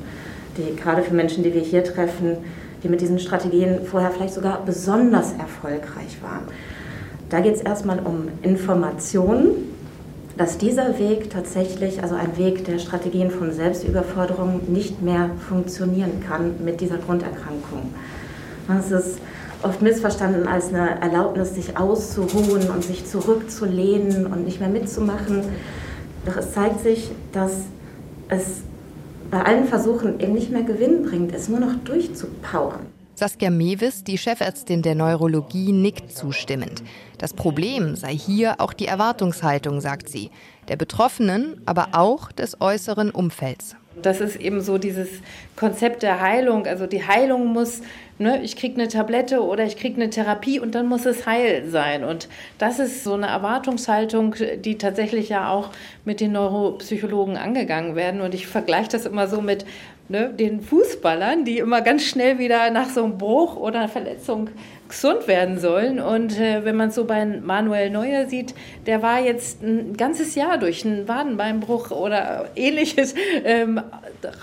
die 0.56 0.76
gerade 0.76 1.02
für 1.02 1.14
Menschen, 1.14 1.42
die 1.42 1.54
wir 1.54 1.60
hier 1.60 1.84
treffen, 1.84 2.38
die 2.82 2.88
mit 2.88 3.00
diesen 3.00 3.18
Strategien 3.18 3.84
vorher 3.84 4.10
vielleicht 4.10 4.34
sogar 4.34 4.64
besonders 4.64 5.32
erfolgreich 5.32 6.22
waren. 6.22 6.44
Da 7.28 7.40
geht 7.40 7.56
es 7.56 7.60
erstmal 7.60 7.98
um 7.98 8.28
Informationen, 8.42 9.74
dass 10.36 10.58
dieser 10.58 10.98
Weg 10.98 11.30
tatsächlich, 11.30 12.02
also 12.02 12.14
ein 12.14 12.36
Weg 12.36 12.64
der 12.66 12.78
Strategien 12.78 13.30
von 13.30 13.52
Selbstüberforderung, 13.52 14.60
nicht 14.68 15.02
mehr 15.02 15.30
funktionieren 15.48 16.22
kann 16.26 16.54
mit 16.64 16.80
dieser 16.80 16.98
Grunderkrankung. 16.98 17.94
Es 18.78 18.90
ist 18.90 19.18
oft 19.62 19.80
missverstanden 19.80 20.46
als 20.46 20.68
eine 20.68 21.00
Erlaubnis, 21.00 21.54
sich 21.54 21.78
auszuruhen 21.78 22.68
und 22.70 22.84
sich 22.84 23.06
zurückzulehnen 23.06 24.26
und 24.26 24.44
nicht 24.44 24.60
mehr 24.60 24.68
mitzumachen. 24.68 25.42
Doch 26.26 26.36
es 26.36 26.52
zeigt 26.52 26.80
sich, 26.80 27.10
dass 27.32 27.62
es 28.28 28.62
bei 29.30 29.42
allen 29.42 29.66
Versuchen 29.66 30.20
eben 30.20 30.34
nicht 30.34 30.50
mehr 30.50 30.62
Gewinn 30.62 31.02
bringt, 31.02 31.34
es 31.34 31.48
nur 31.48 31.60
noch 31.60 31.74
durchzupowern. 31.84 32.86
Saskia 33.14 33.48
Mewis, 33.48 34.04
die 34.04 34.18
Chefärztin 34.18 34.82
der 34.82 34.94
Neurologie, 34.94 35.72
nickt 35.72 36.12
zustimmend. 36.12 36.82
Das 37.16 37.32
Problem 37.32 37.96
sei 37.96 38.12
hier 38.12 38.60
auch 38.60 38.74
die 38.74 38.86
Erwartungshaltung, 38.86 39.80
sagt 39.80 40.10
sie, 40.10 40.30
der 40.68 40.76
Betroffenen, 40.76 41.62
aber 41.64 41.88
auch 41.92 42.30
des 42.30 42.60
äußeren 42.60 43.10
Umfelds. 43.10 43.74
Das 44.02 44.20
ist 44.20 44.36
eben 44.36 44.60
so 44.60 44.76
dieses 44.76 45.08
Konzept 45.56 46.02
der 46.02 46.20
Heilung. 46.20 46.66
Also 46.66 46.86
die 46.86 47.06
Heilung 47.06 47.46
muss, 47.46 47.80
ne, 48.18 48.42
ich 48.42 48.56
kriege 48.56 48.80
eine 48.80 48.88
Tablette 48.88 49.42
oder 49.42 49.64
ich 49.64 49.76
kriege 49.76 49.96
eine 49.96 50.10
Therapie 50.10 50.60
und 50.60 50.74
dann 50.74 50.86
muss 50.86 51.06
es 51.06 51.26
heil 51.26 51.64
sein. 51.68 52.04
Und 52.04 52.28
das 52.58 52.78
ist 52.78 53.04
so 53.04 53.14
eine 53.14 53.26
Erwartungshaltung, 53.26 54.34
die 54.58 54.78
tatsächlich 54.78 55.28
ja 55.28 55.50
auch 55.50 55.70
mit 56.04 56.20
den 56.20 56.32
Neuropsychologen 56.32 57.36
angegangen 57.36 57.96
werden. 57.96 58.20
Und 58.20 58.34
ich 58.34 58.46
vergleiche 58.46 58.90
das 58.90 59.06
immer 59.06 59.28
so 59.28 59.40
mit 59.40 59.64
ne, 60.08 60.30
den 60.30 60.60
Fußballern, 60.60 61.44
die 61.44 61.58
immer 61.58 61.82
ganz 61.82 62.04
schnell 62.04 62.38
wieder 62.38 62.70
nach 62.70 62.88
so 62.88 63.04
einem 63.04 63.18
Bruch 63.18 63.56
oder 63.56 63.80
einer 63.80 63.88
Verletzung 63.88 64.50
gesund 64.88 65.26
werden 65.26 65.58
sollen. 65.58 66.00
Und 66.00 66.38
äh, 66.38 66.64
wenn 66.64 66.76
man 66.76 66.88
es 66.88 66.94
so 66.94 67.04
bei 67.04 67.24
Manuel 67.24 67.90
Neuer 67.90 68.26
sieht, 68.26 68.54
der 68.86 69.02
war 69.02 69.20
jetzt 69.20 69.62
ein 69.62 69.96
ganzes 69.96 70.34
Jahr 70.34 70.58
durch 70.58 70.84
einen 70.84 71.08
Wadenbeinbruch 71.08 71.90
oder 71.90 72.46
ähnliches 72.54 73.14
ähm, 73.44 73.80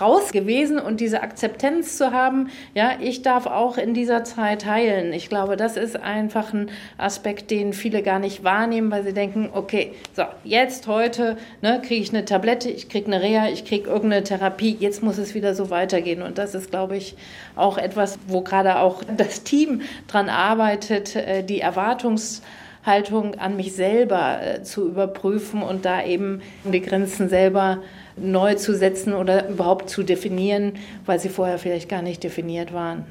raus 0.00 0.32
gewesen 0.32 0.78
und 0.78 1.00
diese 1.00 1.22
Akzeptanz 1.22 1.96
zu 1.96 2.12
haben, 2.12 2.48
ja, 2.74 2.92
ich 3.00 3.22
darf 3.22 3.46
auch 3.46 3.76
in 3.76 3.94
dieser 3.94 4.24
Zeit 4.24 4.66
heilen. 4.66 5.12
Ich 5.12 5.28
glaube, 5.28 5.56
das 5.56 5.76
ist 5.76 5.96
einfach 5.96 6.52
ein 6.52 6.70
Aspekt, 6.98 7.50
den 7.50 7.72
viele 7.72 8.02
gar 8.02 8.18
nicht 8.18 8.44
wahrnehmen, 8.44 8.90
weil 8.90 9.04
sie 9.04 9.12
denken, 9.12 9.50
okay, 9.52 9.92
so, 10.14 10.24
jetzt 10.44 10.86
heute 10.86 11.36
ne, 11.62 11.80
kriege 11.80 12.02
ich 12.02 12.10
eine 12.10 12.24
Tablette, 12.24 12.70
ich 12.70 12.88
kriege 12.88 13.06
eine 13.06 13.22
Reha, 13.22 13.48
ich 13.48 13.64
kriege 13.64 13.88
irgendeine 13.88 14.24
Therapie, 14.24 14.76
jetzt 14.78 15.02
muss 15.02 15.18
es 15.18 15.34
wieder 15.34 15.54
so 15.54 15.70
weitergehen. 15.70 16.22
Und 16.22 16.38
das 16.38 16.54
ist, 16.54 16.70
glaube 16.70 16.96
ich, 16.96 17.16
auch 17.56 17.78
etwas, 17.78 18.18
wo 18.26 18.40
gerade 18.40 18.78
auch 18.78 19.02
das 19.16 19.42
Team 19.42 19.82
dran 20.06 20.28
arbeitet, 20.28 21.16
äh, 21.16 21.42
die 21.42 21.60
Erwartungshaltung 21.60 23.34
an 23.36 23.56
mich 23.56 23.74
selber 23.74 24.40
äh, 24.42 24.62
zu 24.62 24.88
überprüfen 24.88 25.62
und 25.62 25.84
da 25.84 26.04
eben 26.04 26.42
die 26.64 26.82
Grenzen 26.82 27.28
selber 27.28 27.82
neu 28.16 28.54
zu 28.54 28.74
setzen 28.74 29.14
oder 29.14 29.48
überhaupt 29.48 29.90
zu 29.90 30.02
definieren, 30.02 30.74
weil 31.06 31.18
sie 31.18 31.28
vorher 31.28 31.58
vielleicht 31.58 31.88
gar 31.88 32.02
nicht 32.02 32.22
definiert 32.22 32.72
waren. 32.72 33.04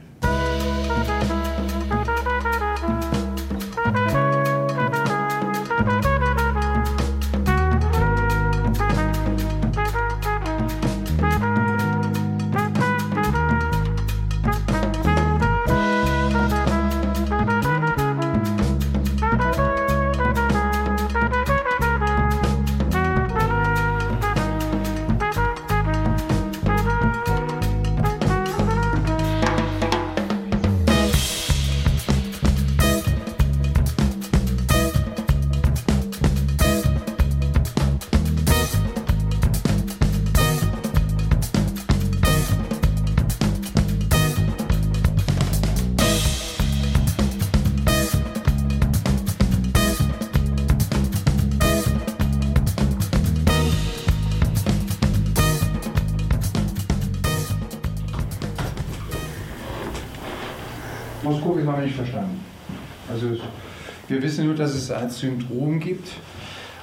Es 64.83 64.91
ein 64.91 65.09
Syndrom 65.09 65.79
gibt. 65.79 66.09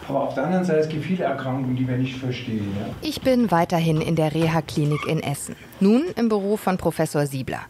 Aber 0.09 0.23
auf 0.23 0.35
der 0.35 0.45
anderen 0.45 0.65
Seite, 0.65 0.81
es 0.81 0.89
gibt 0.89 1.05
viele 1.05 1.25
Erkrankungen, 1.25 1.77
die 1.77 1.87
wir 1.87 1.97
nicht 1.97 2.17
verstehen. 2.17 2.67
Ja? 2.77 2.87
Ich 3.01 3.21
bin 3.21 3.51
weiterhin 3.53 4.01
in 4.01 4.17
der 4.17 4.35
Reha-Klinik 4.35 5.07
in 5.07 5.23
Essen. 5.23 5.55
Nun 5.79 6.05
im 6.17 6.29
Büro 6.29 6.57
von 6.57 6.79
Professor 6.79 7.27
Siebler. 7.27 7.61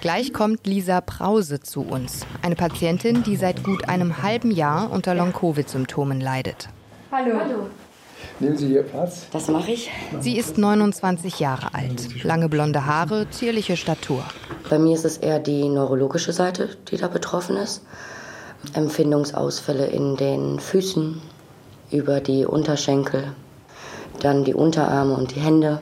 Gleich 0.00 0.32
kommt 0.32 0.66
Lisa 0.66 1.00
Brause 1.04 1.60
zu 1.60 1.82
uns. 1.82 2.24
Eine 2.40 2.54
Patientin, 2.54 3.22
die 3.22 3.36
seit 3.36 3.64
gut 3.64 3.88
einem 3.88 4.22
halben 4.22 4.50
Jahr 4.50 4.90
unter 4.90 5.14
Long-Covid-Symptomen 5.14 6.20
leidet. 6.22 6.70
Hallo. 7.12 7.38
Hallo. 7.38 7.66
Nehmen 8.38 8.56
Sie 8.56 8.68
hier 8.68 8.82
Platz. 8.82 9.26
Das 9.32 9.48
mache 9.48 9.72
ich. 9.72 9.90
Sie 10.20 10.38
ist 10.38 10.56
29 10.56 11.40
Jahre 11.40 11.74
alt. 11.74 12.24
Lange 12.24 12.48
blonde 12.48 12.86
Haare, 12.86 13.28
zierliche 13.30 13.76
Statur. 13.76 14.24
Bei 14.70 14.78
mir 14.78 14.94
ist 14.94 15.04
es 15.04 15.18
eher 15.18 15.38
die 15.38 15.68
neurologische 15.68 16.32
Seite, 16.32 16.70
die 16.90 16.96
da 16.96 17.08
betroffen 17.08 17.56
ist. 17.56 17.82
Empfindungsausfälle 18.74 19.86
in 19.86 20.16
den 20.16 20.58
Füßen, 20.58 21.20
über 21.90 22.20
die 22.20 22.44
Unterschenkel, 22.44 23.24
dann 24.20 24.44
die 24.44 24.54
Unterarme 24.54 25.14
und 25.14 25.34
die 25.34 25.40
Hände. 25.40 25.80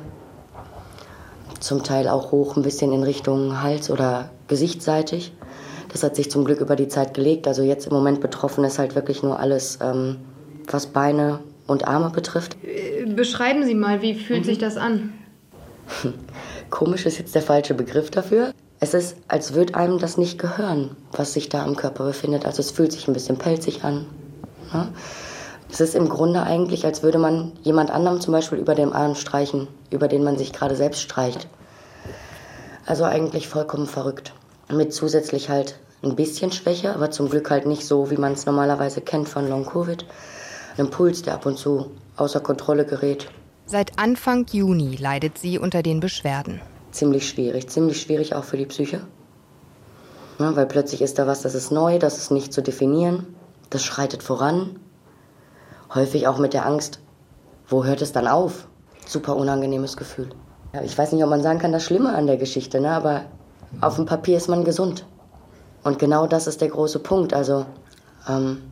Zum 1.60 1.82
Teil 1.82 2.08
auch 2.08 2.30
hoch 2.30 2.56
ein 2.56 2.62
bisschen 2.62 2.92
in 2.92 3.02
Richtung 3.02 3.62
Hals 3.62 3.90
oder 3.90 4.30
gesichtsseitig. 4.46 5.32
Das 5.90 6.02
hat 6.02 6.16
sich 6.16 6.30
zum 6.30 6.44
Glück 6.44 6.60
über 6.60 6.76
die 6.76 6.88
Zeit 6.88 7.14
gelegt. 7.14 7.48
Also 7.48 7.62
jetzt 7.62 7.86
im 7.86 7.92
Moment 7.92 8.20
betroffen 8.20 8.64
ist 8.64 8.78
halt 8.78 8.94
wirklich 8.94 9.22
nur 9.22 9.40
alles, 9.40 9.78
ähm, 9.82 10.16
was 10.70 10.86
Beine 10.86 11.40
und 11.66 11.88
Arme 11.88 12.10
betrifft. 12.10 12.56
Äh, 12.62 13.06
beschreiben 13.06 13.64
Sie 13.64 13.74
mal, 13.74 14.02
wie 14.02 14.14
fühlt 14.14 14.40
mhm. 14.40 14.44
sich 14.44 14.58
das 14.58 14.76
an? 14.76 15.12
Komisch 16.70 17.06
ist 17.06 17.18
jetzt 17.18 17.34
der 17.34 17.42
falsche 17.42 17.74
Begriff 17.74 18.10
dafür. 18.10 18.52
Es 18.80 18.94
ist, 18.94 19.16
als 19.26 19.54
würde 19.54 19.74
einem 19.74 19.98
das 19.98 20.18
nicht 20.18 20.38
gehören, 20.38 20.96
was 21.12 21.32
sich 21.32 21.48
da 21.48 21.64
am 21.64 21.74
Körper 21.74 22.04
befindet. 22.04 22.46
Also 22.46 22.60
es 22.60 22.70
fühlt 22.70 22.92
sich 22.92 23.08
ein 23.08 23.12
bisschen 23.12 23.36
pelzig 23.36 23.82
an. 23.82 24.06
Ne? 24.72 24.88
Es 25.70 25.80
ist 25.80 25.94
im 25.94 26.08
Grunde 26.08 26.42
eigentlich, 26.42 26.84
als 26.84 27.02
würde 27.02 27.18
man 27.18 27.52
jemand 27.62 27.90
anderem 27.90 28.20
zum 28.20 28.32
Beispiel 28.32 28.58
über 28.58 28.74
den 28.74 28.92
Arm 28.92 29.14
streichen, 29.16 29.68
über 29.90 30.08
den 30.08 30.22
man 30.22 30.38
sich 30.38 30.52
gerade 30.52 30.76
selbst 30.76 31.02
streicht. 31.02 31.48
Also 32.86 33.04
eigentlich 33.04 33.48
vollkommen 33.48 33.86
verrückt. 33.86 34.32
Mit 34.70 34.94
zusätzlich 34.94 35.50
halt 35.50 35.78
ein 36.02 36.14
bisschen 36.14 36.52
Schwäche, 36.52 36.94
aber 36.94 37.10
zum 37.10 37.28
Glück 37.28 37.50
halt 37.50 37.66
nicht 37.66 37.84
so, 37.84 38.10
wie 38.10 38.16
man 38.16 38.32
es 38.32 38.46
normalerweise 38.46 39.00
kennt 39.00 39.28
von 39.28 39.48
Long-Covid. 39.48 40.06
Ein 40.78 40.90
Puls, 40.90 41.22
der 41.22 41.34
ab 41.34 41.46
und 41.46 41.58
zu 41.58 41.90
außer 42.16 42.40
Kontrolle 42.40 42.86
gerät. 42.86 43.28
Seit 43.66 43.98
Anfang 43.98 44.46
Juni 44.50 44.96
leidet 44.96 45.38
sie 45.38 45.58
unter 45.58 45.82
den 45.82 46.00
Beschwerden. 46.00 46.60
Ziemlich 46.98 47.28
schwierig, 47.28 47.68
ziemlich 47.68 48.00
schwierig 48.00 48.34
auch 48.34 48.42
für 48.42 48.56
die 48.56 48.66
Psyche. 48.66 49.02
Ja, 50.40 50.56
weil 50.56 50.66
plötzlich 50.66 51.00
ist 51.00 51.18
da 51.20 51.28
was, 51.28 51.42
das 51.42 51.54
ist 51.54 51.70
neu, 51.70 52.00
das 52.00 52.18
ist 52.18 52.32
nicht 52.32 52.52
zu 52.52 52.60
definieren, 52.60 53.36
das 53.70 53.84
schreitet 53.84 54.22
voran 54.22 54.80
häufig 55.94 56.26
auch 56.26 56.38
mit 56.38 56.54
der 56.54 56.66
Angst, 56.66 56.98
wo 57.68 57.84
hört 57.84 58.02
es 58.02 58.12
dann 58.12 58.26
auf? 58.26 58.66
Super 59.06 59.36
unangenehmes 59.36 59.96
Gefühl. 59.96 60.30
Ja, 60.74 60.82
ich 60.82 60.96
weiß 60.96 61.12
nicht, 61.12 61.22
ob 61.22 61.30
man 61.30 61.42
sagen 61.42 61.60
kann, 61.60 61.70
das 61.72 61.84
Schlimme 61.84 62.14
an 62.14 62.26
der 62.26 62.36
Geschichte, 62.36 62.80
ne? 62.80 62.90
aber 62.90 63.22
auf 63.80 63.94
dem 63.96 64.06
Papier 64.06 64.36
ist 64.36 64.48
man 64.48 64.64
gesund. 64.64 65.06
Und 65.84 66.00
genau 66.00 66.26
das 66.26 66.48
ist 66.48 66.60
der 66.60 66.68
große 66.68 66.98
Punkt. 66.98 67.32
Also 67.32 67.64
ähm, 68.28 68.62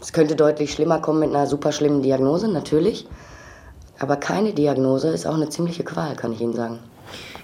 es 0.00 0.12
könnte 0.12 0.34
deutlich 0.34 0.72
schlimmer 0.72 1.00
kommen 1.00 1.20
mit 1.20 1.30
einer 1.30 1.46
super 1.46 1.70
schlimmen 1.70 2.02
Diagnose, 2.02 2.48
natürlich. 2.48 3.08
Aber 3.98 4.16
keine 4.16 4.52
Diagnose 4.52 5.08
ist 5.08 5.26
auch 5.26 5.34
eine 5.34 5.48
ziemliche 5.48 5.84
Qual, 5.84 6.16
kann 6.16 6.32
ich 6.32 6.40
Ihnen 6.40 6.52
sagen. 6.52 6.80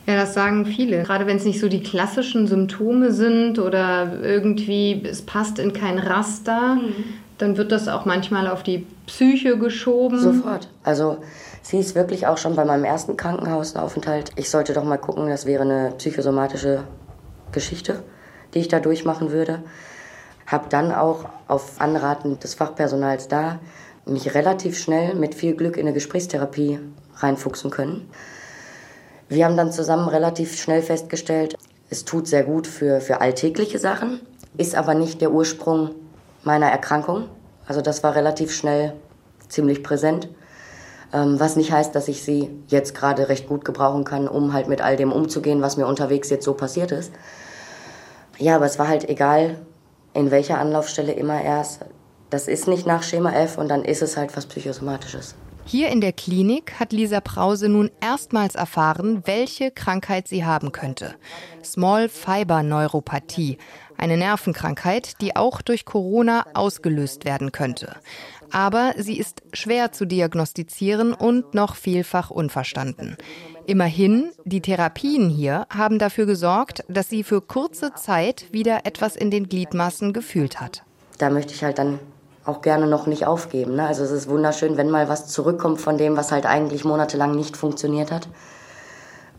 Ja, 0.06 0.16
das 0.16 0.34
sagen 0.34 0.66
viele. 0.66 1.02
Gerade 1.02 1.26
wenn 1.26 1.36
es 1.36 1.44
nicht 1.44 1.60
so 1.60 1.68
die 1.68 1.82
klassischen 1.82 2.46
Symptome 2.46 3.12
sind 3.12 3.58
oder 3.58 4.20
irgendwie 4.22 5.02
es 5.04 5.22
passt 5.22 5.58
in 5.58 5.72
kein 5.72 5.98
Raster, 5.98 6.74
mhm 6.74 7.22
dann 7.42 7.56
wird 7.56 7.72
das 7.72 7.88
auch 7.88 8.04
manchmal 8.04 8.46
auf 8.46 8.62
die 8.62 8.86
Psyche 9.06 9.58
geschoben. 9.58 10.20
Sofort. 10.20 10.68
Also 10.84 11.18
sie 11.60 11.78
ist 11.78 11.96
wirklich 11.96 12.28
auch 12.28 12.38
schon 12.38 12.54
bei 12.54 12.64
meinem 12.64 12.84
ersten 12.84 13.16
Krankenhausaufenthalt. 13.16 14.30
Ich 14.36 14.48
sollte 14.48 14.74
doch 14.74 14.84
mal 14.84 14.96
gucken, 14.96 15.28
das 15.28 15.44
wäre 15.44 15.62
eine 15.62 15.92
psychosomatische 15.98 16.84
Geschichte, 17.50 18.04
die 18.54 18.60
ich 18.60 18.68
da 18.68 18.78
durchmachen 18.78 19.32
würde. 19.32 19.64
Habe 20.46 20.66
dann 20.68 20.92
auch 20.92 21.24
auf 21.48 21.80
Anraten 21.80 22.38
des 22.38 22.54
Fachpersonals 22.54 23.26
da 23.26 23.58
mich 24.06 24.34
relativ 24.34 24.78
schnell 24.78 25.16
mit 25.16 25.34
viel 25.34 25.56
Glück 25.56 25.76
in 25.76 25.86
eine 25.86 25.94
Gesprächstherapie 25.94 26.78
reinfuchsen 27.16 27.72
können. 27.72 28.08
Wir 29.32 29.46
haben 29.46 29.56
dann 29.56 29.72
zusammen 29.72 30.08
relativ 30.08 30.60
schnell 30.60 30.82
festgestellt, 30.82 31.56
es 31.88 32.04
tut 32.04 32.28
sehr 32.28 32.44
gut 32.44 32.66
für, 32.66 33.00
für 33.00 33.22
alltägliche 33.22 33.78
Sachen, 33.78 34.20
ist 34.58 34.74
aber 34.74 34.92
nicht 34.92 35.22
der 35.22 35.32
Ursprung 35.32 35.94
meiner 36.44 36.66
Erkrankung. 36.66 37.30
Also 37.66 37.80
das 37.80 38.02
war 38.02 38.14
relativ 38.14 38.52
schnell 38.52 38.92
ziemlich 39.48 39.82
präsent. 39.82 40.28
Ähm, 41.14 41.40
was 41.40 41.56
nicht 41.56 41.72
heißt, 41.72 41.94
dass 41.94 42.08
ich 42.08 42.22
sie 42.22 42.50
jetzt 42.68 42.94
gerade 42.94 43.30
recht 43.30 43.48
gut 43.48 43.64
gebrauchen 43.64 44.04
kann, 44.04 44.28
um 44.28 44.52
halt 44.52 44.68
mit 44.68 44.82
all 44.82 44.96
dem 44.96 45.10
umzugehen, 45.10 45.62
was 45.62 45.78
mir 45.78 45.86
unterwegs 45.86 46.28
jetzt 46.28 46.44
so 46.44 46.52
passiert 46.52 46.92
ist. 46.92 47.10
Ja, 48.36 48.56
aber 48.56 48.66
es 48.66 48.78
war 48.78 48.88
halt 48.88 49.08
egal, 49.08 49.56
in 50.12 50.30
welcher 50.30 50.58
Anlaufstelle 50.58 51.12
immer 51.12 51.40
erst. 51.40 51.86
Das 52.28 52.48
ist 52.48 52.68
nicht 52.68 52.86
nach 52.86 53.02
Schema 53.02 53.32
F 53.32 53.56
und 53.56 53.68
dann 53.68 53.82
ist 53.82 54.02
es 54.02 54.18
halt 54.18 54.36
was 54.36 54.44
Psychosomatisches. 54.44 55.36
Hier 55.64 55.88
in 55.90 56.00
der 56.00 56.12
Klinik 56.12 56.78
hat 56.80 56.92
Lisa 56.92 57.20
Brause 57.20 57.68
nun 57.68 57.90
erstmals 58.00 58.56
erfahren, 58.56 59.22
welche 59.24 59.70
Krankheit 59.70 60.28
sie 60.28 60.44
haben 60.44 60.72
könnte. 60.72 61.14
Small 61.64 62.08
Fiber 62.08 62.62
Neuropathie, 62.62 63.58
eine 63.96 64.16
Nervenkrankheit, 64.16 65.20
die 65.20 65.36
auch 65.36 65.62
durch 65.62 65.84
Corona 65.84 66.44
ausgelöst 66.54 67.24
werden 67.24 67.52
könnte. 67.52 67.96
Aber 68.50 68.94
sie 68.98 69.18
ist 69.18 69.42
schwer 69.52 69.92
zu 69.92 70.04
diagnostizieren 70.04 71.14
und 71.14 71.54
noch 71.54 71.76
vielfach 71.76 72.30
unverstanden. 72.30 73.16
Immerhin, 73.66 74.32
die 74.44 74.60
Therapien 74.60 75.30
hier 75.30 75.66
haben 75.70 75.98
dafür 75.98 76.26
gesorgt, 76.26 76.84
dass 76.88 77.08
sie 77.08 77.22
für 77.22 77.40
kurze 77.40 77.94
Zeit 77.94 78.46
wieder 78.52 78.84
etwas 78.84 79.14
in 79.16 79.30
den 79.30 79.48
Gliedmaßen 79.48 80.12
gefühlt 80.12 80.60
hat. 80.60 80.82
Da 81.18 81.30
möchte 81.30 81.54
ich 81.54 81.62
halt 81.62 81.78
dann 81.78 82.00
auch 82.44 82.60
gerne 82.60 82.86
noch 82.86 83.06
nicht 83.06 83.26
aufgeben. 83.26 83.76
Ne? 83.76 83.86
Also 83.86 84.02
es 84.02 84.10
ist 84.10 84.28
wunderschön, 84.28 84.76
wenn 84.76 84.90
mal 84.90 85.08
was 85.08 85.28
zurückkommt 85.28 85.80
von 85.80 85.96
dem, 85.98 86.16
was 86.16 86.32
halt 86.32 86.46
eigentlich 86.46 86.84
monatelang 86.84 87.34
nicht 87.34 87.56
funktioniert 87.56 88.10
hat. 88.10 88.28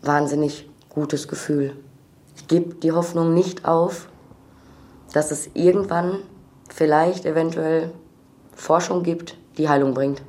Wahnsinnig 0.02 0.68
gutes 0.88 1.28
Gefühl. 1.28 1.76
Ich 2.36 2.48
gebe 2.48 2.74
die 2.74 2.92
Hoffnung 2.92 3.34
nicht 3.34 3.64
auf, 3.64 4.08
dass 5.12 5.30
es 5.30 5.50
irgendwann 5.54 6.18
vielleicht 6.68 7.26
eventuell 7.26 7.92
Forschung 8.54 9.02
gibt, 9.02 9.36
die 9.58 9.68
Heilung 9.68 9.94
bringt. 9.94 10.22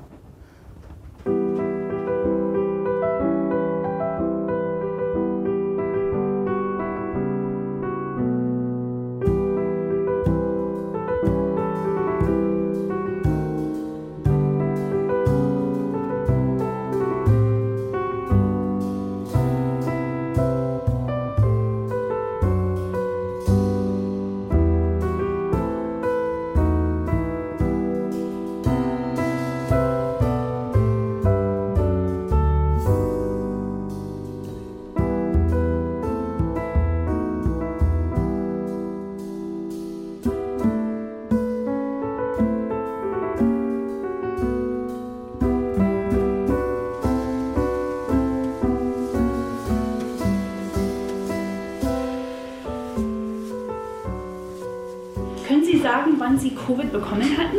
Bekommen 57.00 57.38
hatten? 57.38 57.58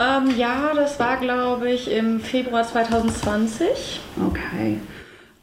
Ähm, 0.00 0.38
ja, 0.38 0.72
das 0.74 0.98
war, 0.98 1.18
glaube 1.18 1.70
ich, 1.70 1.90
im 1.90 2.20
Februar 2.20 2.66
2020. 2.66 4.00
Okay. 4.28 4.78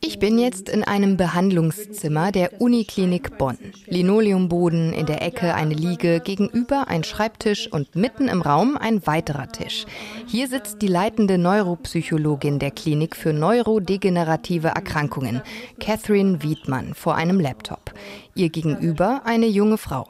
Ich 0.01 0.17
bin 0.17 0.39
jetzt 0.39 0.69
in 0.69 0.85
einem 0.85 1.17
Behandlungszimmer 1.17 2.31
der 2.31 2.61
Uniklinik 2.61 3.37
Bonn. 3.37 3.57
Linoleumboden, 3.85 4.93
in 4.93 5.05
der 5.05 5.21
Ecke 5.21 5.53
eine 5.53 5.73
Liege, 5.73 6.21
gegenüber 6.21 6.87
ein 6.87 7.03
Schreibtisch 7.03 7.69
und 7.69 7.95
mitten 7.97 8.29
im 8.29 8.41
Raum 8.41 8.77
ein 8.77 9.05
weiterer 9.05 9.49
Tisch. 9.49 9.85
Hier 10.25 10.47
sitzt 10.47 10.81
die 10.81 10.87
leitende 10.87 11.37
Neuropsychologin 11.37 12.59
der 12.59 12.71
Klinik 12.71 13.17
für 13.17 13.33
neurodegenerative 13.33 14.69
Erkrankungen, 14.69 15.41
Catherine 15.81 16.41
Wiedmann, 16.41 16.93
vor 16.93 17.15
einem 17.15 17.41
Laptop. 17.41 17.93
Ihr 18.35 18.49
gegenüber 18.49 19.23
eine 19.25 19.47
junge 19.47 19.77
Frau. 19.77 20.07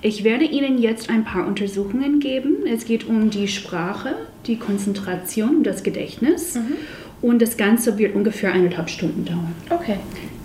Ich 0.00 0.24
werde 0.24 0.44
Ihnen 0.44 0.78
jetzt 0.78 1.10
ein 1.10 1.24
paar 1.24 1.46
Untersuchungen 1.46 2.18
geben. 2.18 2.66
Es 2.66 2.84
geht 2.84 3.06
um 3.06 3.30
die 3.30 3.48
Sprache, 3.48 4.16
die 4.46 4.56
Konzentration, 4.56 5.62
das 5.62 5.82
Gedächtnis. 5.82 6.56
Mhm. 6.56 6.76
Und 7.22 7.40
das 7.40 7.56
Ganze 7.56 7.98
wird 7.98 8.16
ungefähr 8.16 8.52
eineinhalb 8.52 8.90
Stunden 8.90 9.24
dauern. 9.24 9.54
Okay. 9.70 9.96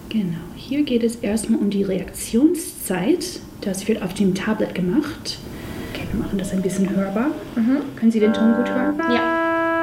Genau. 0.10 0.38
Hier 0.56 0.84
geht 0.84 1.04
es 1.04 1.16
erstmal 1.18 1.60
um 1.60 1.70
die 1.70 1.84
Reaktionszeit. 1.84 3.40
Das 3.62 3.88
wird 3.88 4.04
auf 4.04 4.14
dem 4.14 4.36
Tablet 4.36 4.76
gemacht. 4.76 5.40
Okay, 5.92 6.06
wir 6.12 6.20
machen 6.24 6.38
das 6.38 6.54
ein 6.54 6.62
bisschen 6.62 6.96
hörbar. 6.96 7.32
Mhm. 7.56 7.78
Können 7.96 8.12
Sie 8.12 8.20
den 8.20 8.34
Ton 8.34 8.54
gut 8.56 8.70
hören? 8.70 8.96
Ja. 9.12 9.77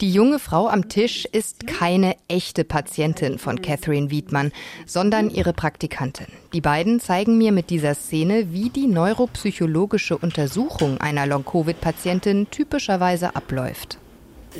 Die 0.00 0.10
junge 0.10 0.40
Frau 0.40 0.68
am 0.68 0.88
Tisch 0.88 1.24
ist 1.30 1.68
keine 1.68 2.16
echte 2.26 2.64
Patientin 2.64 3.38
von 3.38 3.62
Catherine 3.62 4.10
Wiedmann, 4.10 4.50
sondern 4.86 5.30
ihre 5.30 5.52
Praktikantin. 5.52 6.26
Die 6.52 6.60
beiden 6.60 6.98
zeigen 6.98 7.38
mir 7.38 7.52
mit 7.52 7.70
dieser 7.70 7.94
Szene, 7.94 8.52
wie 8.52 8.70
die 8.70 8.88
neuropsychologische 8.88 10.18
Untersuchung 10.18 10.98
einer 10.98 11.26
Long-Covid-Patientin 11.26 12.48
typischerweise 12.50 13.36
abläuft. 13.36 13.98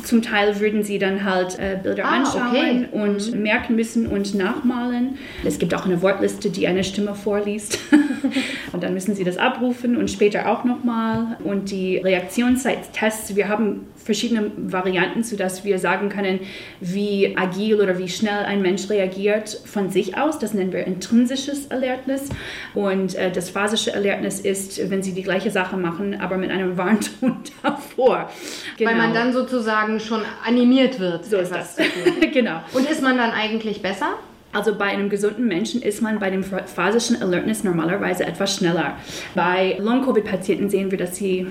Zum 0.03 0.23
Teil 0.23 0.59
würden 0.61 0.83
sie 0.83 0.99
dann 0.99 1.25
halt 1.25 1.59
äh, 1.59 1.79
Bilder 1.81 2.05
ah, 2.05 2.17
anschauen 2.17 2.87
okay. 2.87 2.89
und 2.93 3.33
mhm. 3.33 3.43
merken 3.43 3.77
müssen 3.77 4.07
und 4.07 4.35
nachmalen. 4.35 5.19
Es 5.45 5.59
gibt 5.59 5.75
auch 5.75 5.85
eine 5.85 6.01
Wortliste, 6.03 6.51
die 6.51 6.67
eine 6.67 6.85
Stimme 6.85 7.15
vorliest. 7.15 7.79
und 8.73 8.83
dann 8.83 8.95
müssen 8.95 9.15
sie 9.15 9.25
das 9.25 9.37
abrufen 9.37 9.97
und 9.97 10.11
später 10.11 10.49
auch 10.49 10.65
nochmal. 10.65 11.37
Und 11.45 11.71
die 11.71 11.99
Reaktionszeit-Tests, 11.99 13.37
wir 13.37 13.49
haben 13.49 13.87
verschiedene 14.05 14.51
Varianten, 14.57 15.23
sodass 15.23 15.65
wir 15.65 15.79
sagen 15.79 16.09
können, 16.11 16.41
wie 16.81 17.37
agil 17.37 17.81
oder 17.81 17.99
wie 17.99 18.09
schnell 18.09 18.45
ein 18.45 18.61
Mensch 18.63 18.89
reagiert 18.91 19.61
von 19.65 19.91
sich 19.91 20.17
aus. 20.19 20.39
Das 20.39 20.55
nennen 20.55 20.73
wir 20.73 20.87
intrinsisches 20.87 21.67
Erlebnis. 21.67 22.29
Und 22.75 23.15
äh, 23.15 23.33
das 23.33 23.51
phasische 23.51 23.93
Erlebnis 23.93 24.41
ist, 24.41 24.91
wenn 24.91 25.03
sie 25.03 25.13
die 25.13 25.23
gleiche 25.23 25.51
Sache 25.51 25.77
machen, 25.77 26.21
aber 26.21 26.37
mit 26.37 26.51
einem 26.51 26.77
Warnton 26.77 27.39
davor. 27.63 28.31
Genau. 28.77 28.91
Weil 28.91 28.99
man 28.99 29.13
genau. 29.13 29.25
dann 29.25 29.33
sozusagen 29.33 30.01
schon 30.01 30.21
animiert 30.47 31.01
wird. 31.01 31.25
So 31.25 31.39
ist 31.39 31.53
das. 31.53 31.77
genau. 32.33 32.61
Und 32.75 32.89
ist 32.89 33.03
man 33.03 33.17
dann 33.17 33.31
eigentlich 33.31 33.81
besser? 33.81 34.19
Also 34.55 34.77
bei 34.77 34.87
einem 34.87 35.11
gesunden 35.11 35.47
Menschen 35.47 35.83
ist 35.83 36.01
man 36.01 36.21
bei 36.21 36.31
dem 36.31 36.45
phasischen 36.45 37.21
Alertness 37.21 37.65
normalerweise 37.65 38.25
etwas 38.25 38.57
schneller. 38.57 38.97
Bei 39.35 39.77
Long-Covid-Patienten 39.81 40.71
sehen 40.71 40.91
wir, 40.91 40.99
dass 40.99 41.17
sie 41.17 41.49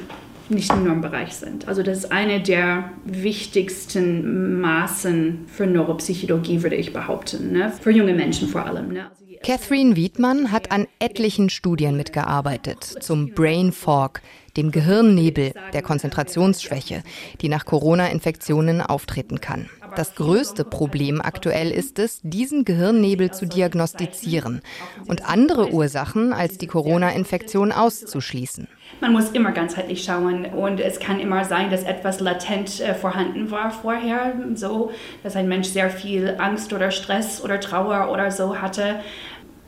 nicht 0.49 0.71
im 0.71 0.85
Normbereich 0.85 1.33
sind. 1.33 1.67
Also 1.67 1.83
das 1.83 1.99
ist 1.99 2.11
eine 2.11 2.41
der 2.41 2.91
wichtigsten 3.05 4.59
Maßen 4.61 5.45
für 5.47 5.67
Neuropsychologie, 5.67 6.63
würde 6.63 6.75
ich 6.75 6.93
behaupten, 6.93 7.51
ne? 7.51 7.71
für 7.81 7.91
junge 7.91 8.13
Menschen 8.13 8.47
vor 8.47 8.65
allem. 8.65 8.93
Ne? 8.93 9.09
Also 9.09 9.23
Catherine 9.43 9.97
Wiedmann 9.97 10.53
hat 10.53 10.71
an 10.71 10.87
etlichen 10.99 11.49
Studien 11.49 11.97
mitgearbeitet 11.97 12.83
zum 13.01 13.31
Brain 13.31 13.73
Fog, 13.73 14.21
dem 14.57 14.71
Gehirnnebel, 14.71 15.53
der 15.73 15.81
Konzentrationsschwäche, 15.81 17.03
die 17.41 17.49
nach 17.49 17.65
Corona-Infektionen 17.65 18.81
auftreten 18.81 19.41
kann. 19.41 19.69
Das 19.95 20.15
größte 20.15 20.63
Problem 20.63 21.21
aktuell 21.21 21.69
ist 21.69 21.99
es, 21.99 22.19
diesen 22.23 22.65
Gehirnnebel 22.65 23.31
zu 23.31 23.45
diagnostizieren 23.45 24.61
und 25.07 25.29
andere 25.29 25.71
Ursachen 25.71 26.33
als 26.33 26.57
die 26.57 26.67
Corona-Infektion 26.67 27.71
auszuschließen. 27.71 28.67
Man 29.01 29.13
muss 29.13 29.31
immer 29.31 29.51
ganzheitlich 29.51 30.03
schauen 30.03 30.45
und 30.45 30.79
es 30.79 30.99
kann 30.99 31.19
immer 31.19 31.45
sein, 31.45 31.69
dass 31.69 31.83
etwas 31.83 32.19
latent 32.19 32.79
äh, 32.79 32.93
vorhanden 32.93 33.51
war 33.51 33.71
vorher, 33.71 34.33
so 34.55 34.91
dass 35.23 35.35
ein 35.35 35.47
Mensch 35.47 35.67
sehr 35.67 35.89
viel 35.89 36.35
Angst 36.37 36.73
oder 36.73 36.91
Stress 36.91 37.43
oder 37.43 37.59
Trauer 37.59 38.11
oder 38.11 38.31
so 38.31 38.61
hatte 38.61 38.99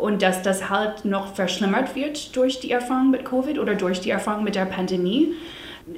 und 0.06 0.22
dass 0.22 0.43
das 0.43 0.70
halt 0.70 1.03
noch 1.03 1.34
verschlimmert 1.34 1.95
wird 1.95 2.36
durch 2.36 2.60
die 2.60 2.70
Erfahrung 2.70 3.10
mit 3.10 3.26
Covid 3.26 3.58
oder 3.58 3.74
durch 3.74 3.99
die 3.99 4.12
Erfahrung 4.12 4.43
mit 4.43 4.53
der 4.53 4.66
Pandemie. 4.66 5.34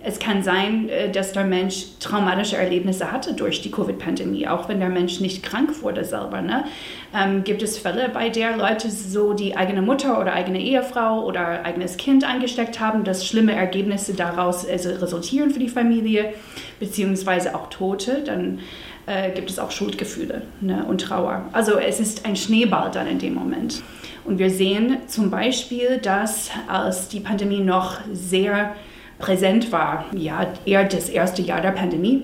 Es 0.03 0.19
kann 0.19 0.43
sein, 0.43 0.89
äh, 0.89 1.11
dass 1.11 1.33
der 1.33 1.43
Mensch 1.43 1.85
traumatische 1.99 2.57
Erlebnisse 2.57 3.11
hatte 3.11 3.33
durch 3.33 3.61
die 3.61 3.71
Covid-Pandemie, 3.71 4.47
auch 4.47 4.67
wenn 4.69 4.79
der 4.79 4.89
Mensch 4.89 5.19
nicht 5.19 5.43
krank 5.43 5.81
wurde 5.81 6.05
selber. 6.05 6.41
Ne? 6.41 6.65
Ähm, 7.13 7.43
gibt 7.43 7.61
es 7.63 7.77
Fälle, 7.77 8.09
bei 8.09 8.29
der 8.29 8.55
Leute 8.57 8.89
so 8.89 9.33
die 9.33 9.55
eigene 9.55 9.81
Mutter 9.81 10.19
oder 10.19 10.33
eigene 10.33 10.61
Ehefrau 10.61 11.25
oder 11.25 11.65
eigenes 11.65 11.97
Kind 11.97 12.25
angesteckt 12.25 12.79
haben, 12.79 13.03
dass 13.03 13.25
schlimme 13.25 13.53
Ergebnisse 13.53 14.13
daraus 14.13 14.67
also 14.67 14.89
resultieren 14.89 15.51
für 15.51 15.59
die 15.59 15.69
Familie, 15.69 16.33
beziehungsweise 16.79 17.55
auch 17.55 17.69
Tote, 17.69 18.23
dann 18.25 18.59
äh, 19.07 19.31
gibt 19.31 19.49
es 19.49 19.57
auch 19.57 19.71
Schuldgefühle 19.71 20.43
ne? 20.61 20.85
und 20.85 21.01
Trauer. 21.01 21.45
Also 21.53 21.77
es 21.77 21.99
ist 21.99 22.25
ein 22.25 22.35
Schneeball 22.35 22.91
dann 22.91 23.07
in 23.07 23.17
dem 23.17 23.33
Moment. 23.33 23.81
Und 24.25 24.37
wir 24.37 24.49
sehen 24.49 24.97
zum 25.07 25.31
Beispiel, 25.31 25.97
dass 25.97 26.51
als 26.67 27.07
die 27.07 27.21
Pandemie 27.21 27.61
noch 27.61 28.01
sehr 28.11 28.75
präsent 29.17 29.71
war, 29.71 30.05
ja, 30.13 30.53
eher 30.65 30.83
das 30.83 31.09
erste 31.09 31.41
Jahr 31.41 31.61
der 31.61 31.71
Pandemie, 31.71 32.23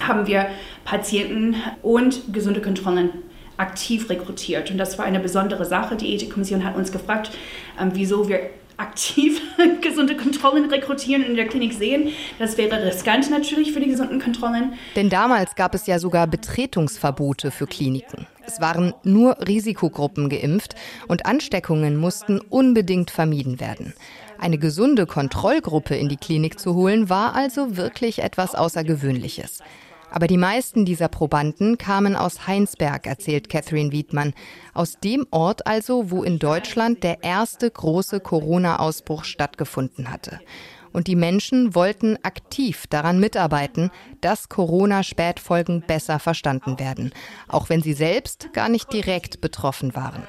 haben 0.00 0.26
wir 0.26 0.46
Patienten 0.84 1.56
und 1.82 2.32
gesunde 2.32 2.60
Kontrollen 2.60 3.10
aktiv 3.56 4.10
rekrutiert. 4.10 4.70
Und 4.70 4.78
das 4.78 4.98
war 4.98 5.04
eine 5.04 5.20
besondere 5.20 5.64
Sache. 5.64 5.96
Die 5.96 6.14
Ethikkommission 6.14 6.64
hat 6.64 6.76
uns 6.76 6.92
gefragt, 6.92 7.30
ähm, 7.80 7.90
wieso 7.94 8.28
wir 8.28 8.50
aktiv 8.76 9.40
gesunde 9.80 10.16
Kontrollen 10.16 10.70
rekrutieren 10.70 11.24
in 11.24 11.36
der 11.36 11.46
Klinik 11.46 11.72
sehen. 11.72 12.10
Das 12.38 12.56
wäre 12.58 12.84
riskant 12.84 13.30
natürlich 13.30 13.72
für 13.72 13.80
die 13.80 13.88
gesunden 13.88 14.20
Kontrollen. 14.20 14.74
Denn 14.94 15.08
damals 15.08 15.54
gab 15.54 15.74
es 15.74 15.86
ja 15.86 15.98
sogar 15.98 16.26
Betretungsverbote 16.26 17.50
für 17.50 17.66
Kliniken. 17.66 18.26
Es 18.46 18.60
waren 18.60 18.94
nur 19.02 19.38
Risikogruppen 19.46 20.28
geimpft 20.28 20.76
und 21.08 21.26
Ansteckungen 21.26 21.96
mussten 21.96 22.40
unbedingt 22.40 23.10
vermieden 23.10 23.60
werden. 23.60 23.92
Eine 24.38 24.58
gesunde 24.58 25.06
Kontrollgruppe 25.06 25.96
in 25.96 26.08
die 26.08 26.16
Klinik 26.16 26.60
zu 26.60 26.74
holen, 26.74 27.08
war 27.08 27.34
also 27.34 27.76
wirklich 27.76 28.22
etwas 28.22 28.54
Außergewöhnliches. 28.54 29.62
Aber 30.10 30.26
die 30.26 30.36
meisten 30.36 30.84
dieser 30.84 31.08
Probanden 31.08 31.78
kamen 31.78 32.16
aus 32.16 32.46
Heinsberg, 32.46 33.06
erzählt 33.06 33.48
Catherine 33.48 33.92
Wiedmann. 33.92 34.34
Aus 34.74 34.98
dem 35.02 35.26
Ort 35.30 35.66
also, 35.66 36.10
wo 36.10 36.22
in 36.22 36.38
Deutschland 36.38 37.02
der 37.02 37.22
erste 37.22 37.70
große 37.70 38.20
Corona-Ausbruch 38.20 39.24
stattgefunden 39.24 40.10
hatte 40.10 40.40
und 40.96 41.08
die 41.08 41.14
Menschen 41.14 41.74
wollten 41.74 42.16
aktiv 42.22 42.86
daran 42.88 43.20
mitarbeiten, 43.20 43.90
dass 44.22 44.48
Corona-Spätfolgen 44.48 45.82
besser 45.82 46.18
verstanden 46.18 46.80
werden, 46.80 47.12
auch 47.48 47.68
wenn 47.68 47.82
sie 47.82 47.92
selbst 47.92 48.54
gar 48.54 48.70
nicht 48.70 48.90
direkt 48.90 49.42
betroffen 49.42 49.94
waren. 49.94 50.26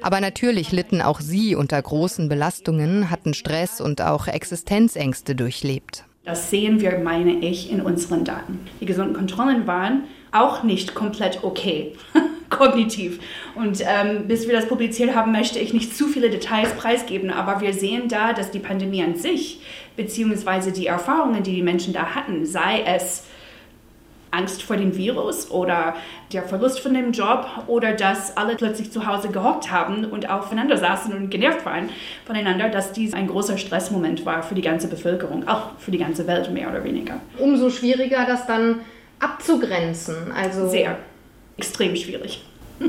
Aber 0.00 0.22
natürlich 0.22 0.72
litten 0.72 1.02
auch 1.02 1.20
sie 1.20 1.54
unter 1.54 1.80
großen 1.82 2.30
Belastungen, 2.30 3.10
hatten 3.10 3.34
Stress 3.34 3.82
und 3.82 4.00
auch 4.00 4.26
Existenzängste 4.26 5.34
durchlebt. 5.34 6.06
Das 6.26 6.50
sehen 6.50 6.80
wir, 6.80 6.98
meine 6.98 7.38
ich, 7.38 7.70
in 7.70 7.80
unseren 7.80 8.24
Daten. 8.24 8.58
Die 8.80 8.84
gesunden 8.84 9.14
Kontrollen 9.14 9.68
waren 9.68 10.02
auch 10.32 10.64
nicht 10.64 10.92
komplett 10.92 11.44
okay, 11.44 11.92
kognitiv. 12.50 13.20
Und 13.54 13.80
ähm, 13.82 14.26
bis 14.26 14.48
wir 14.48 14.54
das 14.54 14.66
publiziert 14.66 15.14
haben, 15.14 15.30
möchte 15.30 15.60
ich 15.60 15.72
nicht 15.72 15.96
zu 15.96 16.08
viele 16.08 16.28
Details 16.28 16.74
preisgeben, 16.74 17.30
aber 17.30 17.60
wir 17.60 17.72
sehen 17.72 18.08
da, 18.08 18.32
dass 18.32 18.50
die 18.50 18.58
Pandemie 18.58 19.04
an 19.04 19.14
sich 19.14 19.60
beziehungsweise 19.96 20.72
die 20.72 20.88
Erfahrungen, 20.88 21.44
die 21.44 21.54
die 21.54 21.62
Menschen 21.62 21.94
da 21.94 22.16
hatten, 22.16 22.44
sei 22.44 22.82
es 22.84 23.22
Angst 24.36 24.62
vor 24.62 24.76
dem 24.76 24.96
Virus 24.96 25.50
oder 25.50 25.94
der 26.32 26.42
Verlust 26.42 26.80
von 26.80 26.94
dem 26.94 27.12
Job 27.12 27.46
oder 27.66 27.92
dass 27.92 28.36
alle 28.36 28.56
plötzlich 28.56 28.92
zu 28.92 29.06
Hause 29.06 29.28
gehockt 29.28 29.70
haben 29.70 30.04
und 30.04 30.28
aufeinander 30.28 30.76
saßen 30.76 31.12
und 31.14 31.30
genervt 31.30 31.64
waren 31.64 31.88
voneinander, 32.26 32.68
dass 32.68 32.92
dies 32.92 33.14
ein 33.14 33.26
großer 33.26 33.58
Stressmoment 33.58 34.26
war 34.26 34.42
für 34.42 34.54
die 34.54 34.62
ganze 34.62 34.88
Bevölkerung, 34.88 35.48
auch 35.48 35.70
für 35.78 35.90
die 35.90 35.98
ganze 35.98 36.26
Welt 36.26 36.50
mehr 36.52 36.68
oder 36.68 36.84
weniger. 36.84 37.20
Umso 37.38 37.70
schwieriger, 37.70 38.26
das 38.26 38.46
dann 38.46 38.80
abzugrenzen. 39.20 40.32
Also 40.32 40.68
Sehr, 40.68 40.98
extrem 41.56 41.96
schwierig. 41.96 42.44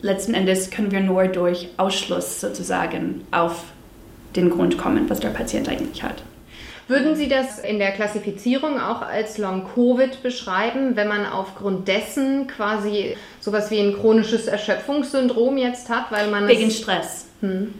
Letzten 0.00 0.34
Endes 0.34 0.70
können 0.70 0.90
wir 0.90 1.00
nur 1.00 1.26
durch 1.28 1.68
Ausschluss 1.76 2.40
sozusagen 2.40 3.26
auf 3.30 3.64
den 4.34 4.50
Grund 4.50 4.78
kommen, 4.78 5.08
was 5.08 5.20
der 5.20 5.30
Patient 5.30 5.68
eigentlich 5.68 6.02
hat. 6.02 6.22
Würden 6.88 7.16
Sie 7.16 7.28
das 7.28 7.58
in 7.58 7.78
der 7.78 7.90
Klassifizierung 7.90 8.80
auch 8.80 9.02
als 9.02 9.38
Long-Covid 9.38 10.22
beschreiben, 10.22 10.94
wenn 10.94 11.08
man 11.08 11.26
aufgrund 11.26 11.88
dessen 11.88 12.46
quasi 12.46 13.16
sowas 13.40 13.72
wie 13.72 13.80
ein 13.80 13.94
chronisches 13.94 14.46
Erschöpfungssyndrom 14.46 15.56
jetzt 15.58 15.88
hat, 15.88 16.12
weil 16.12 16.30
man 16.30 16.46
wegen 16.46 16.70
Stress? 16.70 17.26
Hm. 17.40 17.74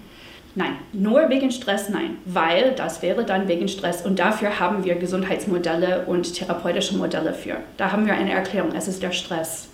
Nein, 0.56 0.72
nur 0.92 1.28
wegen 1.28 1.52
Stress 1.52 1.90
nein, 1.90 2.16
weil 2.24 2.72
das 2.72 3.02
wäre 3.02 3.24
dann 3.24 3.46
wegen 3.46 3.68
Stress 3.68 4.04
und 4.04 4.18
dafür 4.18 4.58
haben 4.58 4.84
wir 4.84 4.94
Gesundheitsmodelle 4.96 6.06
und 6.06 6.34
therapeutische 6.34 6.96
Modelle 6.96 7.34
für. 7.34 7.58
Da 7.76 7.92
haben 7.92 8.06
wir 8.06 8.14
eine 8.14 8.32
Erklärung, 8.32 8.72
es 8.74 8.88
ist 8.88 9.02
der 9.02 9.12
Stress. 9.12 9.68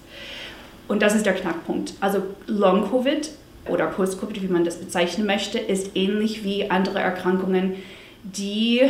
Und 0.88 1.00
das 1.00 1.14
ist 1.14 1.24
der 1.24 1.34
Knackpunkt. 1.34 1.94
Also 2.00 2.22
Long-Covid 2.48 3.30
oder 3.68 3.86
Post-Covid, 3.86 4.42
wie 4.42 4.48
man 4.48 4.64
das 4.64 4.76
bezeichnen 4.76 5.24
möchte, 5.24 5.58
ist 5.58 5.96
ähnlich 5.96 6.44
wie 6.44 6.68
andere 6.68 6.98
Erkrankungen, 6.98 7.76
die 8.24 8.82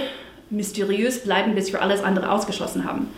mysteriös 0.53 1.25
bleiben, 1.25 1.55
bis 1.55 1.73
wir 1.73 1.83
alles 1.83 2.05
andere 2.05 2.31
ausgeschlossen 2.31 2.85
haben. 2.85 3.09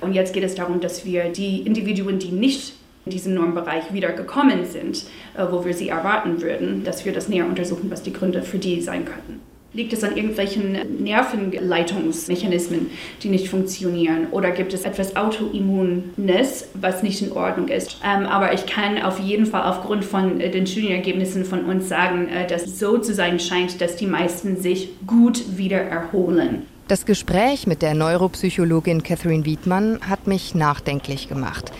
Und 0.00 0.14
jetzt 0.14 0.34
geht 0.34 0.44
es 0.44 0.54
darum, 0.54 0.80
dass 0.80 1.04
wir 1.04 1.30
die 1.30 1.62
Individuen, 1.62 2.18
die 2.18 2.32
nicht 2.32 2.74
in 3.04 3.12
diesen 3.12 3.34
Normbereich 3.34 3.92
wieder 3.92 4.12
gekommen 4.12 4.64
sind, 4.64 5.04
äh, 5.36 5.44
wo 5.50 5.64
wir 5.64 5.74
sie 5.74 5.88
erwarten 5.88 6.42
würden, 6.42 6.84
dass 6.84 7.04
wir 7.04 7.12
das 7.12 7.28
näher 7.28 7.46
untersuchen, 7.46 7.90
was 7.90 8.02
die 8.02 8.12
Gründe 8.12 8.42
für 8.42 8.58
die 8.58 8.80
sein 8.80 9.04
könnten. 9.04 9.40
Liegt 9.74 9.94
es 9.94 10.04
an 10.04 10.16
irgendwelchen 10.16 11.02
Nervenleitungsmechanismen, 11.02 12.90
die 13.22 13.30
nicht 13.30 13.48
funktionieren? 13.48 14.26
Oder 14.30 14.50
gibt 14.50 14.74
es 14.74 14.84
etwas 14.84 15.16
Autoimmunes, 15.16 16.68
was 16.74 17.02
nicht 17.02 17.22
in 17.22 17.32
Ordnung 17.32 17.68
ist? 17.68 17.96
Ähm, 18.04 18.26
aber 18.26 18.52
ich 18.52 18.66
kann 18.66 19.00
auf 19.00 19.18
jeden 19.18 19.46
Fall 19.46 19.62
aufgrund 19.62 20.04
von 20.04 20.40
äh, 20.40 20.50
den 20.50 20.66
Studienergebnissen 20.66 21.46
von 21.46 21.64
uns 21.64 21.88
sagen, 21.88 22.28
äh, 22.28 22.46
dass 22.46 22.64
es 22.64 22.78
so 22.78 22.98
zu 22.98 23.14
sein 23.14 23.40
scheint, 23.40 23.80
dass 23.80 23.96
die 23.96 24.06
meisten 24.06 24.60
sich 24.60 24.90
gut 25.06 25.56
wieder 25.56 25.78
erholen. 25.78 26.66
Das 26.92 27.06
Gespräch 27.06 27.66
mit 27.66 27.80
der 27.80 27.94
Neuropsychologin 27.94 29.02
Catherine 29.02 29.46
Wiedmann 29.46 29.98
hat 30.06 30.26
mich 30.26 30.54
nachdenklich 30.54 31.26
gemacht. 31.26 31.72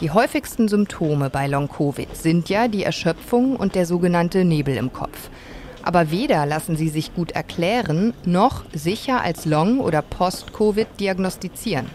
Die 0.00 0.10
häufigsten 0.10 0.66
Symptome 0.66 1.30
bei 1.30 1.46
Long-Covid 1.46 2.16
sind 2.16 2.48
ja 2.48 2.66
die 2.66 2.82
Erschöpfung 2.82 3.54
und 3.54 3.76
der 3.76 3.86
sogenannte 3.86 4.44
Nebel 4.44 4.76
im 4.76 4.92
Kopf. 4.92 5.30
Aber 5.84 6.10
weder 6.10 6.46
lassen 6.46 6.74
sie 6.74 6.88
sich 6.88 7.14
gut 7.14 7.30
erklären, 7.30 8.12
noch 8.24 8.64
sicher 8.72 9.20
als 9.20 9.44
Long- 9.44 9.78
oder 9.78 10.02
Post-Covid 10.02 10.88
diagnostizieren. 10.98 11.86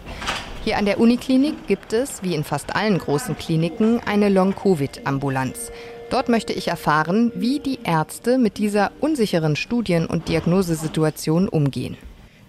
Hier 0.64 0.78
an 0.78 0.86
der 0.86 0.98
Uniklinik 0.98 1.66
gibt 1.66 1.92
es, 1.92 2.22
wie 2.22 2.34
in 2.34 2.42
fast 2.42 2.74
allen 2.74 2.96
großen 2.96 3.36
Kliniken, 3.36 4.00
eine 4.06 4.30
Long-Covid-Ambulanz. 4.30 5.72
Dort 6.08 6.30
möchte 6.30 6.54
ich 6.54 6.68
erfahren, 6.68 7.32
wie 7.34 7.60
die 7.60 7.80
Ärzte 7.84 8.38
mit 8.38 8.56
dieser 8.56 8.92
unsicheren 9.00 9.56
Studien- 9.56 10.06
und 10.06 10.28
Diagnosesituation 10.28 11.50
umgehen. 11.50 11.98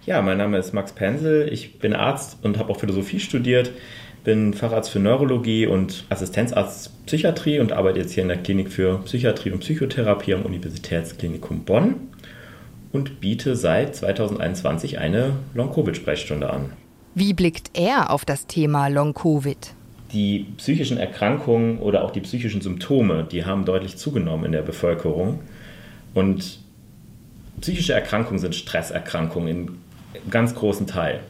Ja, 0.06 0.20
mein 0.22 0.38
Name 0.38 0.58
ist 0.58 0.74
Max 0.74 0.92
Pensel. 0.92 1.48
Ich 1.52 1.78
bin 1.78 1.94
Arzt 1.94 2.38
und 2.42 2.58
habe 2.58 2.70
auch 2.70 2.78
Philosophie 2.78 3.20
studiert 3.20 3.72
bin 4.24 4.54
Facharzt 4.54 4.90
für 4.90 4.98
Neurologie 4.98 5.66
und 5.66 6.04
Assistenzarzt 6.08 7.06
Psychiatrie 7.06 7.60
und 7.60 7.72
arbeite 7.72 8.00
jetzt 8.00 8.12
hier 8.12 8.22
in 8.22 8.30
der 8.30 8.38
Klinik 8.38 8.72
für 8.72 8.98
Psychiatrie 9.04 9.50
und 9.50 9.60
Psychotherapie 9.60 10.34
am 10.34 10.42
Universitätsklinikum 10.42 11.64
Bonn 11.64 11.96
und 12.90 13.20
biete 13.20 13.54
seit 13.54 13.94
2021 13.94 14.98
eine 14.98 15.32
Long-Covid-Sprechstunde 15.52 16.50
an. 16.50 16.72
Wie 17.14 17.34
blickt 17.34 17.70
er 17.74 18.10
auf 18.10 18.24
das 18.24 18.46
Thema 18.46 18.88
Long-Covid? 18.88 19.74
Die 20.12 20.46
psychischen 20.56 20.96
Erkrankungen 20.96 21.78
oder 21.78 22.02
auch 22.02 22.10
die 22.10 22.20
psychischen 22.20 22.62
Symptome, 22.62 23.26
die 23.30 23.44
haben 23.44 23.64
deutlich 23.64 23.96
zugenommen 23.98 24.46
in 24.46 24.52
der 24.52 24.62
Bevölkerung. 24.62 25.40
Und 26.14 26.60
psychische 27.60 27.92
Erkrankungen 27.92 28.38
sind 28.38 28.54
Stresserkrankungen 28.54 29.48
in 29.48 29.70
ganz 30.30 30.54
großen 30.54 30.86
Teil. 30.86 31.20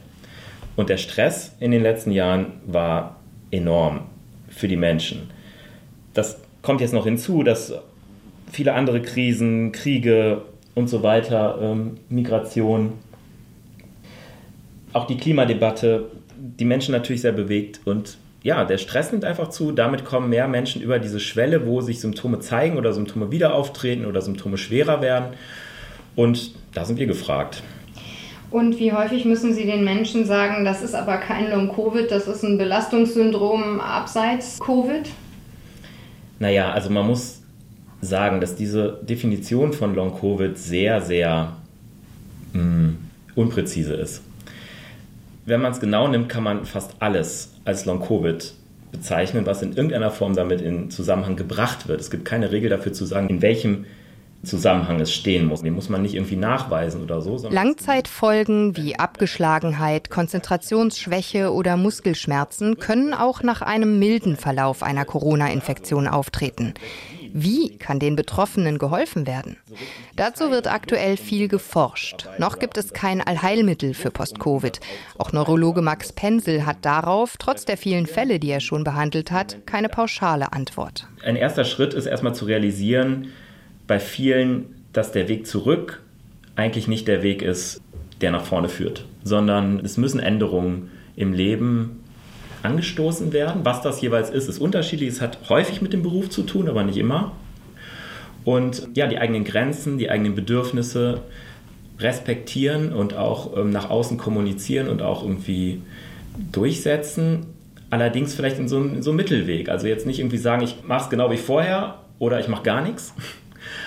Und 0.76 0.88
der 0.88 0.96
Stress 0.96 1.52
in 1.60 1.70
den 1.70 1.82
letzten 1.82 2.10
Jahren 2.10 2.46
war 2.66 3.20
enorm 3.50 4.02
für 4.48 4.68
die 4.68 4.76
Menschen. 4.76 5.30
Das 6.12 6.38
kommt 6.62 6.80
jetzt 6.80 6.94
noch 6.94 7.04
hinzu, 7.04 7.42
dass 7.42 7.74
viele 8.50 8.74
andere 8.74 9.02
Krisen, 9.02 9.72
Kriege 9.72 10.42
und 10.74 10.88
so 10.88 11.02
weiter, 11.02 11.58
ähm, 11.60 11.98
Migration, 12.08 12.94
auch 14.92 15.06
die 15.06 15.16
Klimadebatte, 15.16 16.10
die 16.36 16.64
Menschen 16.64 16.92
natürlich 16.92 17.22
sehr 17.22 17.32
bewegt. 17.32 17.80
Und 17.84 18.16
ja, 18.42 18.64
der 18.64 18.78
Stress 18.78 19.10
nimmt 19.10 19.24
einfach 19.24 19.48
zu. 19.48 19.72
Damit 19.72 20.04
kommen 20.04 20.28
mehr 20.28 20.46
Menschen 20.48 20.82
über 20.82 20.98
diese 20.98 21.20
Schwelle, 21.20 21.66
wo 21.66 21.80
sich 21.80 22.00
Symptome 22.00 22.40
zeigen 22.40 22.76
oder 22.76 22.92
Symptome 22.92 23.30
wieder 23.30 23.54
auftreten 23.54 24.06
oder 24.06 24.20
Symptome 24.20 24.58
schwerer 24.58 25.00
werden. 25.00 25.34
Und 26.14 26.52
da 26.74 26.84
sind 26.84 26.98
wir 26.98 27.06
gefragt. 27.06 27.62
Und 28.54 28.78
wie 28.78 28.92
häufig 28.92 29.24
müssen 29.24 29.52
Sie 29.52 29.66
den 29.66 29.82
Menschen 29.82 30.26
sagen, 30.26 30.64
das 30.64 30.80
ist 30.80 30.94
aber 30.94 31.16
kein 31.16 31.50
Long-Covid, 31.50 32.08
das 32.08 32.28
ist 32.28 32.44
ein 32.44 32.56
Belastungssyndrom 32.56 33.80
abseits 33.80 34.60
Covid? 34.60 35.10
Naja, 36.38 36.70
also 36.70 36.88
man 36.88 37.04
muss 37.04 37.42
sagen, 38.00 38.40
dass 38.40 38.54
diese 38.54 39.00
Definition 39.02 39.72
von 39.72 39.96
Long-Covid 39.96 40.56
sehr, 40.56 41.00
sehr 41.00 41.56
mh, 42.52 42.62
hm, 42.62 42.98
unpräzise 43.34 43.94
ist. 43.94 44.22
Wenn 45.46 45.60
man 45.60 45.72
es 45.72 45.80
genau 45.80 46.06
nimmt, 46.06 46.28
kann 46.28 46.44
man 46.44 46.64
fast 46.64 46.92
alles 47.00 47.54
als 47.64 47.86
Long-Covid 47.86 48.54
bezeichnen, 48.92 49.46
was 49.46 49.62
in 49.62 49.72
irgendeiner 49.72 50.12
Form 50.12 50.36
damit 50.36 50.60
in 50.60 50.92
Zusammenhang 50.92 51.34
gebracht 51.34 51.88
wird. 51.88 52.00
Es 52.00 52.08
gibt 52.08 52.24
keine 52.24 52.52
Regel 52.52 52.70
dafür 52.70 52.92
zu 52.92 53.04
sagen, 53.04 53.28
in 53.30 53.42
welchem 53.42 53.86
Zusammenhang 54.44 55.00
es 55.00 55.12
stehen 55.12 55.46
muss. 55.46 55.62
Den 55.62 55.74
muss 55.74 55.88
man 55.88 56.02
nicht 56.02 56.14
irgendwie 56.14 56.36
nachweisen 56.36 57.02
oder 57.02 57.20
so. 57.20 57.48
Langzeitfolgen 57.48 58.76
wie 58.76 58.96
Abgeschlagenheit, 58.96 60.10
Konzentrationsschwäche 60.10 61.52
oder 61.52 61.76
Muskelschmerzen 61.76 62.78
können 62.78 63.14
auch 63.14 63.42
nach 63.42 63.62
einem 63.62 63.98
milden 63.98 64.36
Verlauf 64.36 64.82
einer 64.82 65.04
Corona-Infektion 65.04 66.06
auftreten. 66.08 66.74
Wie 67.36 67.78
kann 67.78 67.98
den 67.98 68.14
Betroffenen 68.14 68.78
geholfen 68.78 69.26
werden? 69.26 69.56
Dazu 70.14 70.52
wird 70.52 70.68
aktuell 70.68 71.16
viel 71.16 71.48
geforscht. 71.48 72.28
Noch 72.38 72.60
gibt 72.60 72.78
es 72.78 72.92
kein 72.92 73.20
Allheilmittel 73.20 73.92
für 73.92 74.12
Post-Covid. 74.12 74.78
Auch 75.18 75.32
Neurologe 75.32 75.82
Max 75.82 76.12
Pensel 76.12 76.64
hat 76.64 76.84
darauf, 76.84 77.36
trotz 77.36 77.64
der 77.64 77.76
vielen 77.76 78.06
Fälle, 78.06 78.38
die 78.38 78.50
er 78.50 78.60
schon 78.60 78.84
behandelt 78.84 79.32
hat, 79.32 79.66
keine 79.66 79.88
pauschale 79.88 80.52
Antwort. 80.52 81.08
Ein 81.24 81.34
erster 81.34 81.64
Schritt 81.64 81.92
ist 81.92 82.06
erstmal 82.06 82.36
zu 82.36 82.44
realisieren, 82.44 83.32
bei 83.86 83.98
vielen, 83.98 84.66
dass 84.92 85.12
der 85.12 85.28
Weg 85.28 85.46
zurück 85.46 86.02
eigentlich 86.56 86.88
nicht 86.88 87.08
der 87.08 87.22
Weg 87.22 87.42
ist, 87.42 87.80
der 88.20 88.30
nach 88.30 88.44
vorne 88.44 88.68
führt, 88.68 89.04
sondern 89.24 89.80
es 89.80 89.96
müssen 89.96 90.20
Änderungen 90.20 90.90
im 91.16 91.32
Leben 91.32 92.00
angestoßen 92.62 93.32
werden. 93.32 93.64
Was 93.64 93.82
das 93.82 94.00
jeweils 94.00 94.30
ist, 94.30 94.48
ist 94.48 94.58
unterschiedlich. 94.58 95.10
Es 95.10 95.20
hat 95.20 95.38
häufig 95.48 95.82
mit 95.82 95.92
dem 95.92 96.02
Beruf 96.02 96.30
zu 96.30 96.42
tun, 96.42 96.68
aber 96.68 96.82
nicht 96.82 96.96
immer. 96.96 97.32
Und 98.44 98.88
ja, 98.94 99.06
die 99.06 99.18
eigenen 99.18 99.44
Grenzen, 99.44 99.98
die 99.98 100.10
eigenen 100.10 100.34
Bedürfnisse 100.34 101.22
respektieren 101.98 102.92
und 102.92 103.14
auch 103.14 103.56
ähm, 103.56 103.70
nach 103.70 103.90
außen 103.90 104.18
kommunizieren 104.18 104.88
und 104.88 105.02
auch 105.02 105.22
irgendwie 105.22 105.80
durchsetzen. 106.52 107.46
Allerdings 107.90 108.34
vielleicht 108.34 108.58
in 108.58 108.68
so, 108.68 108.78
in 108.82 109.02
so 109.02 109.10
einem 109.10 109.18
Mittelweg. 109.18 109.68
Also 109.68 109.86
jetzt 109.86 110.06
nicht 110.06 110.18
irgendwie 110.18 110.38
sagen, 110.38 110.62
ich 110.62 110.76
mache 110.86 111.04
es 111.04 111.10
genau 111.10 111.30
wie 111.30 111.36
vorher 111.36 112.00
oder 112.18 112.40
ich 112.40 112.48
mache 112.48 112.64
gar 112.64 112.82
nichts, 112.82 113.14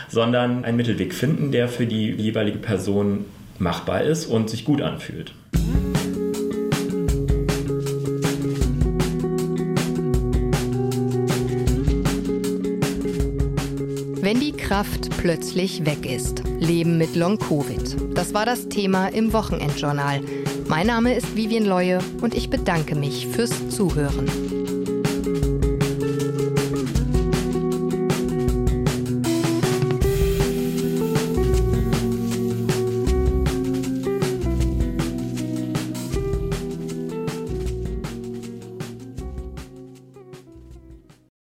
sondern 0.09 0.65
einen 0.65 0.77
Mittelweg 0.77 1.13
finden, 1.13 1.51
der 1.51 1.67
für 1.67 1.85
die 1.85 2.11
jeweilige 2.11 2.57
Person 2.59 3.25
machbar 3.59 4.03
ist 4.03 4.25
und 4.25 4.49
sich 4.49 4.65
gut 4.65 4.81
anfühlt. 4.81 5.33
Wenn 14.21 14.41
die 14.41 14.51
Kraft 14.51 15.09
plötzlich 15.17 15.85
weg 15.85 16.05
ist. 16.05 16.43
Leben 16.59 16.97
mit 16.97 17.15
Long-Covid. 17.15 18.15
Das 18.15 18.33
war 18.33 18.45
das 18.45 18.67
Thema 18.67 19.07
im 19.07 19.31
Wochenendjournal. 19.31 20.21
Mein 20.67 20.87
Name 20.87 21.15
ist 21.15 21.35
Vivian 21.35 21.65
Leue 21.65 21.99
und 22.21 22.35
ich 22.35 22.49
bedanke 22.49 22.95
mich 22.95 23.27
fürs 23.27 23.69
Zuhören. 23.69 24.46